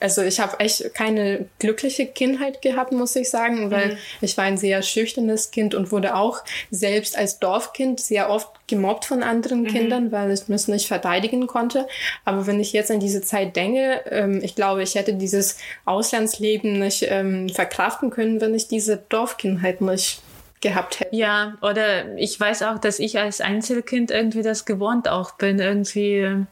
also 0.00 0.22
ich 0.22 0.40
habe 0.40 0.60
echt 0.60 0.94
keine 0.94 1.46
glückliche 1.58 2.06
Kindheit 2.06 2.62
gehabt, 2.62 2.92
muss 2.92 3.16
ich 3.16 3.30
sagen, 3.30 3.70
weil 3.70 3.94
mhm. 3.94 3.98
ich 4.20 4.36
war 4.36 4.44
ein 4.44 4.56
sehr 4.56 4.82
schüchternes 4.82 5.50
Kind 5.50 5.74
und 5.74 5.92
wurde 5.92 6.14
auch 6.16 6.42
selbst 6.70 7.16
als 7.16 7.38
Dorfkind 7.38 8.00
sehr 8.00 8.30
oft 8.30 8.48
gemobbt 8.66 9.04
von 9.04 9.22
anderen 9.22 9.62
mhm. 9.62 9.68
Kindern, 9.68 10.12
weil 10.12 10.30
ich 10.30 10.48
mich 10.48 10.68
nicht 10.68 10.88
verteidigen 10.88 11.46
konnte. 11.46 11.86
Aber 12.24 12.46
wenn 12.46 12.60
ich 12.60 12.72
jetzt 12.72 12.90
an 12.90 13.00
diese 13.00 13.22
Zeit 13.22 13.56
denke, 13.56 14.02
ähm, 14.10 14.40
ich 14.42 14.54
glaube, 14.54 14.82
ich 14.82 14.94
hätte 14.94 15.14
dieses 15.14 15.58
Auslandsleben 15.84 16.78
nicht 16.78 17.06
ähm, 17.08 17.48
verkraften 17.48 18.10
können, 18.10 18.40
wenn 18.40 18.54
ich 18.54 18.68
diese 18.68 18.96
Dorfkindheit 19.08 19.80
nicht 19.80 20.22
gehabt 20.60 21.00
hätte. 21.00 21.14
Ja, 21.14 21.56
oder 21.60 22.16
ich 22.16 22.40
weiß 22.40 22.62
auch, 22.62 22.78
dass 22.78 22.98
ich 22.98 23.18
als 23.18 23.40
Einzelkind 23.40 24.10
irgendwie 24.10 24.42
das 24.42 24.64
gewohnt 24.64 25.08
auch 25.08 25.32
bin, 25.32 25.58
irgendwie 25.58 26.46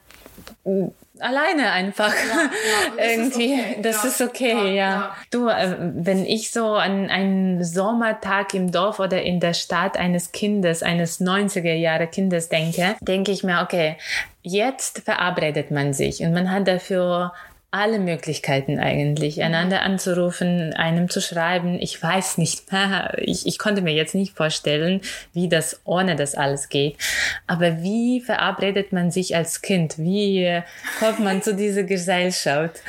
alleine 1.23 1.71
einfach. 1.71 2.13
Ja, 2.13 2.51
ja, 2.99 3.05
Irgendwie, 3.11 3.55
ist 3.55 3.61
okay. 3.61 3.79
das 3.83 4.03
ja, 4.03 4.09
ist 4.09 4.21
okay, 4.21 4.77
ja. 4.77 5.17
Du, 5.31 5.49
äh, 5.49 5.77
wenn 5.79 6.25
ich 6.27 6.51
so 6.51 6.75
an 6.75 7.09
einen 7.11 7.65
Sommertag 7.65 8.55
im 8.55 8.71
Dorf 8.71 8.99
oder 9.01 9.23
in 9.23 9.41
der 9.41 9.55
Stadt 9.55 9.97
eines 9.97 10.33
Kindes, 10.33 10.83
eines 10.83 11.21
90er 11.21 11.75
Jahre 11.75 12.07
Kindes 12.07 12.49
denke, 12.49 12.97
denke 13.01 13.33
ich 13.33 13.45
mir, 13.45 13.63
okay, 13.63 13.97
jetzt 14.43 15.01
verabredet 15.01 15.71
man 15.71 15.93
sich 15.93 16.21
und 16.23 16.33
man 16.33 16.51
hat 16.51 16.67
dafür 16.67 17.33
alle 17.73 17.99
Möglichkeiten 17.99 18.79
eigentlich, 18.79 19.39
mhm. 19.39 19.45
einander 19.45 19.81
anzurufen, 19.81 20.75
einem 20.75 21.09
zu 21.09 21.23
schreiben. 21.23 21.79
Ich 21.81 22.01
weiß 22.01 22.37
nicht, 22.37 22.65
ich, 23.17 23.47
ich 23.47 23.59
konnte 23.59 23.81
mir 23.81 23.95
jetzt 23.95 24.15
nicht 24.15 24.37
vorstellen, 24.37 25.01
wie 25.33 25.49
das 25.49 25.81
ohne 25.85 26.15
das 26.15 26.35
alles 26.35 26.69
geht. 26.69 26.97
Aber 27.47 27.83
wie 27.83 28.21
verabredet 28.21 28.93
man 28.93 29.11
sich 29.11 29.35
als 29.35 29.63
Kind? 29.63 29.99
Wie 29.99 30.61
kommt 31.01 31.21
man 31.21 31.43
zu 31.43 31.55
dieser 31.55 31.85
Gesellschaft? 31.85 32.83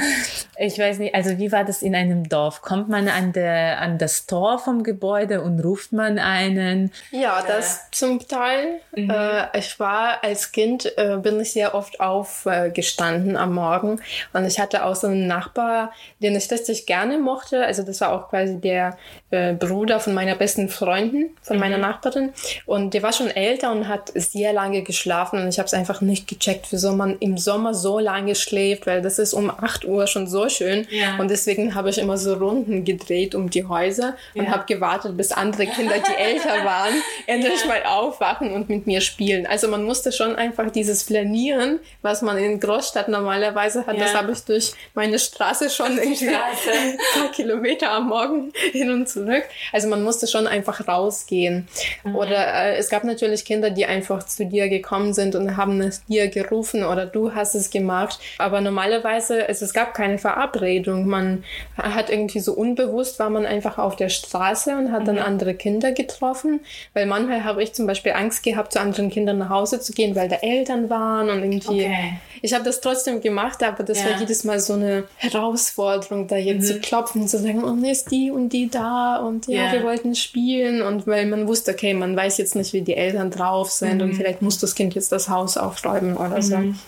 Ich 0.58 0.78
weiß 0.78 1.00
nicht, 1.00 1.16
also 1.16 1.38
wie 1.38 1.52
war 1.52 1.64
das 1.64 1.82
in 1.82 1.96
einem 1.96 2.28
Dorf? 2.28 2.62
Kommt 2.62 2.90
man 2.90 3.08
an, 3.08 3.32
der, 3.32 3.80
an 3.80 3.98
das 3.98 4.26
Tor 4.26 4.60
vom 4.60 4.84
Gebäude 4.84 5.42
und 5.42 5.62
ruft 5.62 5.94
man 5.94 6.20
einen? 6.20 6.92
Ja, 7.12 7.42
das 7.48 7.78
äh. 7.78 7.80
zum 7.92 8.28
Teil. 8.28 8.82
Mhm. 8.96 9.10
Äh, 9.10 9.58
ich 9.58 9.80
war 9.80 10.24
als 10.26 10.52
Kind, 10.52 10.92
äh, 10.98 11.18
bin 11.18 11.40
ich 11.40 11.54
sehr 11.54 11.74
oft 11.74 12.02
aufgestanden 12.02 13.38
am 13.38 13.54
Morgen 13.54 14.02
und 14.34 14.46
ich 14.46 14.60
hatte 14.60 14.73
hatte 14.74 14.86
auch 14.86 14.96
so 14.96 15.08
einen 15.08 15.28
Nachbar, 15.28 15.92
den 16.20 16.36
ich 16.36 16.50
richtig 16.52 16.86
gerne 16.86 17.18
mochte. 17.18 17.66
Also 17.66 17.84
das 17.84 18.02
war 18.02 18.12
auch 18.12 18.30
quasi 18.30 18.60
der 18.60 18.98
äh, 19.30 19.54
Bruder 19.54 20.00
von 20.00 20.14
meiner 20.14 20.36
besten 20.36 20.70
Freundin, 20.70 21.32
von 21.42 21.58
mhm. 21.58 21.62
meiner 21.62 21.78
Nachbarin. 21.78 22.34
Und 22.66 22.94
der 22.94 23.04
war 23.04 23.14
schon 23.14 23.30
älter 23.30 23.72
und 23.72 23.88
hat 23.88 24.12
sehr 24.16 24.54
lange 24.54 24.82
geschlafen. 24.82 25.42
Und 25.42 25.48
ich 25.48 25.60
habe 25.60 25.68
es 25.68 25.74
einfach 25.74 26.02
nicht 26.02 26.28
gecheckt, 26.28 26.68
wieso 26.72 26.94
man 26.94 27.18
im 27.20 27.38
Sommer 27.38 27.74
so 27.74 28.00
lange 28.00 28.36
schläft, 28.36 28.88
weil 28.88 29.02
das 29.02 29.20
ist 29.20 29.34
um 29.34 29.50
8 29.50 29.86
Uhr 29.86 30.08
schon 30.08 30.28
so 30.28 30.50
schön. 30.50 30.88
Ja. 30.90 31.18
Und 31.18 31.30
deswegen 31.30 31.76
habe 31.76 31.90
ich 31.90 31.98
immer 31.98 32.18
so 32.18 32.34
Runden 32.34 32.84
gedreht 32.84 33.36
um 33.36 33.50
die 33.50 33.66
Häuser 33.66 34.16
und 34.36 34.46
ja. 34.46 34.52
habe 34.52 34.66
gewartet, 34.66 35.16
bis 35.18 35.32
andere 35.32 35.68
Kinder, 35.68 35.96
die 35.96 36.16
älter 36.18 36.66
waren, 36.66 36.94
endlich 37.28 37.62
ja. 37.62 37.68
mal 37.68 37.84
aufwachen 37.86 38.52
und 38.52 38.70
mit 38.70 38.88
mir 38.88 39.02
spielen. 39.02 39.46
Also 39.46 39.68
man 39.68 39.84
musste 39.84 40.12
schon 40.12 40.36
einfach 40.36 40.72
dieses 40.72 41.04
Flanieren, 41.04 41.80
was 42.02 42.22
man 42.22 42.38
in 42.38 42.60
Großstadt 42.60 43.08
normalerweise 43.08 43.86
hat, 43.86 44.00
das 44.00 44.14
habe 44.16 44.32
ich 44.32 44.40
durch 44.46 44.63
meine 44.94 45.20
Straße 45.20 45.70
schon 45.70 45.98
irgendwie 45.98 46.30
ein 46.30 46.98
paar 47.14 47.32
Kilometer 47.32 47.92
am 47.92 48.08
Morgen 48.08 48.52
hin 48.72 48.92
und 48.92 49.10
zurück. 49.10 49.44
Also 49.72 49.88
man 49.88 50.04
musste 50.04 50.28
schon 50.28 50.48
einfach 50.48 50.88
rausgehen. 50.88 51.68
Mhm. 52.04 52.16
Oder 52.16 52.54
äh, 52.54 52.78
es 52.78 52.90
gab 52.90 53.04
natürlich 53.04 53.46
Kinder, 53.46 53.70
die 53.70 53.86
einfach 53.86 54.24
zu 54.24 54.46
dir 54.46 54.70
gekommen 54.70 55.14
sind 55.14 55.36
und 55.36 55.58
haben 55.58 55.82
es 55.82 56.06
dir 56.06 56.28
gerufen 56.28 56.84
oder 56.84 57.06
du 57.06 57.34
hast 57.34 57.56
es 57.56 57.70
gemacht. 57.70 58.20
Aber 58.38 58.62
normalerweise, 58.62 59.48
also 59.48 59.66
es 59.66 59.74
gab 59.74 59.94
keine 59.94 60.18
Verabredung. 60.18 61.08
Man 61.08 61.44
hat 61.78 62.10
irgendwie 62.10 62.40
so 62.40 62.54
unbewusst, 62.54 63.20
war 63.20 63.30
man 63.30 63.46
einfach 63.46 63.78
auf 63.78 63.96
der 63.96 64.10
Straße 64.10 64.76
und 64.76 64.92
hat 64.92 65.08
dann 65.08 65.16
mhm. 65.16 65.24
andere 65.24 65.54
Kinder 65.54 65.92
getroffen. 65.92 66.62
Weil 66.94 67.06
manchmal 67.06 67.44
habe 67.44 67.64
ich 67.64 67.74
zum 67.74 67.88
Beispiel 67.88 68.14
Angst 68.14 68.44
gehabt, 68.44 68.74
zu 68.74 68.80
anderen 68.80 69.10
Kindern 69.10 69.38
nach 69.38 69.50
Hause 69.50 69.80
zu 69.80 69.94
gehen, 69.94 70.16
weil 70.16 70.30
da 70.30 70.38
Eltern 70.38 70.90
waren 70.90 71.30
und 71.30 71.44
irgendwie. 71.44 71.86
Okay. 71.86 72.14
Ich 72.42 72.54
habe 72.54 72.66
das 72.66 72.82
trotzdem 72.82 73.22
gemacht, 73.22 73.64
aber 73.64 73.84
das 73.84 74.00
ja. 74.04 74.10
war 74.10 74.20
jedes 74.20 74.44
Mal 74.44 74.53
so 74.60 74.74
eine 74.74 75.06
Herausforderung, 75.18 76.28
da 76.28 76.38
jetzt 76.38 76.64
mhm. 76.64 76.74
zu 76.74 76.80
klopfen 76.80 77.22
und 77.22 77.28
zu 77.28 77.40
sagen, 77.40 77.64
oh, 77.64 77.74
ist 77.86 78.12
die 78.12 78.32
und 78.32 78.50
die 78.50 78.70
da 78.70 79.18
und 79.18 79.48
ja, 79.48 79.66
ja, 79.66 79.74
wir 79.74 79.84
wollten 79.84 80.16
spielen 80.16 80.82
und 80.82 81.08
weil 81.08 81.26
man 81.26 81.48
wusste, 81.48 81.72
okay, 81.72 81.94
man 81.94 82.16
weiß 82.16 82.38
jetzt 82.38 82.56
nicht, 82.56 82.74
wie 82.74 82.82
die 82.82 82.96
Eltern 82.96 83.32
drauf 83.32 83.72
sind 83.72 83.98
mhm. 83.98 84.02
und 84.02 84.14
vielleicht 84.16 84.42
muss 84.42 84.58
das 84.60 84.76
Kind 84.76 84.96
jetzt 84.96 85.12
das 85.12 85.30
Haus 85.30 85.58
aufräumen 85.58 86.18
oder 86.18 86.42
so. 86.42 86.58
Mhm. 86.58 86.80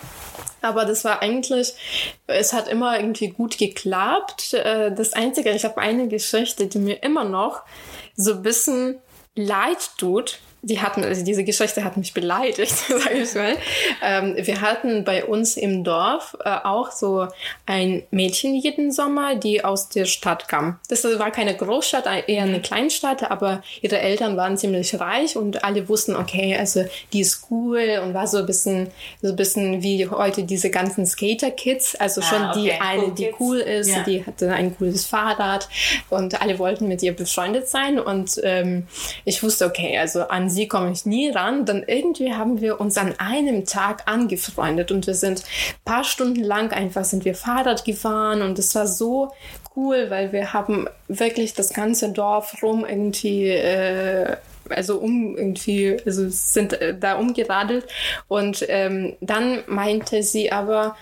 Aber 0.61 0.86
das 0.86 1.05
war 1.05 1.22
eigentlich, 1.22 1.74
es 2.26 2.51
hat 2.51 2.68
immer 2.68 2.97
irgendwie 2.99 3.30
gut 3.30 3.57
geklappt. 3.57 4.55
Äh, 4.55 4.91
das 4.93 5.13
Einzige, 5.13 5.51
ich 5.51 5.63
habe 5.63 5.78
eine 5.78 6.07
Geschichte, 6.07 6.66
die 6.66 6.80
mir 6.80 7.03
immer 7.03 7.24
noch 7.24 7.61
so 8.16 8.34
ein 8.34 8.41
bisschen 8.41 8.97
leid 9.36 9.91
tut, 9.97 10.39
die 10.66 10.82
hatten, 10.82 11.03
also 11.03 11.24
diese 11.24 11.43
Geschichte 11.43 11.84
hat 11.84 11.95
mich 11.95 12.13
beleidigt, 12.13 12.76
sage 12.88 13.22
ich 13.22 13.36
mal. 13.36 13.55
Ähm, 14.01 14.36
wir 14.38 14.61
hatten 14.61 15.03
bei 15.03 15.24
uns 15.24 15.57
im 15.57 15.84
Dorf 15.84 16.36
äh, 16.43 16.49
auch 16.63 16.91
so 16.91 17.28
ein 17.68 18.03
Mädchen 18.09 18.55
jeden 18.55 18.91
Sommer, 18.91 19.36
die 19.36 19.63
aus 19.63 19.89
der 19.89 20.05
Stadt 20.05 20.47
kam. 20.47 20.80
Das 20.89 21.03
war 21.03 21.30
keine 21.30 21.55
Großstadt, 21.55 22.05
eher 22.28 22.43
eine 22.43 22.61
Kleinstadt, 22.61 23.30
aber 23.30 23.61
ihre 23.82 23.99
Eltern 23.99 24.38
waren 24.38 24.57
ziemlich 24.57 24.99
reich 24.99 25.38
und 25.38 25.63
alle 25.63 25.88
wussten, 25.88 26.16
okay, 26.16 26.57
also 26.57 26.84
die 27.13 27.22
ist 27.22 27.45
cool 27.51 28.01
und 28.03 28.16
war 28.16 28.26
so 28.26 28.39
ein 28.39 28.45
bisschen, 28.47 28.88
so 29.22 29.30
ein 29.30 29.36
bisschen 29.36 29.84
wie 29.84 30.07
heute 30.07 30.43
diese 30.43 30.72
ganzen 30.72 31.05
Skater-Kids, 31.05 31.95
also 31.95 32.22
schon 32.22 32.41
ah, 32.41 32.51
okay. 32.51 32.61
die 32.61 32.72
eine, 32.72 33.03
cool 33.03 33.16
die 33.16 33.34
cool 33.39 33.57
ist, 33.59 33.91
ja. 33.91 34.03
die 34.03 34.26
hatte 34.26 34.51
ein 34.51 34.76
cooles 34.76 35.05
Fahrrad 35.05 35.70
und 36.09 36.41
alle 36.41 36.57
wollten 36.57 36.88
mit 36.88 37.03
ihr 37.03 37.16
befreundet 37.16 37.68
sein 37.68 37.99
und 37.99 38.39
ähm, 38.43 38.88
ich 39.26 39.43
wusste, 39.43 39.66
okay, 39.66 39.97
also 39.99 40.22
an 40.28 40.49
sie 40.56 40.68
komme 40.68 40.91
ich 40.91 41.06
nie 41.06 41.30
ran. 41.30 41.66
Dann 41.66 41.84
irgendwie 41.86 42.34
haben 42.34 42.62
wir 42.62 42.82
uns 42.82 42.97
an 42.97 43.14
einem 43.20 43.66
Tag 43.66 44.03
angefreundet 44.08 44.91
und 44.91 45.06
wir 45.06 45.14
sind 45.14 45.43
paar 45.84 46.03
Stunden 46.03 46.43
lang 46.43 46.72
einfach 46.72 47.06
sind 47.06 47.26
wir 47.26 47.36
Fahrrad 47.36 47.86
gefahren 47.86 48.41
und 48.41 48.58
es 48.58 48.74
war 48.74 48.88
so 48.88 49.32
cool, 49.76 50.10
weil 50.10 50.32
wir 50.32 50.53
haben 50.53 50.88
wirklich 51.08 51.53
das 51.53 51.74
ganze 51.74 52.12
Dorf 52.12 52.64
rum 52.64 52.86
irgendwie 52.88 53.49
äh, 53.49 54.38
also 54.70 54.97
um 54.97 55.38
irgendwie, 55.38 55.97
also 56.06 56.28
sind 56.30 56.74
äh, 56.74 56.97
da 56.97 57.16
umgeradelt 57.16 57.86
und 58.28 58.66
ähm, 58.68 59.14
dann 59.22 59.60
meinte 59.68 60.24
sie 60.24 60.51
aber, 60.51 60.95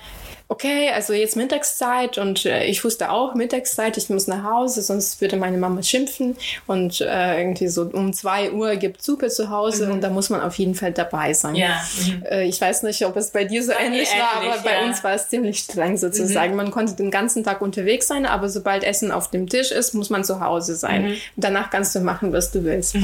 okay, 0.47 0.89
also 0.93 1.13
jetzt 1.13 1.35
Mittagszeit 1.35 2.17
und 2.17 2.45
äh, 2.45 2.65
ich 2.65 2.83
wusste 2.83 3.09
auch 3.09 3.33
Mittagszeit, 3.35 3.97
ich 3.97 4.09
muss 4.09 4.27
nach 4.27 4.43
Hause, 4.43 4.81
sonst 4.81 5.19
würde 5.21 5.37
meine 5.37 5.57
Mama 5.57 5.81
schimpfen 5.81 6.35
und 6.67 7.01
äh, 7.01 7.39
irgendwie 7.39 7.67
so 7.67 7.83
um 7.83 8.13
zwei 8.13 8.51
Uhr 8.51 8.75
gibt 8.75 9.01
Suppe 9.01 9.29
zu 9.29 9.49
Hause 9.49 9.87
mhm. 9.87 9.93
und 9.93 10.01
da 10.01 10.09
muss 10.09 10.29
man 10.29 10.41
auf 10.41 10.55
jeden 10.57 10.75
Fall 10.75 10.91
dabei 10.91 11.33
sein. 11.33 11.55
Ja. 11.55 11.81
Mhm. 12.05 12.23
Äh, 12.29 12.43
ich 12.43 12.59
weiß 12.59 12.83
nicht, 12.83 13.05
ob 13.05 13.15
es 13.15 13.31
bei 13.31 13.45
dir 13.45 13.63
so 13.63 13.71
ähnlich, 13.71 14.09
ähnlich 14.09 14.09
war, 14.19 14.41
aber 14.41 14.61
bei 14.63 14.85
uns 14.85 15.03
war 15.03 15.13
es 15.13 15.29
ziemlich 15.29 15.59
streng 15.59 15.97
sozusagen. 15.97 16.51
Mhm. 16.51 16.57
Man 16.57 16.71
konnte 16.71 16.93
den 16.93 17.11
ganzen 17.11 17.43
Tag 17.43 17.61
unterwegs 17.61 18.07
sein, 18.07 18.25
aber 18.25 18.49
sobald 18.49 18.83
Essen 18.83 19.11
auf 19.11 19.29
dem 19.29 19.49
Tisch 19.49 19.71
ist, 19.71 19.93
muss 19.93 20.09
man 20.09 20.23
zu 20.23 20.39
Hause 20.39 20.75
sein. 20.75 21.05
Mhm. 21.05 21.15
Danach 21.35 21.69
kannst 21.69 21.95
du 21.95 22.01
machen, 22.01 22.33
was 22.33 22.51
du 22.51 22.63
willst. 22.63 22.95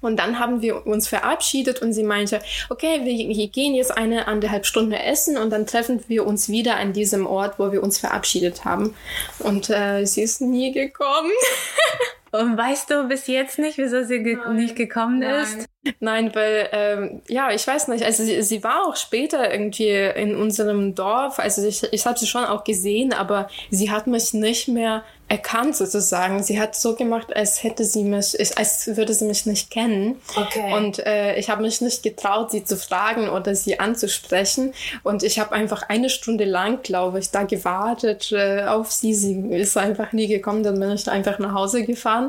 Und 0.00 0.18
dann 0.18 0.38
haben 0.38 0.62
wir 0.62 0.86
uns 0.86 1.08
verabschiedet 1.08 1.82
und 1.82 1.92
sie 1.92 2.02
meinte, 2.02 2.40
okay, 2.68 3.00
wir 3.04 3.48
gehen 3.48 3.74
jetzt 3.74 3.96
eine 3.96 4.28
anderthalb 4.28 4.66
Stunde 4.66 4.98
essen 5.02 5.36
und 5.36 5.50
dann 5.50 5.66
treffen 5.66 6.02
wir 6.08 6.26
uns 6.26 6.48
wieder 6.48 6.76
an 6.76 6.92
diesem 6.92 7.26
Ort, 7.26 7.58
wo 7.58 7.72
wir 7.72 7.82
uns 7.82 7.98
verabschiedet 7.98 8.64
haben. 8.64 8.94
Und 9.38 9.70
äh, 9.70 10.04
sie 10.04 10.22
ist 10.22 10.40
nie 10.40 10.72
gekommen. 10.72 11.30
Und 12.32 12.56
weißt 12.56 12.90
du 12.90 13.08
bis 13.08 13.26
jetzt 13.26 13.58
nicht, 13.58 13.78
wieso 13.78 14.04
sie 14.04 14.22
ge 14.22 14.36
Nein. 14.36 14.56
nicht 14.56 14.76
gekommen 14.76 15.18
Nein. 15.18 15.42
ist? 15.42 15.68
Nein, 15.98 16.34
weil, 16.34 16.68
ähm, 16.72 17.22
ja, 17.26 17.50
ich 17.52 17.66
weiß 17.66 17.88
nicht. 17.88 18.04
Also 18.04 18.22
sie, 18.22 18.42
sie 18.42 18.62
war 18.62 18.86
auch 18.86 18.96
später 18.96 19.50
irgendwie 19.50 19.88
in 19.88 20.36
unserem 20.36 20.94
Dorf. 20.94 21.38
Also 21.38 21.66
ich, 21.66 21.82
ich 21.92 22.04
habe 22.04 22.18
sie 22.18 22.26
schon 22.26 22.44
auch 22.44 22.64
gesehen, 22.64 23.14
aber 23.14 23.48
sie 23.70 23.90
hat 23.90 24.06
mich 24.06 24.34
nicht 24.34 24.68
mehr 24.68 25.02
erkannt 25.26 25.76
sozusagen. 25.76 26.42
Sie 26.42 26.60
hat 26.60 26.74
so 26.74 26.96
gemacht, 26.96 27.34
als 27.34 27.62
hätte 27.62 27.84
sie 27.84 28.02
mich, 28.02 28.36
als 28.58 28.94
würde 28.96 29.14
sie 29.14 29.24
mich 29.24 29.46
nicht 29.46 29.70
kennen. 29.70 30.16
Okay. 30.36 30.74
Und 30.74 30.98
äh, 31.06 31.36
ich 31.36 31.48
habe 31.48 31.62
mich 31.62 31.80
nicht 31.80 32.02
getraut, 32.02 32.50
sie 32.50 32.64
zu 32.64 32.76
fragen 32.76 33.30
oder 33.30 33.54
sie 33.54 33.80
anzusprechen. 33.80 34.74
Und 35.02 35.22
ich 35.22 35.38
habe 35.38 35.52
einfach 35.52 35.88
eine 35.88 36.10
Stunde 36.10 36.44
lang, 36.44 36.82
glaube 36.82 37.20
ich, 37.20 37.30
da 37.30 37.44
gewartet 37.44 38.32
äh, 38.32 38.64
auf 38.64 38.92
sie. 38.92 39.14
Sie 39.14 39.40
ist 39.50 39.78
einfach 39.78 40.12
nie 40.12 40.26
gekommen. 40.26 40.62
Dann 40.62 40.78
bin 40.78 40.90
ich 40.90 41.08
einfach 41.08 41.38
nach 41.38 41.54
Hause 41.54 41.84
gefahren 41.84 42.19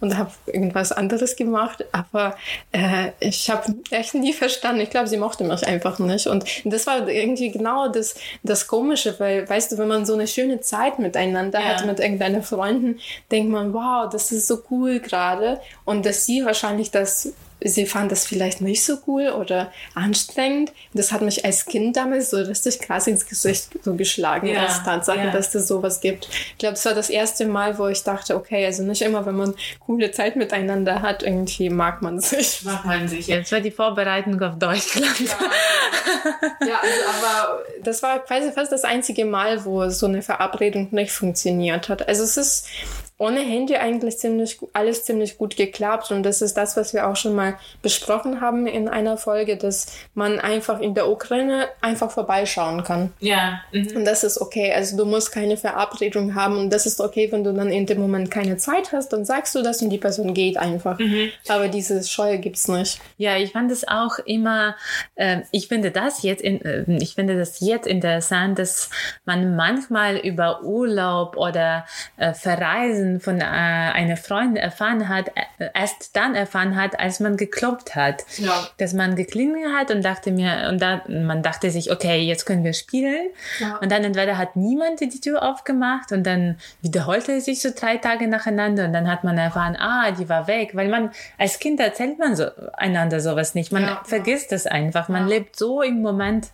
und 0.00 0.16
habe 0.16 0.30
irgendwas 0.46 0.92
anderes 0.92 1.36
gemacht. 1.36 1.84
Aber 1.92 2.36
äh, 2.72 3.10
ich 3.20 3.50
habe 3.50 3.74
echt 3.90 4.14
nie 4.14 4.32
verstanden. 4.32 4.80
Ich 4.80 4.90
glaube, 4.90 5.08
sie 5.08 5.16
mochte 5.16 5.44
mich 5.44 5.66
einfach 5.66 5.98
nicht. 5.98 6.26
Und 6.26 6.44
das 6.64 6.86
war 6.86 7.08
irgendwie 7.08 7.50
genau 7.50 7.88
das, 7.88 8.14
das 8.42 8.66
Komische, 8.66 9.14
weil, 9.18 9.48
weißt 9.48 9.72
du, 9.72 9.78
wenn 9.78 9.88
man 9.88 10.06
so 10.06 10.14
eine 10.14 10.26
schöne 10.26 10.60
Zeit 10.60 10.98
miteinander 10.98 11.60
ja. 11.60 11.66
hat 11.66 11.86
mit 11.86 12.00
irgendeiner 12.00 12.42
Freunden 12.42 12.98
denkt 13.30 13.50
man, 13.50 13.72
wow, 13.72 14.08
das 14.10 14.32
ist 14.32 14.46
so 14.46 14.62
cool 14.70 15.00
gerade. 15.00 15.60
Und 15.84 16.06
dass 16.06 16.26
sie 16.26 16.44
wahrscheinlich 16.44 16.90
das 16.90 17.32
sie 17.60 17.86
fand 17.86 18.12
das 18.12 18.26
vielleicht 18.26 18.60
nicht 18.60 18.84
so 18.84 18.98
cool 19.06 19.28
oder 19.28 19.72
anstrengend. 19.94 20.72
Das 20.92 21.12
hat 21.12 21.22
mich 21.22 21.44
als 21.44 21.64
Kind 21.64 21.96
damals 21.96 22.30
so 22.30 22.36
richtig 22.36 22.80
krass 22.80 23.06
ins 23.06 23.26
Gesicht 23.26 23.68
so 23.82 23.94
geschlagen, 23.94 24.48
ja, 24.48 24.66
als 24.66 24.82
Tatsache, 24.82 25.18
ja. 25.18 25.30
dass 25.30 25.54
es 25.54 25.68
sowas 25.68 26.00
gibt. 26.00 26.28
Ich 26.52 26.58
glaube, 26.58 26.74
es 26.74 26.84
war 26.84 26.94
das 26.94 27.10
erste 27.10 27.46
Mal, 27.46 27.78
wo 27.78 27.86
ich 27.88 28.02
dachte, 28.02 28.36
okay, 28.36 28.64
also 28.66 28.82
nicht 28.82 29.02
immer, 29.02 29.24
wenn 29.26 29.36
man 29.36 29.54
coole 29.80 30.10
Zeit 30.10 30.36
miteinander 30.36 31.02
hat, 31.02 31.22
irgendwie 31.22 31.70
mag 31.70 32.02
man 32.02 32.20
sich. 32.20 32.62
Mag 32.64 32.84
man 32.84 33.08
sich. 33.08 33.26
Jetzt 33.26 33.52
war 33.52 33.60
die 33.60 33.70
Vorbereitung 33.70 34.40
auf 34.42 34.58
Deutschland. 34.58 35.20
Ja, 35.20 36.66
ja 36.66 36.80
also, 36.80 37.26
aber 37.26 37.62
das 37.82 38.02
war 38.02 38.18
quasi 38.20 38.52
fast 38.52 38.72
das 38.72 38.84
einzige 38.84 39.24
Mal, 39.24 39.64
wo 39.64 39.88
so 39.88 40.06
eine 40.06 40.22
Verabredung 40.22 40.88
nicht 40.90 41.12
funktioniert 41.12 41.88
hat. 41.88 42.06
Also 42.08 42.22
es 42.22 42.36
ist 42.36 42.66
ohne 43.18 43.40
Handy 43.40 43.76
eigentlich 43.76 44.18
ziemlich 44.18 44.58
alles 44.74 45.04
ziemlich 45.04 45.38
gut 45.38 45.56
geklappt 45.56 46.10
und 46.10 46.22
das 46.22 46.42
ist 46.42 46.54
das, 46.56 46.76
was 46.76 46.92
wir 46.92 47.08
auch 47.08 47.16
schon 47.16 47.34
mal 47.34 47.56
besprochen 47.80 48.42
haben 48.42 48.66
in 48.66 48.88
einer 48.88 49.16
Folge, 49.16 49.56
dass 49.56 49.86
man 50.12 50.38
einfach 50.38 50.80
in 50.80 50.94
der 50.94 51.08
Ukraine 51.08 51.68
einfach 51.80 52.10
vorbeischauen 52.10 52.84
kann. 52.84 53.12
Ja. 53.20 53.62
Mhm. 53.72 53.96
Und 53.96 54.04
das 54.04 54.22
ist 54.22 54.38
okay. 54.38 54.72
Also 54.72 54.98
du 54.98 55.06
musst 55.06 55.32
keine 55.32 55.56
Verabredung 55.56 56.34
haben 56.34 56.58
und 56.58 56.70
das 56.70 56.84
ist 56.84 57.00
okay, 57.00 57.32
wenn 57.32 57.42
du 57.42 57.54
dann 57.54 57.70
in 57.70 57.86
dem 57.86 58.00
Moment 58.00 58.30
keine 58.30 58.58
Zeit 58.58 58.92
hast, 58.92 59.14
dann 59.14 59.24
sagst 59.24 59.54
du 59.54 59.62
das 59.62 59.80
und 59.80 59.88
die 59.88 59.98
Person 59.98 60.34
geht 60.34 60.58
einfach. 60.58 60.98
Mhm. 60.98 61.30
Aber 61.48 61.68
diese 61.68 62.02
Scheue 62.04 62.38
gibt's 62.38 62.68
nicht. 62.68 63.00
Ja, 63.16 63.38
ich 63.38 63.52
fand 63.52 63.70
es 63.70 63.88
auch 63.88 64.18
immer. 64.26 64.76
Äh, 65.14 65.40
ich 65.52 65.68
finde 65.68 65.90
das 65.90 66.22
jetzt 66.22 66.42
in, 66.42 66.60
äh, 66.62 66.84
ich 67.00 67.14
finde 67.14 67.38
das 67.38 67.60
jetzt 67.60 67.86
interessant, 67.86 68.58
dass 68.58 68.90
man 69.24 69.56
manchmal 69.56 70.18
über 70.18 70.62
Urlaub 70.62 71.38
oder 71.38 71.86
äh, 72.18 72.34
Verreisen 72.34 73.05
Reisen 73.06 73.20
von 73.20 73.40
äh, 73.40 73.44
einer 73.44 74.16
Freundin 74.16 74.56
erfahren 74.56 75.08
hat, 75.08 75.28
äh, 75.58 75.68
erst 75.74 76.16
dann 76.16 76.34
erfahren 76.34 76.76
hat, 76.76 76.98
als 76.98 77.20
man 77.20 77.36
geklopft 77.36 77.94
hat. 77.94 78.24
Ja. 78.38 78.66
Dass 78.78 78.92
man 78.92 79.16
geklingelt 79.16 79.72
hat 79.74 79.90
und 79.90 80.04
dachte 80.04 80.32
mir, 80.32 80.68
und 80.68 80.80
da, 80.80 81.02
man 81.08 81.42
dachte 81.42 81.70
sich, 81.70 81.90
okay, 81.90 82.20
jetzt 82.20 82.44
können 82.46 82.64
wir 82.64 82.72
spielen. 82.72 83.28
Ja. 83.58 83.76
Und 83.78 83.90
dann 83.92 84.04
entweder 84.04 84.38
hat 84.38 84.56
niemand 84.56 85.00
die 85.00 85.08
Tür 85.20 85.42
aufgemacht 85.42 86.12
und 86.12 86.24
dann 86.26 86.56
wiederholte 86.82 87.32
es 87.32 87.44
sich 87.46 87.62
so 87.62 87.70
drei 87.78 87.96
Tage 87.96 88.28
nacheinander 88.28 88.84
und 88.84 88.92
dann 88.92 89.10
hat 89.10 89.24
man 89.24 89.38
erfahren, 89.38 89.76
ah, 89.78 90.10
die 90.10 90.28
war 90.28 90.46
weg. 90.46 90.70
Weil 90.74 90.88
man, 90.88 91.10
als 91.38 91.58
Kind 91.58 91.80
erzählt 91.80 92.18
man 92.18 92.36
so, 92.36 92.46
einander 92.74 93.20
sowas 93.20 93.54
nicht. 93.54 93.72
Man 93.72 93.82
Ja. 93.84 94.02
vergisst 94.04 94.52
es 94.52 94.66
einfach. 94.66 95.08
Man 95.08 95.28
lebt 95.28 95.56
so 95.56 95.82
im 95.82 96.02
Moment. 96.02 96.48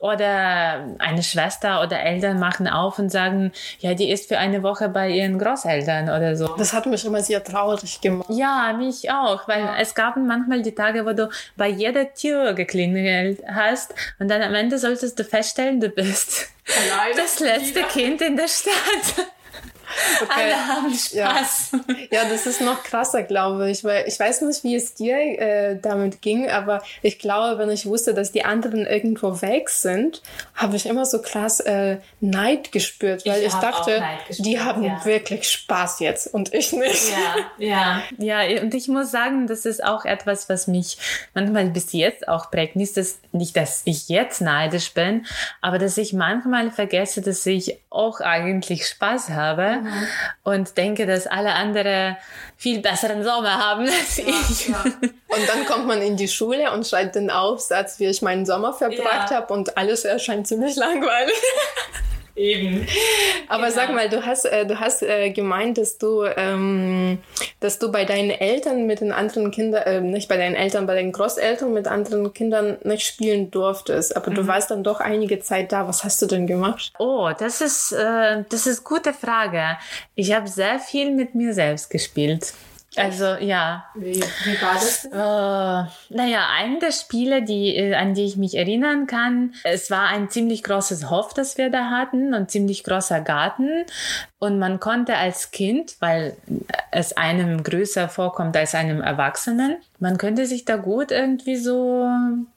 Oder 0.00 0.84
eine 0.98 1.22
Schwester 1.22 1.82
oder 1.82 1.98
Eltern 2.00 2.38
machen 2.38 2.68
auf 2.68 2.98
und 2.98 3.08
sagen, 3.10 3.52
ja, 3.78 3.94
die 3.94 4.10
ist 4.10 4.28
für 4.28 4.36
eine 4.38 4.62
Woche 4.62 4.90
bei 4.90 5.08
ihren 5.08 5.38
Großeltern 5.38 5.63
oder 5.64 6.36
so. 6.36 6.48
Das 6.56 6.72
hat 6.72 6.86
mich 6.86 7.04
immer 7.04 7.20
sehr 7.20 7.42
traurig 7.42 8.00
gemacht. 8.00 8.28
Ja, 8.30 8.74
mich 8.76 9.10
auch, 9.10 9.46
weil 9.48 9.68
es 9.80 9.94
gab 9.94 10.16
manchmal 10.16 10.62
die 10.62 10.74
Tage, 10.74 11.04
wo 11.06 11.12
du 11.12 11.28
bei 11.56 11.68
jeder 11.68 12.12
Tür 12.12 12.54
geklingelt 12.54 13.42
hast 13.46 13.94
und 14.18 14.28
dann 14.28 14.42
am 14.42 14.54
Ende 14.54 14.78
solltest 14.78 15.18
du 15.18 15.24
feststellen, 15.24 15.80
du 15.80 15.88
bist 15.88 16.48
Alleine 16.66 17.14
das 17.16 17.40
letzte 17.40 17.82
Kind 17.84 18.22
in 18.22 18.36
der 18.36 18.48
Stadt. 18.48 19.26
Alle 20.28 20.54
haben 20.68 20.92
Spaß. 20.92 21.72
Ja, 22.10 22.24
das 22.28 22.46
ist 22.46 22.60
noch 22.60 22.82
krasser, 22.82 23.22
glaube 23.22 23.70
ich, 23.70 23.84
weil 23.84 24.06
ich 24.06 24.18
weiß 24.18 24.42
nicht, 24.42 24.64
wie 24.64 24.76
es 24.76 24.94
dir 24.94 25.16
äh, 25.16 25.78
damit 25.80 26.22
ging, 26.22 26.48
aber 26.50 26.82
ich 27.02 27.18
glaube, 27.18 27.58
wenn 27.58 27.70
ich 27.70 27.86
wusste, 27.86 28.14
dass 28.14 28.32
die 28.32 28.44
anderen 28.44 28.86
irgendwo 28.86 29.40
weg 29.42 29.68
sind, 29.70 30.22
habe 30.54 30.76
ich 30.76 30.86
immer 30.86 31.04
so 31.04 31.20
krass 31.20 31.60
äh, 31.60 31.98
Neid 32.20 32.72
gespürt, 32.72 33.26
weil 33.26 33.40
Ich 33.40 33.48
ich, 33.48 33.54
dachte, 33.54 34.02
gespürt, 34.28 34.46
die 34.46 34.60
haben 34.60 34.82
ja. 34.82 35.04
wirklich 35.04 35.48
Spaß 35.50 36.00
jetzt 36.00 36.32
und 36.32 36.52
ich 36.54 36.72
nicht. 36.72 37.12
Ja, 37.58 38.02
ja. 38.18 38.44
Ja, 38.44 38.62
und 38.62 38.74
ich 38.74 38.88
muss 38.88 39.10
sagen, 39.10 39.46
das 39.46 39.66
ist 39.66 39.82
auch 39.84 40.04
etwas, 40.04 40.48
was 40.48 40.66
mich 40.66 40.98
manchmal 41.34 41.66
bis 41.66 41.92
jetzt 41.92 42.28
auch 42.28 42.50
prägt. 42.50 42.76
Nicht, 42.76 42.96
dass, 42.96 43.18
nicht, 43.32 43.56
dass 43.56 43.82
ich 43.84 44.08
jetzt 44.08 44.40
neidisch 44.40 44.92
bin, 44.94 45.26
aber 45.60 45.78
dass 45.78 45.96
ich 45.98 46.12
manchmal 46.12 46.70
vergesse, 46.70 47.20
dass 47.20 47.44
ich 47.46 47.78
auch 47.90 48.20
eigentlich 48.20 48.86
Spaß 48.86 49.30
habe 49.30 49.83
und 50.42 50.76
denke, 50.76 51.06
dass 51.06 51.26
alle 51.26 51.52
andere 51.54 52.16
viel 52.56 52.80
besseren 52.80 53.24
Sommer 53.24 53.58
haben 53.58 53.86
als 53.88 54.18
ich. 54.18 54.68
Und 54.68 55.48
dann 55.48 55.66
kommt 55.66 55.86
man 55.86 56.00
in 56.02 56.16
die 56.16 56.28
Schule 56.28 56.70
und 56.72 56.86
schreibt 56.86 57.14
den 57.16 57.30
Aufsatz, 57.30 57.98
wie 57.98 58.06
ich 58.06 58.22
meinen 58.22 58.46
Sommer 58.46 58.72
verbracht 58.72 59.30
Ja. 59.30 59.36
habe 59.38 59.52
und 59.52 59.76
alles 59.76 60.04
erscheint 60.04 60.46
ziemlich 60.46 60.76
langweilig. 60.76 61.34
Eben. 62.36 62.86
Aber 63.48 63.64
Genau. 63.64 63.74
sag 63.74 63.92
mal, 63.94 64.08
du 64.08 64.24
hast, 64.26 64.44
äh, 64.44 64.66
du 64.66 64.80
hast 64.80 65.02
äh, 65.02 65.30
gemeint, 65.30 65.78
dass 65.78 65.98
du, 65.98 66.24
ähm, 66.24 67.18
dass 67.60 67.78
du 67.78 67.92
bei 67.92 68.04
deinen 68.04 68.30
Eltern 68.30 68.86
mit 68.86 69.00
den 69.00 69.12
anderen 69.12 69.50
Kindern, 69.52 69.82
äh, 69.84 70.00
nicht 70.00 70.28
bei 70.28 70.36
deinen 70.36 70.56
Eltern, 70.56 70.86
bei 70.86 70.94
deinen 70.94 71.12
Großeltern 71.12 71.72
mit 71.72 71.86
anderen 71.86 72.32
Kindern 72.32 72.78
nicht 72.82 73.06
spielen 73.06 73.50
durftest. 73.52 74.16
Aber 74.16 74.30
Mhm. 74.30 74.34
du 74.34 74.46
warst 74.48 74.70
dann 74.70 74.82
doch 74.82 75.00
einige 75.00 75.38
Zeit 75.40 75.70
da. 75.72 75.86
Was 75.86 76.02
hast 76.02 76.20
du 76.22 76.26
denn 76.26 76.46
gemacht? 76.46 76.92
Oh, 76.98 77.30
das 77.38 77.60
ist, 77.60 77.92
äh, 77.92 78.42
das 78.48 78.66
ist 78.66 78.82
gute 78.84 79.12
Frage. 79.12 79.62
Ich 80.16 80.32
habe 80.32 80.48
sehr 80.48 80.78
viel 80.80 81.10
mit 81.12 81.34
mir 81.34 81.54
selbst 81.54 81.88
gespielt. 81.90 82.52
Also 82.96 83.24
ja, 83.40 83.86
Wie, 83.94 84.20
wie 84.20 84.62
war 84.62 84.74
das? 84.74 85.04
Äh, 85.04 86.14
naja, 86.14 86.48
eine 86.56 86.78
der 86.78 86.92
Spiele, 86.92 87.42
die, 87.42 87.76
äh, 87.76 87.94
an 87.94 88.14
die 88.14 88.24
ich 88.24 88.36
mich 88.36 88.56
erinnern 88.56 89.06
kann, 89.06 89.54
es 89.64 89.90
war 89.90 90.08
ein 90.08 90.30
ziemlich 90.30 90.62
großes 90.62 91.10
Hof, 91.10 91.34
das 91.34 91.58
wir 91.58 91.70
da 91.70 91.90
hatten 91.90 92.34
und 92.34 92.50
ziemlich 92.50 92.84
großer 92.84 93.20
Garten. 93.20 93.84
Und 94.38 94.58
man 94.58 94.78
konnte 94.78 95.16
als 95.16 95.50
Kind, 95.50 95.96
weil 96.00 96.36
es 96.90 97.16
einem 97.16 97.62
größer 97.62 98.08
vorkommt 98.08 98.56
als 98.56 98.74
einem 98.74 99.00
Erwachsenen, 99.00 99.76
man 100.00 100.18
könnte 100.18 100.46
sich 100.46 100.64
da 100.64 100.76
gut 100.76 101.12
irgendwie 101.12 101.56
so 101.56 102.08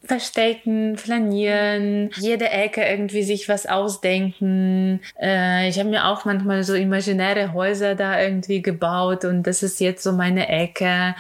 verstecken, 0.04 0.98
flanieren, 0.98 2.10
jede 2.16 2.50
Ecke 2.50 2.84
irgendwie 2.84 3.22
sich 3.22 3.48
was 3.48 3.68
ausdenken. 3.68 5.02
Äh, 5.22 5.70
ich 5.70 5.78
habe 5.78 5.90
mir 5.90 6.08
auch 6.08 6.26
manchmal 6.26 6.64
so 6.64 6.74
imaginäre 6.74 7.54
Häuser 7.54 7.94
da 7.94 8.20
irgendwie 8.20 8.62
gebaut 8.64 9.24
und 9.24 9.44
das 9.44 9.62
ist 9.62 9.80
jetzt 9.80 10.02
so 10.02 10.14
meine 10.14 10.50
Ecke. 10.50 11.16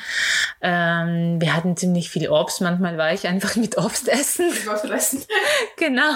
Ähm, 0.61 1.39
wir 1.39 1.55
hatten 1.55 1.77
ziemlich 1.77 2.09
viel 2.09 2.29
Obst. 2.29 2.61
Manchmal 2.61 2.97
war 2.97 3.13
ich 3.13 3.27
einfach 3.27 3.55
mit 3.55 3.77
Obst 3.77 4.09
essen. 4.09 4.49
Überfressen. 4.63 5.23
genau. 5.77 6.13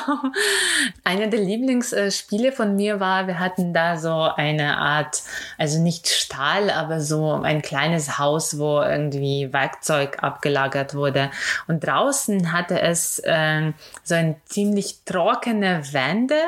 Einer 1.04 1.28
der 1.28 1.42
Lieblingsspiele 1.42 2.52
von 2.52 2.76
mir 2.76 3.00
war, 3.00 3.28
wir 3.28 3.40
hatten 3.40 3.74
da 3.74 3.98
so 3.98 4.24
eine 4.36 4.78
Art, 4.78 5.22
also 5.60 5.80
nicht 5.80 6.08
Stahl, 6.08 6.72
aber 6.72 7.02
so 7.02 7.34
ein 7.34 7.62
kleines 7.62 8.18
Haus, 8.18 8.58
wo 8.58 8.82
irgendwie 8.82 9.54
Werkzeug 9.54 9.91
abgelagert 9.94 10.96
wurde. 10.96 11.32
Und 11.68 11.86
draußen 11.86 12.52
hatte 12.52 12.82
es 12.82 13.22
ähm, 13.26 13.74
so 14.04 14.16
ein 14.16 14.36
ziemlich 14.46 15.04
trockene 15.06 15.82
Wände, 15.92 16.42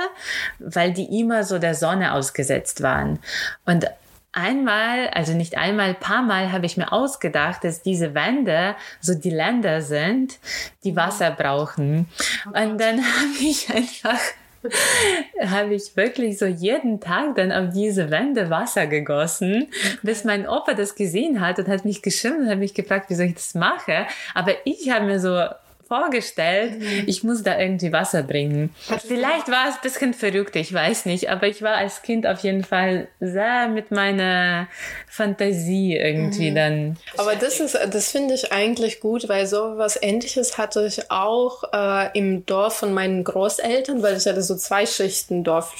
weil 0.59 0.93
die 0.93 1.19
immer 1.19 1.43
so 1.43 1.59
der 1.59 1.75
Sonne 1.75 2.13
ausgesetzt 2.13 2.81
waren. 2.81 3.19
Und 3.65 3.87
Einmal, 4.35 5.09
also 5.09 5.33
nicht 5.33 5.59
einmal, 5.59 5.93
paar 5.93 6.23
Mal 6.23 6.51
habe 6.51 6.65
ich 6.65 6.75
mir 6.75 6.91
ausgedacht, 6.91 7.63
dass 7.63 7.83
diese 7.83 8.15
Wände 8.15 8.75
so 8.99 9.13
die 9.13 9.29
Länder 9.29 9.83
sind, 9.83 10.39
die 10.83 10.95
Wasser 10.95 11.29
brauchen. 11.29 12.09
Und 12.47 12.79
dann 12.79 12.97
habe 13.03 13.37
ich 13.39 13.71
einfach, 13.71 14.19
habe 15.45 15.73
ich 15.73 15.95
wirklich 15.95 16.37
so 16.37 16.45
jeden 16.45 16.99
Tag 16.99 17.35
dann 17.35 17.51
auf 17.51 17.73
diese 17.73 18.09
Wände 18.11 18.49
Wasser 18.49 18.87
gegossen, 18.87 19.67
bis 20.01 20.23
mein 20.23 20.47
Opa 20.47 20.73
das 20.73 20.95
gesehen 20.95 21.41
hat 21.41 21.59
und 21.59 21.67
hat 21.67 21.85
mich 21.85 22.01
geschimpft 22.01 22.39
und 22.39 22.49
hat 22.49 22.59
mich 22.59 22.73
gefragt, 22.73 23.05
wieso 23.09 23.23
ich 23.23 23.35
das 23.35 23.55
mache. 23.55 24.07
Aber 24.33 24.53
ich 24.65 24.89
habe 24.89 25.05
mir 25.05 25.19
so 25.19 25.47
vorgestellt, 25.93 26.81
ich 27.05 27.23
muss 27.23 27.43
da 27.43 27.59
irgendwie 27.59 27.91
Wasser 27.91 28.23
bringen. 28.23 28.73
Vielleicht 29.05 29.47
war 29.49 29.69
es 29.69 29.75
ein 29.75 29.81
bisschen 29.83 30.13
verrückt, 30.15 30.55
ich 30.55 30.73
weiß 30.73 31.05
nicht, 31.05 31.29
aber 31.29 31.47
ich 31.47 31.61
war 31.61 31.75
als 31.75 32.01
Kind 32.01 32.25
auf 32.25 32.39
jeden 32.39 32.63
Fall 32.63 33.07
sehr 33.19 33.67
mit 33.67 33.91
meiner 33.91 34.67
Fantasie 35.07 35.95
irgendwie 35.95 36.51
dann. 36.51 36.97
Aber 37.17 37.35
das 37.35 37.59
ist, 37.59 37.77
das 37.91 38.09
finde 38.09 38.33
ich 38.33 38.51
eigentlich 38.51 39.01
gut, 39.01 39.29
weil 39.29 39.45
so 39.45 39.77
was 39.77 40.01
Ähnliches 40.01 40.57
hatte 40.57 40.83
ich 40.85 41.11
auch 41.11 41.63
äh, 41.71 42.17
im 42.17 42.43
Dorf 42.47 42.77
von 42.77 42.91
meinen 42.91 43.23
Großeltern, 43.23 44.01
weil 44.01 44.17
ich 44.17 44.25
hatte 44.25 44.41
so 44.41 44.55
zwei 44.55 44.87
Schichten 44.87 45.43
Dorf. 45.43 45.73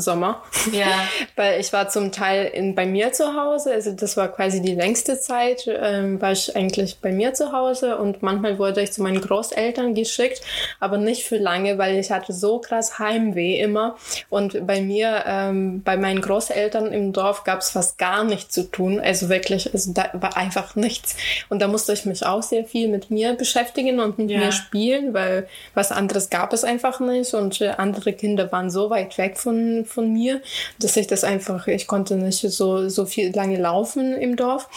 Sommer. 0.00 0.42
Ja. 0.72 0.86
Weil 1.36 1.60
ich 1.60 1.72
war 1.72 1.88
zum 1.88 2.12
Teil 2.12 2.46
in, 2.46 2.74
bei 2.74 2.86
mir 2.86 3.12
zu 3.12 3.34
Hause, 3.34 3.72
also 3.72 3.92
das 3.92 4.16
war 4.16 4.28
quasi 4.28 4.60
die 4.60 4.74
längste 4.74 5.18
Zeit, 5.20 5.66
ähm, 5.68 6.20
war 6.20 6.32
ich 6.32 6.54
eigentlich 6.56 6.98
bei 7.00 7.12
mir 7.12 7.34
zu 7.34 7.52
Hause 7.52 7.96
und 7.98 8.22
manchmal 8.22 8.58
wurde 8.58 8.82
ich 8.82 8.92
zu 8.92 9.02
meinen 9.02 9.20
Großeltern 9.20 9.94
geschickt, 9.94 10.40
aber 10.80 10.98
nicht 10.98 11.24
für 11.24 11.36
lange, 11.38 11.78
weil 11.78 11.96
ich 11.98 12.10
hatte 12.10 12.32
so 12.32 12.58
krass 12.58 12.98
Heimweh 12.98 13.60
immer 13.60 13.96
und 14.28 14.66
bei 14.66 14.80
mir, 14.80 15.24
ähm, 15.26 15.82
bei 15.82 15.96
meinen 15.96 16.20
Großeltern 16.20 16.92
im 16.92 17.12
Dorf 17.12 17.44
gab 17.44 17.60
es 17.60 17.70
fast 17.70 17.98
gar 17.98 18.24
nichts 18.24 18.54
zu 18.54 18.64
tun, 18.70 19.00
also 19.00 19.28
wirklich, 19.28 19.72
also 19.72 19.92
da 19.92 20.10
war 20.14 20.36
einfach 20.36 20.76
nichts 20.76 21.16
und 21.48 21.60
da 21.60 21.68
musste 21.68 21.92
ich 21.92 22.04
mich 22.04 22.24
auch 22.24 22.42
sehr 22.42 22.64
viel 22.64 22.88
mit 22.88 23.10
mir 23.10 23.34
beschäftigen 23.34 24.00
und 24.00 24.18
mit 24.18 24.30
Ja. 24.30 24.38
mir 24.38 24.52
spielen, 24.52 25.14
weil 25.14 25.46
was 25.74 25.92
anderes 25.92 26.30
gab 26.30 26.52
es 26.52 26.64
einfach 26.64 27.00
nicht 27.00 27.34
und 27.34 27.60
äh, 27.60 27.68
andere 27.76 28.12
Kinder 28.12 28.50
waren 28.52 28.70
so 28.70 28.90
weit 28.90 29.16
weg 29.18 29.38
von, 29.38 29.84
von 29.90 30.12
mir, 30.12 30.40
dass 30.78 30.96
ich 30.96 31.06
das 31.06 31.24
einfach, 31.24 31.66
ich 31.66 31.86
konnte 31.86 32.16
nicht 32.16 32.40
so, 32.40 32.88
so 32.88 33.06
viel 33.06 33.34
lange 33.34 33.58
laufen 33.58 34.14
im 34.16 34.36
Dorf. 34.36 34.68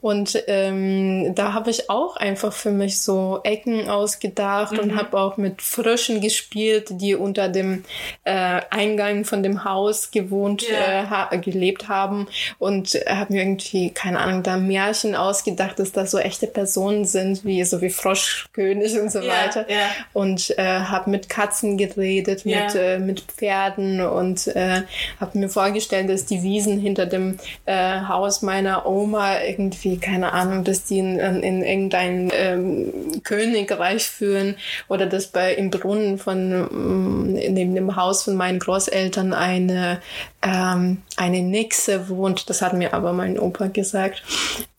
Und 0.00 0.42
ähm, 0.46 1.34
da 1.34 1.52
habe 1.52 1.70
ich 1.70 1.90
auch 1.90 2.16
einfach 2.16 2.52
für 2.54 2.70
mich 2.70 3.00
so 3.02 3.40
Ecken 3.44 3.90
ausgedacht 3.90 4.78
und 4.78 4.96
habe 4.96 5.18
auch 5.18 5.36
mit 5.36 5.60
Fröschen 5.60 6.20
gespielt, 6.22 6.88
die 6.90 7.14
unter 7.14 7.48
dem 7.50 7.84
äh, 8.24 8.60
Eingang 8.70 9.24
von 9.26 9.42
dem 9.42 9.64
Haus 9.64 10.10
gewohnt, 10.10 10.62
Ja. 10.62 11.02
äh, 11.02 11.06
ha 11.06 11.36
gelebt 11.36 11.88
haben 11.88 12.28
und 12.58 12.94
habe 13.06 13.32
mir 13.34 13.42
irgendwie, 13.42 13.90
keine 13.90 14.20
Ahnung, 14.20 14.42
da 14.42 14.56
Märchen 14.56 15.14
ausgedacht, 15.14 15.78
dass 15.78 15.92
das 15.92 16.10
so 16.10 16.18
echte 16.18 16.46
Personen 16.46 17.04
sind, 17.04 17.44
wie 17.44 17.62
so 17.64 17.80
wie 17.82 17.90
Froschkönig 17.90 18.98
und 18.98 19.12
so 19.12 19.20
Ja, 19.20 19.28
weiter. 19.44 19.66
ja. 19.70 19.88
Und 20.14 20.56
äh, 20.58 20.62
habe 20.80 21.10
mit 21.10 21.28
Katzen 21.28 21.76
geredet, 21.76 22.46
mit, 22.46 22.74
äh, 22.74 22.98
mit 22.98 23.20
Pferden 23.20 24.00
und 24.00 24.46
äh, 24.60 24.82
habe 25.20 25.38
mir 25.38 25.48
vorgestellt, 25.48 26.08
dass 26.10 26.26
die 26.26 26.42
Wiesen 26.42 26.78
hinter 26.78 27.06
dem 27.06 27.38
äh, 27.64 28.00
Haus 28.02 28.42
meiner 28.42 28.86
Oma 28.86 29.40
irgendwie, 29.40 29.98
keine 29.98 30.32
Ahnung, 30.32 30.64
dass 30.64 30.84
die 30.84 30.98
in, 30.98 31.18
in 31.18 31.62
irgendein 31.62 32.30
ähm, 32.32 32.92
Königreich 33.24 34.06
führen 34.06 34.56
oder 34.88 35.06
dass 35.06 35.28
bei 35.28 35.54
im 35.54 35.70
Brunnen 35.70 36.18
von 36.18 36.50
mm, 36.50 37.32
neben 37.32 37.74
dem 37.74 37.96
Haus 37.96 38.24
von 38.24 38.36
meinen 38.36 38.58
Großeltern 38.58 39.32
eine 39.32 40.00
ähm, 40.42 41.02
eine 41.16 41.42
Nixe 41.42 42.08
wohnt. 42.08 42.48
Das 42.48 42.62
hat 42.62 42.72
mir 42.72 42.94
aber 42.94 43.12
mein 43.12 43.38
Opa 43.38 43.66
gesagt. 43.66 44.22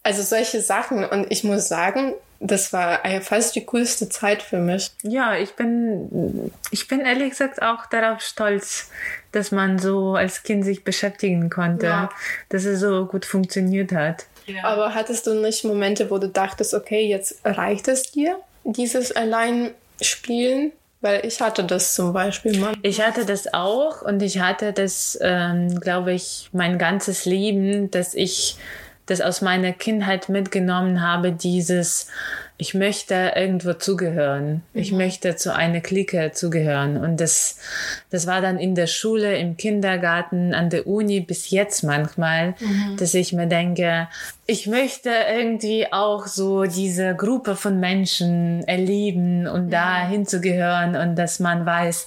Also 0.04 0.22
solche 0.22 0.62
Sachen 0.62 1.04
und 1.06 1.28
ich 1.30 1.44
muss 1.44 1.68
sagen, 1.68 2.14
das 2.42 2.74
war 2.74 3.00
fast 3.22 3.56
die 3.56 3.66
coolste 3.66 4.10
Zeit 4.10 4.42
für 4.42 4.58
mich. 4.58 4.90
Ja, 5.04 5.36
ich 5.38 5.56
bin, 5.56 6.52
ich 6.72 6.88
bin 6.88 7.02
ehrlich 7.02 7.30
gesagt 7.30 7.62
auch 7.62 7.86
darauf 7.86 8.22
stolz, 8.22 8.90
dass 9.32 9.52
man 9.52 9.80
so 9.80 10.16
als 10.16 10.44
Kind 10.44 10.66
sich 10.66 10.84
beschäftigen 10.84 11.50
konnte, 11.50 11.86
ja. 11.88 12.10
dass 12.50 12.66
es 12.66 12.80
so 12.80 13.06
gut 13.06 13.26
funktioniert 13.26 13.92
hat. 13.92 14.26
Ja. 14.46 14.64
Aber 14.64 14.94
hattest 14.94 15.28
du 15.28 15.34
nicht 15.34 15.64
Momente, 15.64 16.10
wo 16.10 16.18
du 16.18 16.28
dachtest, 16.28 16.74
okay, 16.74 17.08
jetzt 17.08 17.40
reicht 17.46 17.88
es 17.88 18.12
dir, 18.12 18.38
dieses 18.64 19.16
Alleinspielen? 19.16 20.74
Weil 21.04 21.26
ich 21.26 21.42
hatte 21.42 21.64
das 21.64 21.96
zum 21.96 22.14
Beispiel 22.14 22.60
mal. 22.60 22.76
Ich 22.84 23.02
hatte 23.02 23.26
das 23.26 23.52
auch 23.54 24.04
und 24.04 24.22
ich 24.22 24.40
hatte 24.40 24.72
das, 24.72 25.18
ähm, 25.20 25.80
glaube 25.80 26.14
ich, 26.14 26.50
mein 26.54 26.78
ganzes 26.78 27.26
Leben, 27.26 27.90
dass 27.90 28.14
ich 28.14 28.58
das 29.08 29.20
aus 29.20 29.42
meiner 29.42 29.74
Kindheit 29.74 30.30
mitgenommen 30.30 31.02
habe, 31.02 31.32
dieses 31.32 32.08
ich 32.62 32.76
möchte 32.76 33.32
irgendwo 33.36 33.74
zugehören. 33.74 34.62
Ich 34.76 34.92
mhm. 34.92 35.00
möchte 35.00 35.36
zu 35.36 35.52
einer 35.52 35.82
Clique 35.82 36.32
zugehören. 36.32 36.96
Und 36.96 37.20
das, 37.20 37.58
das 38.12 38.28
war 38.28 38.40
dann 38.40 38.60
in 38.60 38.76
der 38.76 38.86
Schule, 38.86 39.36
im 39.38 39.58
Kindergarten, 39.58 40.54
an 40.54 40.70
der 40.70 40.86
Uni 40.86 41.22
bis 41.22 41.50
jetzt 41.50 41.84
manchmal, 41.84 42.54
mhm. 42.60 42.98
dass 42.98 43.16
ich 43.16 43.34
mir 43.34 43.48
denke, 43.48 44.10
ich 44.46 44.68
möchte 44.68 45.10
irgendwie 45.10 45.92
auch 45.92 46.28
so 46.28 46.66
diese 46.66 47.16
Gruppe 47.16 47.56
von 47.56 47.80
Menschen 47.80 48.64
erleben 48.68 49.48
und 49.48 49.66
mhm. 49.66 49.72
da 49.72 50.08
hinzugehören 50.08 50.96
und 50.96 51.16
dass 51.16 51.40
man 51.40 51.66
weiß, 51.66 52.06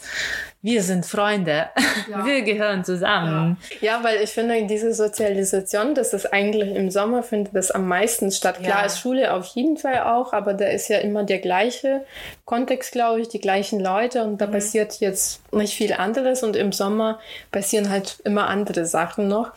wir 0.65 0.83
sind 0.83 1.05
Freunde, 1.05 1.69
ja. 2.11 2.25
wir 2.25 2.41
gehören 2.41 2.87
zusammen. 2.87 3.59
Ja. 3.83 3.99
ja. 3.99 4.03
weil 4.03 4.23
ich 4.23 4.31
finde, 4.31 4.67
diese 4.67 4.95
Sozialisation, 4.95 5.95
das 5.95 6.15
ist 6.15 6.33
eigentlich 6.33 6.75
im 6.75 6.91
Sommer, 6.91 7.23
findet 7.23 7.55
das 7.55 7.71
am 7.71 7.87
meisten 7.87 8.33
statt. 8.33 8.61
Klar 8.61 8.81
ja. 8.81 8.87
ist 8.87 8.99
Schule 8.99 9.35
auf 9.35 9.45
jeden 9.45 9.77
Fall 9.77 10.01
auch, 10.05 10.33
aber 10.33 10.55
da 10.55 10.67
ist 10.67 10.89
ja 10.89 11.01
immer 11.01 11.25
der 11.25 11.41
gleiche 11.41 12.07
Kontext, 12.47 12.93
glaube 12.93 13.21
ich, 13.21 13.29
die 13.29 13.43
gleichen 13.43 13.79
Leute 13.79 14.25
und 14.25 14.41
da 14.41 14.47
mhm. 14.47 14.53
passiert 14.53 15.01
jetzt 15.01 15.43
nicht 15.53 15.75
viel 15.75 15.93
anderes 15.93 16.43
und 16.43 16.57
im 16.57 16.73
Sommer 16.73 17.21
passieren 17.53 17.91
halt 17.91 18.21
immer 18.25 18.49
andere 18.49 18.87
Sachen 18.87 19.29
noch. 19.29 19.53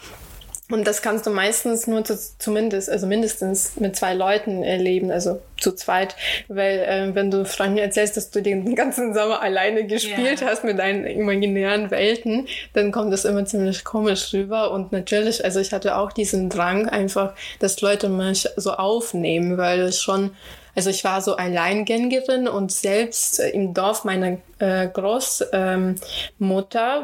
Und 0.70 0.86
das 0.86 1.02
kannst 1.02 1.26
du 1.26 1.30
meistens 1.30 1.88
nur 1.88 2.04
zu, 2.04 2.20
zumindest, 2.40 2.90
also 2.90 3.08
mindestens 3.08 3.78
mit 3.80 3.96
zwei 3.96 4.14
Leuten 4.14 4.64
erleben, 4.64 5.12
also 5.12 5.40
zu 5.58 5.72
zweit. 5.72 6.18
Weil 6.50 6.80
äh, 6.80 7.16
wenn 7.16 7.32
du 7.32 7.46
Freunden 7.46 7.78
erzählst, 7.78 8.18
dass 8.18 8.32
du 8.32 8.42
den 8.42 8.76
ganzen 8.76 9.14
Sommer 9.14 9.42
alleine 9.42 9.88
gespielt 9.88 10.42
yeah. 10.42 10.50
hast 10.50 10.66
mit 10.66 10.78
deinen 10.78 11.06
imaginären 11.06 11.90
Welten, 11.90 12.48
dann 12.74 12.92
kommt 12.92 13.14
das 13.14 13.24
immer 13.24 13.46
ziemlich 13.46 13.86
komisch 13.86 14.34
rüber. 14.34 14.72
Und 14.72 14.92
natürlich, 14.92 15.46
also 15.46 15.62
ich 15.62 15.72
hatte 15.72 15.96
auch 15.96 16.12
diesen 16.12 16.50
Drang 16.50 16.90
einfach, 16.90 17.34
dass 17.60 17.80
Leute 17.80 18.10
mich 18.10 18.50
so 18.58 18.74
aufnehmen, 18.74 19.58
weil 19.58 19.80
es 19.80 20.02
schon 20.02 20.32
also 20.78 20.92
ich 20.92 21.04
war 21.04 21.22
so 21.22 21.36
Alleingängerin 21.36 22.48
und 22.48 22.72
selbst 22.72 23.40
im 23.40 23.74
Dorf 23.74 24.04
meiner 24.04 24.38
äh, 24.60 24.88
Großmutter, 24.88 25.50
ähm, 25.74 25.96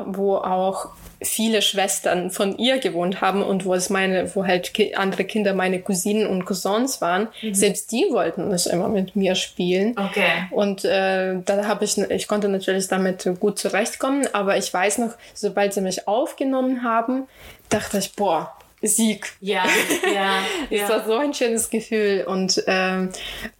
wo 0.05 0.35
auch 0.35 0.89
viele 1.23 1.63
Schwestern 1.63 2.29
von 2.29 2.55
ihr 2.59 2.77
gewohnt 2.77 3.19
haben 3.19 3.41
und 3.41 3.65
wo 3.65 3.73
es 3.73 3.89
meine, 3.89 4.35
wo 4.35 4.45
halt 4.45 4.71
andere 4.95 5.23
Kinder 5.23 5.55
meine 5.55 5.81
Cousinen 5.81 6.27
und 6.27 6.45
Cousins 6.45 7.01
waren, 7.01 7.29
mhm. 7.41 7.55
selbst 7.55 7.91
die 7.91 8.05
wollten 8.11 8.49
nicht 8.49 8.67
immer 8.67 8.89
mit 8.89 9.15
mir 9.15 9.33
spielen. 9.33 9.97
Okay. 9.97 10.47
Und 10.51 10.85
äh, 10.85 11.39
da 11.43 11.65
habe 11.65 11.85
ich, 11.85 11.97
ich 11.97 12.27
konnte 12.27 12.49
natürlich 12.49 12.89
damit 12.89 13.27
gut 13.39 13.57
zurechtkommen, 13.57 14.27
aber 14.33 14.55
ich 14.57 14.71
weiß 14.71 14.99
noch, 14.99 15.13
sobald 15.33 15.73
sie 15.73 15.81
mich 15.81 16.07
aufgenommen 16.07 16.83
haben, 16.83 17.23
dachte 17.69 17.97
ich, 17.97 18.15
boah, 18.15 18.55
Sieg. 18.83 19.33
Ja, 19.39 19.65
ja. 20.13 20.43
Es 20.69 20.89
war 20.89 21.05
so 21.05 21.15
ein 21.15 21.33
schönes 21.33 21.69
Gefühl. 21.69 22.25
Und 22.27 22.63
ähm, 22.67 23.09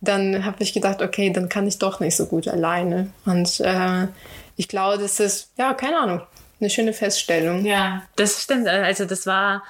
dann 0.01 0.45
habe 0.45 0.61
ich 0.61 0.73
gedacht, 0.73 1.01
okay, 1.01 1.31
dann 1.31 1.49
kann 1.49 1.67
ich 1.67 1.79
doch 1.79 1.99
nicht 1.99 2.15
so 2.15 2.25
gut 2.25 2.47
alleine. 2.47 3.09
Und 3.25 3.59
äh, 3.61 4.07
ich 4.57 4.67
glaube, 4.67 5.01
das 5.01 5.19
ist, 5.19 5.51
ja, 5.57 5.73
keine 5.73 5.97
Ahnung, 5.97 6.21
eine 6.59 6.69
schöne 6.69 6.93
Feststellung. 6.93 7.65
Ja, 7.65 8.03
das 8.15 8.43
stimmt. 8.43 8.67
Also 8.67 9.05
das 9.05 9.25
war 9.25 9.63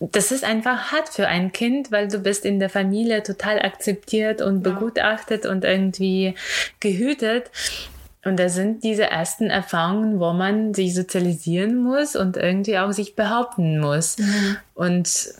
das 0.00 0.32
ist 0.32 0.44
einfach 0.44 0.92
hart 0.92 1.08
für 1.08 1.28
ein 1.28 1.52
Kind, 1.52 1.90
weil 1.92 2.08
du 2.08 2.18
bist 2.18 2.44
in 2.44 2.58
der 2.58 2.68
Familie 2.68 3.22
total 3.22 3.60
akzeptiert 3.60 4.42
und 4.42 4.62
begutachtet 4.62 5.46
und 5.46 5.64
irgendwie 5.64 6.34
gehütet. 6.80 7.50
Und 8.24 8.38
da 8.38 8.48
sind 8.48 8.84
diese 8.84 9.04
ersten 9.04 9.50
Erfahrungen, 9.50 10.18
wo 10.18 10.32
man 10.32 10.72
sich 10.74 10.94
sozialisieren 10.94 11.76
muss 11.76 12.16
und 12.16 12.36
irgendwie 12.36 12.78
auch 12.78 12.92
sich 12.92 13.16
behaupten 13.16 13.80
muss. 13.80 14.18
Mhm. 14.18 14.56
Und 14.74 15.34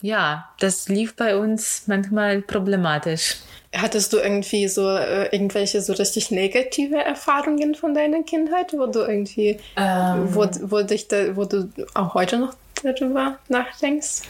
ja, 0.00 0.48
das 0.60 0.88
lief 0.88 1.16
bei 1.16 1.36
uns 1.36 1.84
manchmal 1.86 2.40
problematisch. 2.42 3.36
Hattest 3.74 4.12
du 4.12 4.18
irgendwie 4.18 4.66
so 4.68 4.88
äh, 4.88 5.26
irgendwelche 5.26 5.82
so 5.82 5.92
richtig 5.92 6.30
negative 6.30 6.96
Erfahrungen 6.96 7.74
von 7.74 7.92
deiner 7.92 8.22
Kindheit, 8.22 8.72
wo 8.72 8.86
du 8.86 9.00
irgendwie, 9.00 9.58
ähm, 9.76 10.34
wo, 10.34 10.48
wo 10.62 10.82
dich 10.82 11.08
da, 11.08 11.36
wo 11.36 11.44
du 11.44 11.68
auch 11.94 12.14
heute 12.14 12.38
noch 12.38 12.54
darüber 12.82 13.38
nachdenkst? 13.48 14.22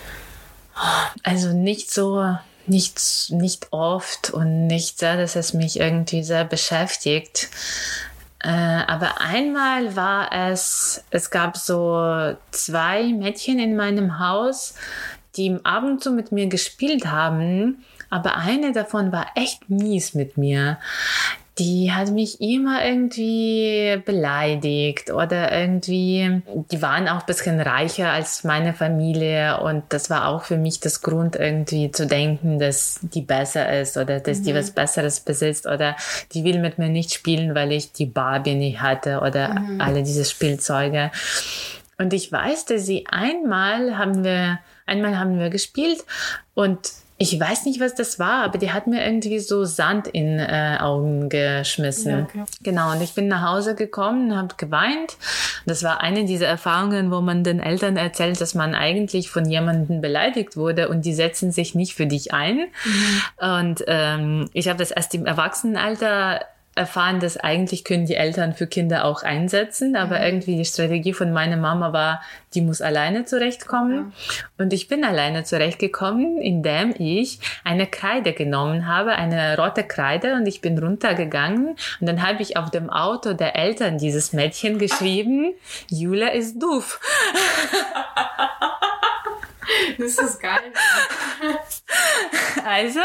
Also 1.22 1.52
nicht 1.52 1.92
so 1.92 2.36
nicht, 2.68 3.00
nicht 3.30 3.68
oft 3.72 4.30
und 4.30 4.66
nicht 4.66 4.98
sehr, 4.98 5.16
dass 5.16 5.36
es 5.36 5.54
mich 5.54 5.78
irgendwie 5.78 6.22
sehr 6.22 6.44
beschäftigt. 6.44 7.48
Äh, 8.40 8.48
aber 8.50 9.20
einmal 9.20 9.96
war 9.96 10.32
es, 10.32 11.02
es 11.10 11.30
gab 11.30 11.56
so 11.56 12.34
zwei 12.50 13.04
Mädchen 13.12 13.58
in 13.58 13.76
meinem 13.76 14.18
Haus, 14.18 14.74
die 15.36 15.58
ab 15.64 15.84
und 15.84 16.02
zu 16.02 16.12
mit 16.12 16.32
mir 16.32 16.46
gespielt 16.46 17.06
haben, 17.06 17.84
aber 18.10 18.36
eine 18.36 18.72
davon 18.72 19.12
war 19.12 19.26
echt 19.34 19.68
mies 19.68 20.14
mit 20.14 20.38
mir 20.38 20.78
die 21.58 21.92
hat 21.92 22.10
mich 22.10 22.40
immer 22.40 22.84
irgendwie 22.84 24.00
beleidigt 24.04 25.10
oder 25.10 25.52
irgendwie, 25.52 26.42
die 26.70 26.82
waren 26.82 27.08
auch 27.08 27.20
ein 27.20 27.26
bisschen 27.26 27.60
reicher 27.60 28.10
als 28.10 28.44
meine 28.44 28.74
Familie 28.74 29.60
und 29.60 29.82
das 29.88 30.08
war 30.08 30.28
auch 30.28 30.44
für 30.44 30.56
mich 30.56 30.78
das 30.78 31.02
Grund 31.02 31.34
irgendwie 31.34 31.90
zu 31.90 32.06
denken, 32.06 32.58
dass 32.58 33.00
die 33.02 33.22
besser 33.22 33.80
ist 33.80 33.96
oder 33.96 34.20
dass 34.20 34.40
mhm. 34.40 34.44
die 34.44 34.54
was 34.54 34.70
Besseres 34.70 35.20
besitzt 35.20 35.66
oder 35.66 35.96
die 36.32 36.44
will 36.44 36.60
mit 36.60 36.78
mir 36.78 36.88
nicht 36.88 37.12
spielen, 37.12 37.54
weil 37.54 37.72
ich 37.72 37.92
die 37.92 38.06
Barbie 38.06 38.54
nicht 38.54 38.80
hatte 38.80 39.20
oder 39.20 39.58
mhm. 39.58 39.80
alle 39.80 40.02
diese 40.04 40.24
Spielzeuge. 40.24 41.10
Und 41.98 42.12
ich 42.12 42.30
weiß, 42.30 42.66
dass 42.66 42.86
sie 42.86 43.06
einmal 43.10 43.98
haben 43.98 44.22
wir, 44.22 44.60
einmal 44.86 45.18
haben 45.18 45.40
wir 45.40 45.50
gespielt 45.50 46.04
und 46.54 46.78
ich 47.20 47.38
weiß 47.38 47.64
nicht, 47.64 47.80
was 47.80 47.96
das 47.96 48.20
war, 48.20 48.44
aber 48.44 48.58
die 48.58 48.70
hat 48.70 48.86
mir 48.86 49.04
irgendwie 49.04 49.40
so 49.40 49.64
Sand 49.64 50.06
in 50.06 50.38
äh, 50.38 50.78
Augen 50.78 51.28
geschmissen. 51.28 52.12
Ja, 52.12 52.22
okay. 52.22 52.44
Genau, 52.62 52.92
und 52.92 53.02
ich 53.02 53.14
bin 53.14 53.26
nach 53.26 53.42
Hause 53.42 53.74
gekommen, 53.74 54.36
habe 54.36 54.54
geweint. 54.56 55.16
Das 55.66 55.82
war 55.82 56.00
eine 56.00 56.26
dieser 56.26 56.46
Erfahrungen, 56.46 57.10
wo 57.10 57.20
man 57.20 57.42
den 57.42 57.58
Eltern 57.58 57.96
erzählt, 57.96 58.40
dass 58.40 58.54
man 58.54 58.76
eigentlich 58.76 59.30
von 59.30 59.50
jemandem 59.50 60.00
beleidigt 60.00 60.56
wurde 60.56 60.88
und 60.88 61.04
die 61.04 61.12
setzen 61.12 61.50
sich 61.50 61.74
nicht 61.74 61.94
für 61.94 62.06
dich 62.06 62.32
ein. 62.32 62.68
Mhm. 62.84 63.22
Und 63.58 63.84
ähm, 63.88 64.48
ich 64.52 64.68
habe 64.68 64.78
das 64.78 64.92
erst 64.92 65.12
im 65.14 65.26
Erwachsenenalter 65.26 66.42
erfahren, 66.78 67.20
dass 67.20 67.36
eigentlich 67.36 67.84
können 67.84 68.06
die 68.06 68.14
Eltern 68.14 68.54
für 68.54 68.66
Kinder 68.66 69.04
auch 69.04 69.22
einsetzen, 69.22 69.96
aber 69.96 70.18
mhm. 70.18 70.24
irgendwie 70.24 70.56
die 70.56 70.64
Strategie 70.64 71.12
von 71.12 71.32
meiner 71.32 71.56
Mama 71.56 71.92
war, 71.92 72.22
die 72.54 72.62
muss 72.62 72.80
alleine 72.80 73.24
zurechtkommen. 73.24 74.12
Ja. 74.16 74.64
Und 74.64 74.72
ich 74.72 74.88
bin 74.88 75.04
alleine 75.04 75.44
zurechtgekommen, 75.44 76.40
indem 76.40 76.94
ich 76.98 77.40
eine 77.64 77.86
Kreide 77.86 78.32
genommen 78.32 78.86
habe, 78.86 79.12
eine 79.12 79.58
rote 79.58 79.84
Kreide 79.84 80.34
und 80.34 80.46
ich 80.46 80.60
bin 80.60 80.78
runtergegangen 80.78 81.76
und 82.00 82.06
dann 82.06 82.26
habe 82.26 82.42
ich 82.42 82.56
auf 82.56 82.70
dem 82.70 82.88
Auto 82.88 83.34
der 83.34 83.56
Eltern 83.56 83.98
dieses 83.98 84.32
Mädchen 84.32 84.78
geschrieben, 84.78 85.52
Julia 85.90 86.28
ist 86.28 86.62
doof. 86.62 87.00
Das 89.98 90.18
ist 90.18 90.40
geil. 90.40 90.72
Also, 92.64 93.00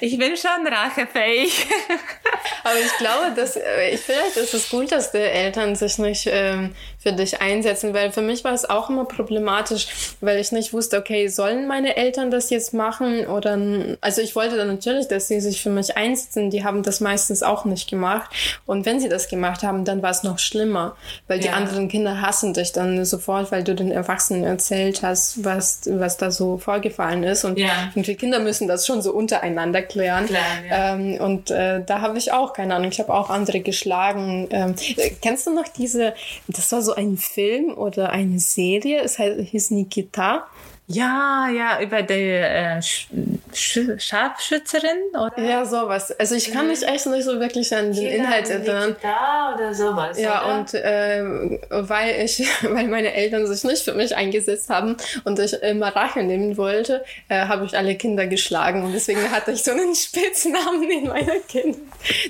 ich 0.00 0.18
bin 0.18 0.36
schon 0.36 0.66
rachefähig. 0.66 1.66
Aber 2.64 2.78
ich 2.78 2.92
glaube, 2.98 3.32
dass 3.34 3.56
äh, 3.56 3.90
ich 3.94 4.00
vielleicht 4.00 4.36
ist 4.36 4.52
es 4.52 4.68
gut, 4.68 4.90
dass 4.90 5.12
die 5.12 5.18
Eltern 5.18 5.76
sich 5.76 5.98
nicht 5.98 6.28
ähm, 6.30 6.74
für 6.98 7.12
dich 7.12 7.40
einsetzen, 7.40 7.94
weil 7.94 8.10
für 8.10 8.22
mich 8.22 8.42
war 8.42 8.52
es 8.52 8.68
auch 8.68 8.90
immer 8.90 9.04
problematisch, 9.04 9.86
weil 10.20 10.40
ich 10.40 10.50
nicht 10.50 10.72
wusste, 10.72 10.98
okay, 10.98 11.28
sollen 11.28 11.68
meine 11.68 11.96
Eltern 11.96 12.32
das 12.32 12.50
jetzt 12.50 12.74
machen 12.74 13.28
oder 13.28 13.56
also 14.00 14.20
ich 14.20 14.34
wollte 14.34 14.56
dann 14.56 14.66
natürlich, 14.66 15.06
dass 15.06 15.28
sie 15.28 15.40
sich 15.40 15.62
für 15.62 15.70
mich 15.70 15.96
einsetzen. 15.96 16.50
Die 16.50 16.64
haben 16.64 16.82
das 16.82 17.00
meistens 17.00 17.44
auch 17.44 17.64
nicht 17.64 17.88
gemacht 17.88 18.28
und 18.66 18.84
wenn 18.86 18.98
sie 18.98 19.08
das 19.08 19.28
gemacht 19.28 19.62
haben, 19.62 19.84
dann 19.84 20.02
war 20.02 20.10
es 20.10 20.24
noch 20.24 20.40
schlimmer, 20.40 20.96
weil 21.28 21.38
die 21.38 21.46
ja. 21.46 21.52
anderen 21.52 21.86
Kinder 21.86 22.20
hassen 22.20 22.54
dich 22.54 22.72
dann 22.72 23.04
sofort, 23.04 23.52
weil 23.52 23.62
du 23.62 23.76
den 23.76 23.92
Erwachsenen 23.92 24.42
erzählt 24.42 25.02
hast, 25.02 25.44
was 25.44 25.82
was 25.86 26.16
da 26.16 26.32
so 26.32 26.58
vorgefallen 26.58 27.22
ist 27.22 27.44
und 27.44 27.56
ja. 27.56 27.92
Kinder 28.26 28.40
müssen 28.40 28.66
das 28.66 28.84
schon 28.84 29.02
so 29.02 29.12
untereinander 29.12 29.82
klären. 29.82 30.26
Klar, 30.26 30.40
ja. 30.68 30.94
ähm, 30.94 31.20
und 31.20 31.52
äh, 31.52 31.80
da 31.86 32.00
habe 32.00 32.18
ich 32.18 32.32
auch 32.32 32.54
keine 32.54 32.74
Ahnung. 32.74 32.90
Ich 32.90 32.98
habe 32.98 33.14
auch 33.14 33.30
andere 33.30 33.60
geschlagen. 33.60 34.48
Ähm, 34.50 34.74
kennst 35.22 35.46
du 35.46 35.54
noch 35.54 35.68
diese? 35.68 36.12
Das 36.48 36.72
war 36.72 36.82
so 36.82 36.92
ein 36.94 37.18
Film 37.18 37.72
oder 37.74 38.10
eine 38.10 38.40
Serie. 38.40 39.00
Es 39.00 39.20
heißt, 39.20 39.38
hieß 39.38 39.70
Nikita. 39.70 40.44
Ja, 40.88 41.48
ja, 41.56 41.80
über 41.80 42.02
die 42.02 42.14
äh, 42.14 42.80
Sch 43.56 43.78
Scharfschützerin 43.98 44.98
oder? 45.12 45.38
Ja, 45.42 45.64
sowas. 45.64 46.12
Also 46.18 46.34
ich 46.34 46.52
kann 46.52 46.68
mich 46.68 46.86
echt 46.86 47.06
nicht 47.06 47.24
so 47.24 47.40
wirklich 47.40 47.74
an 47.74 47.92
den 47.92 48.06
Inhalt 48.06 48.48
erinnern. 48.50 48.96
Da 49.02 49.54
oder 49.54 49.72
sowas. 49.74 50.18
Ja, 50.20 50.44
oder? 50.44 50.54
und 50.58 50.74
äh, 50.74 51.58
weil 51.70 52.24
ich, 52.24 52.46
weil 52.62 52.88
meine 52.88 53.12
Eltern 53.14 53.46
sich 53.46 53.64
nicht 53.64 53.82
für 53.82 53.94
mich 53.94 54.14
eingesetzt 54.14 54.68
haben 54.68 54.96
und 55.24 55.38
ich 55.38 55.54
immer 55.62 55.88
Rache 55.94 56.22
nehmen 56.22 56.56
wollte, 56.56 57.04
äh, 57.28 57.46
habe 57.46 57.64
ich 57.64 57.76
alle 57.76 57.94
Kinder 57.96 58.26
geschlagen 58.26 58.84
und 58.84 58.92
deswegen 58.92 59.30
hatte 59.30 59.52
ich 59.52 59.62
so 59.62 59.70
einen 59.72 59.94
Spitznamen 59.96 60.90
in 60.90 61.08
meiner 61.08 61.38
Kindheit. 61.48 61.82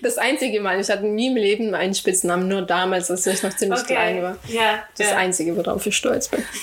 Das 0.03 0.19
einzige 0.19 0.61
Mal, 0.61 0.81
ich 0.81 0.89
hatte 0.89 1.05
nie 1.07 1.27
im 1.29 1.37
Leben 1.37 1.75
einen 1.75 1.95
Spitznamen, 1.95 2.49
nur 2.49 2.63
damals, 2.63 3.11
als 3.11 3.27
ich 3.27 3.43
noch 3.43 3.55
ziemlich 3.57 3.81
Okay. 3.81 3.95
klein 3.95 4.23
war. 4.23 4.37
Ja, 4.49 4.83
Das 4.97 5.11
ja. 5.11 5.17
einzige, 5.17 5.57
worauf 5.57 5.85
ich 5.87 5.97
stolz 5.97 6.29
bin. 6.29 6.43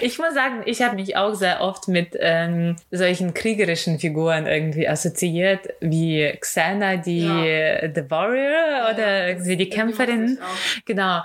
Ich 0.00 0.18
muss 0.18 0.34
sagen, 0.34 0.62
ich 0.66 0.82
habe 0.82 0.94
mich 0.94 1.16
auch 1.16 1.34
sehr 1.34 1.60
oft 1.60 1.88
mit 1.88 2.14
ähm, 2.48 2.76
solchen 2.90 3.34
kriegerischen 3.34 3.98
Figuren 3.98 4.46
irgendwie 4.46 4.88
assoziiert, 4.88 5.68
wie 5.80 6.32
Xana, 6.40 6.96
die 6.96 7.20
Ja. 7.20 7.88
The 7.94 8.10
Warrior 8.10 8.92
oder 8.92 9.28
irgendwie 9.28 9.56
die 9.56 9.68
Kämpferin. 9.68 10.38
Genau, 10.84 11.20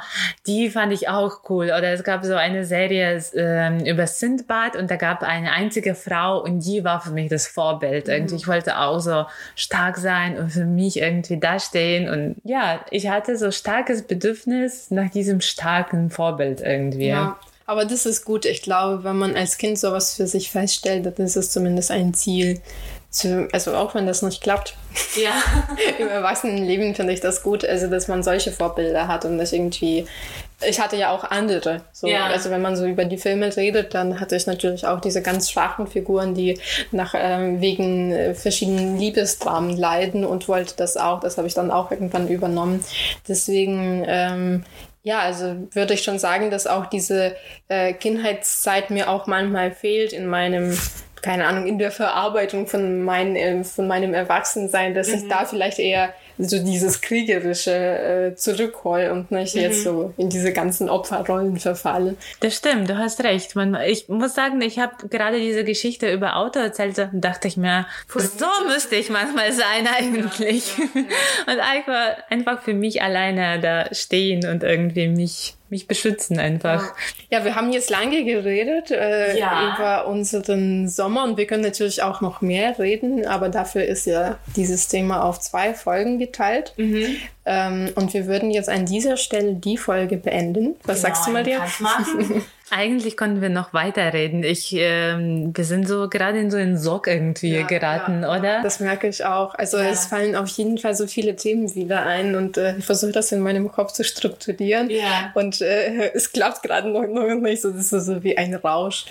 die 0.47 0.69
fand 0.69 0.93
ich 0.93 1.09
auch 1.09 1.49
cool. 1.49 1.65
Oder 1.65 1.93
es 1.93 2.03
gab 2.03 2.23
so 2.23 2.35
eine 2.35 2.65
Serie 2.65 3.21
ähm, 3.35 3.85
über 3.85 4.07
Sindbad 4.07 4.75
und 4.75 4.89
da 4.89 4.95
gab 4.95 5.23
eine 5.23 5.51
einzige 5.51 5.95
Frau 5.95 6.41
und 6.41 6.59
die 6.59 6.83
war 6.83 7.01
für 7.01 7.11
mich 7.11 7.29
das 7.29 7.47
Vorbild. 7.47 8.07
Irgendwie, 8.07 8.35
ich 8.35 8.47
wollte 8.47 8.79
auch 8.79 8.99
so 8.99 9.25
stark 9.55 9.97
sein 9.97 10.37
und 10.37 10.51
für 10.51 10.65
mich 10.65 10.97
irgendwie 10.97 11.39
dastehen. 11.39 12.09
Und 12.09 12.35
ja, 12.43 12.85
ich 12.91 13.09
hatte 13.09 13.37
so 13.37 13.51
starkes 13.51 14.03
Bedürfnis 14.03 14.91
nach 14.91 15.09
diesem 15.09 15.41
starken 15.41 16.09
Vorbild 16.09 16.61
irgendwie. 16.61 17.07
Ja, 17.07 17.37
aber 17.65 17.85
das 17.85 18.05
ist 18.05 18.25
gut. 18.25 18.45
Ich 18.45 18.61
glaube, 18.61 19.03
wenn 19.03 19.17
man 19.17 19.35
als 19.35 19.57
Kind 19.57 19.79
sowas 19.79 20.15
für 20.15 20.27
sich 20.27 20.51
feststellt, 20.51 21.05
dann 21.05 21.25
ist 21.25 21.35
es 21.35 21.51
zumindest 21.51 21.91
ein 21.91 22.13
Ziel. 22.13 22.61
Zu, 23.09 23.47
also 23.51 23.75
auch 23.75 23.93
wenn 23.93 24.07
das 24.07 24.23
nicht 24.23 24.41
klappt. 24.41 24.75
ja. 25.15 25.33
Im 25.99 26.07
Erwachsenenleben 26.07 26.95
finde 26.95 27.13
ich 27.13 27.19
das 27.19 27.43
gut, 27.43 27.63
also 27.63 27.87
dass 27.87 28.07
man 28.07 28.23
solche 28.23 28.51
Vorbilder 28.51 29.07
hat 29.07 29.23
und 29.25 29.37
nicht 29.37 29.53
irgendwie. 29.53 30.07
Ich 30.67 30.79
hatte 30.79 30.95
ja 30.95 31.11
auch 31.11 31.23
andere. 31.23 31.81
So, 31.91 32.07
Ja. 32.07 32.25
Also 32.25 32.49
wenn 32.49 32.63
man 32.63 32.75
so 32.75 32.87
über 32.87 33.05
die 33.05 33.19
Filme 33.19 33.55
redet, 33.55 33.93
dann 33.93 34.19
hatte 34.19 34.35
ich 34.35 34.47
natürlich 34.47 34.87
auch 34.87 34.99
diese 34.99 35.21
ganz 35.21 35.51
schwachen 35.51 35.85
Figuren, 35.85 36.33
die 36.33 36.59
nach 36.91 37.13
ähm, 37.15 37.61
wegen 37.61 38.11
äh, 38.11 38.33
verschiedenen 38.33 38.97
Liebesdramen 38.97 39.77
leiden 39.77 40.25
und 40.25 40.47
wollte 40.47 40.73
das 40.75 40.97
auch. 40.97 41.19
Das 41.19 41.37
habe 41.37 41.47
ich 41.47 41.53
dann 41.53 41.69
auch 41.69 41.91
irgendwann 41.91 42.27
übernommen. 42.27 42.83
Deswegen 43.27 44.05
ähm, 44.07 44.63
ja, 45.03 45.19
also 45.19 45.67
würde 45.71 45.93
ich 45.93 46.03
schon 46.03 46.17
sagen, 46.17 46.49
dass 46.49 46.65
auch 46.65 46.85
diese 46.85 47.35
äh, 47.67 47.93
Kindheitszeit 47.93 48.89
mir 48.89 49.09
auch 49.09 49.27
manchmal 49.27 49.71
fehlt 49.71 50.13
in 50.13 50.25
meinem, 50.27 50.77
keine 51.23 51.47
Ahnung, 51.47 51.65
in 51.65 51.79
der 51.79 51.91
Verarbeitung 51.91 52.67
von, 52.67 53.01
mein, 53.03 53.35
äh, 53.35 53.63
von 53.63 53.87
meinem 53.87 54.13
Erwachsensein, 54.13 54.93
dass 54.93 55.07
ich 55.07 55.27
da 55.27 55.45
vielleicht 55.45 55.79
eher 55.79 56.13
so 56.37 56.61
dieses 56.63 57.01
Kriegerische 57.01 57.71
äh, 57.71 58.35
zurückhole 58.35 59.11
und 59.11 59.31
nicht 59.31 59.55
jetzt 59.55 59.83
so 59.83 60.13
in 60.17 60.29
diese 60.29 60.51
ganzen 60.51 60.89
Opferrollen 60.89 61.57
verfalle. 61.57 62.15
Das 62.39 62.55
stimmt, 62.55 62.89
du 62.89 62.97
hast 62.97 63.23
recht. 63.23 63.55
Man, 63.55 63.77
ich 63.85 64.09
muss 64.09 64.33
sagen, 64.33 64.61
ich 64.61 64.79
habe 64.79 65.07
gerade 65.09 65.39
diese 65.39 65.63
Geschichte 65.63 66.11
über 66.11 66.35
Auto 66.35 66.59
erzählt 66.59 66.97
und 67.13 67.21
dachte 67.21 67.47
ich 67.47 67.55
mir, 67.55 67.85
so 68.07 68.45
müsste 68.67 68.95
ich 68.95 69.09
manchmal 69.09 69.51
sein 69.51 69.87
eigentlich. 69.87 70.73
Und 71.47 71.59
einfach, 71.59 72.17
einfach 72.29 72.61
für 72.61 72.73
mich 72.73 73.01
alleine 73.01 73.59
da 73.59 73.93
stehen 73.93 74.45
und 74.47 74.63
irgendwie 74.63 75.07
mich, 75.07 75.55
mich 75.73 75.87
beschützen 75.87 76.39
einfach. 76.39 76.93
Ja, 77.29 77.43
wir 77.43 77.55
haben 77.55 77.71
jetzt 77.73 77.89
lange 77.89 78.23
geredet 78.23 78.91
äh, 78.91 79.37
Ja. 79.37 79.73
über 79.75 80.07
unseren 80.07 80.87
Sommer 80.87 81.23
und 81.23 81.35
wir 81.37 81.47
können 81.47 81.63
natürlich 81.63 82.01
auch 82.03 82.21
noch 82.21 82.41
mehr 82.41 82.77
reden, 82.79 83.25
aber 83.25 83.49
dafür 83.49 83.83
ist 83.83 84.05
ja 84.05 84.37
dieses 84.55 84.87
Thema 84.87 85.23
auf 85.23 85.39
zwei 85.39 85.73
Folgen 85.73 86.19
geteilt. 86.19 86.73
Mhm. 86.77 87.15
Ähm, 87.45 87.89
und 87.95 88.13
wir 88.13 88.27
würden 88.27 88.51
jetzt 88.51 88.69
an 88.69 88.85
dieser 88.85 89.17
Stelle 89.17 89.55
die 89.55 89.77
Folge 89.77 90.15
beenden. 90.17 90.75
Was 90.85 91.01
sagst 91.01 91.27
du, 91.27 91.31
Maria? 91.31 91.65
Eigentlich 92.75 93.17
konnten 93.17 93.41
wir 93.41 93.49
noch 93.49 93.73
weiterreden. 93.73 94.43
Ich, 94.43 94.73
ähm, 94.75 95.51
wir 95.55 95.63
sind 95.63 95.87
so 95.87 96.09
gerade 96.09 96.39
in 96.39 96.49
so 96.49 96.57
einen 96.57 96.77
Sock 96.77 97.07
irgendwie 97.07 97.55
Ja, 97.55 97.65
geraten, 97.67 98.23
ja. 98.23 98.35
oder? 98.37 98.61
Das 98.63 98.79
merke 98.79 99.07
ich 99.07 99.25
auch. 99.25 99.53
Also 99.55 99.77
Ja. 99.77 99.89
es 99.89 100.07
fallen 100.07 100.35
auf 100.35 100.47
jeden 100.49 100.77
Fall 100.77 100.95
so 100.95 101.05
viele 101.07 101.35
Themen 101.35 101.73
wieder 101.75 102.05
ein 102.05 102.35
und 102.35 102.57
äh, 102.57 102.75
ich 102.77 102.85
versuche 102.85 103.11
das 103.11 103.31
in 103.31 103.41
meinem 103.41 103.71
Kopf 103.71 103.91
zu 103.91 104.03
strukturieren. 104.03 104.89
Ja. 104.89 105.31
Und 105.35 105.61
äh, 105.61 106.11
es 106.13 106.31
klappt 106.31 106.63
gerade 106.63 106.89
noch, 106.89 107.05
noch 107.07 107.35
nicht 107.35 107.61
so. 107.61 107.69
Das 107.71 107.91
ist 107.93 108.05
so 108.05 108.23
wie 108.23 108.37
ein 108.37 108.55
Rausch. 108.55 109.05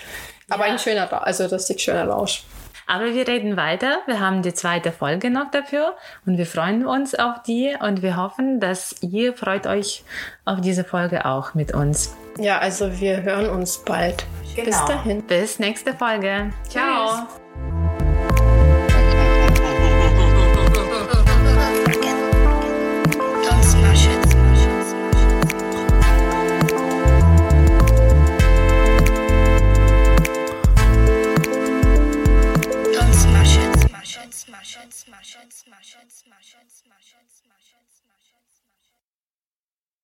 Aber 0.49 0.65
ein 0.65 0.77
schöner 0.79 1.09
Rausch, 1.09 1.23
also 1.23 1.45
richtig 1.45 1.79
schöner 1.81 2.07
Rausch. 2.07 2.43
Aber 2.85 3.13
wir 3.15 3.25
reden 3.27 3.55
weiter. 3.55 3.99
Wir 4.07 4.19
haben 4.19 4.41
die 4.41 4.53
zweite 4.53 4.91
Folge 4.91 5.29
noch 5.29 5.51
dafür 5.51 5.93
und 6.25 6.37
wir 6.37 6.45
freuen 6.45 6.85
uns 6.85 7.15
auf 7.15 7.41
die 7.47 7.73
und 7.79 8.01
wir 8.01 8.17
hoffen, 8.17 8.59
dass 8.59 8.97
ihr 9.01 9.33
freut 9.33 9.67
euch 9.67 10.03
auf 10.43 10.59
diese 10.59 10.83
Folge 10.83 11.25
auch 11.25 11.53
mit 11.53 11.73
uns. 11.73 12.13
Ja, 12.37 12.59
also 12.59 12.99
wir 12.99 13.21
hören 13.23 13.49
uns 13.49 13.77
bald. 13.77 14.25
Bis 14.55 14.85
dahin. 14.85 15.21
Bis 15.23 15.59
nächste 15.59 15.93
Folge. 15.93 16.51
Ciao. 16.69 17.15
Tschüss. 17.15 17.82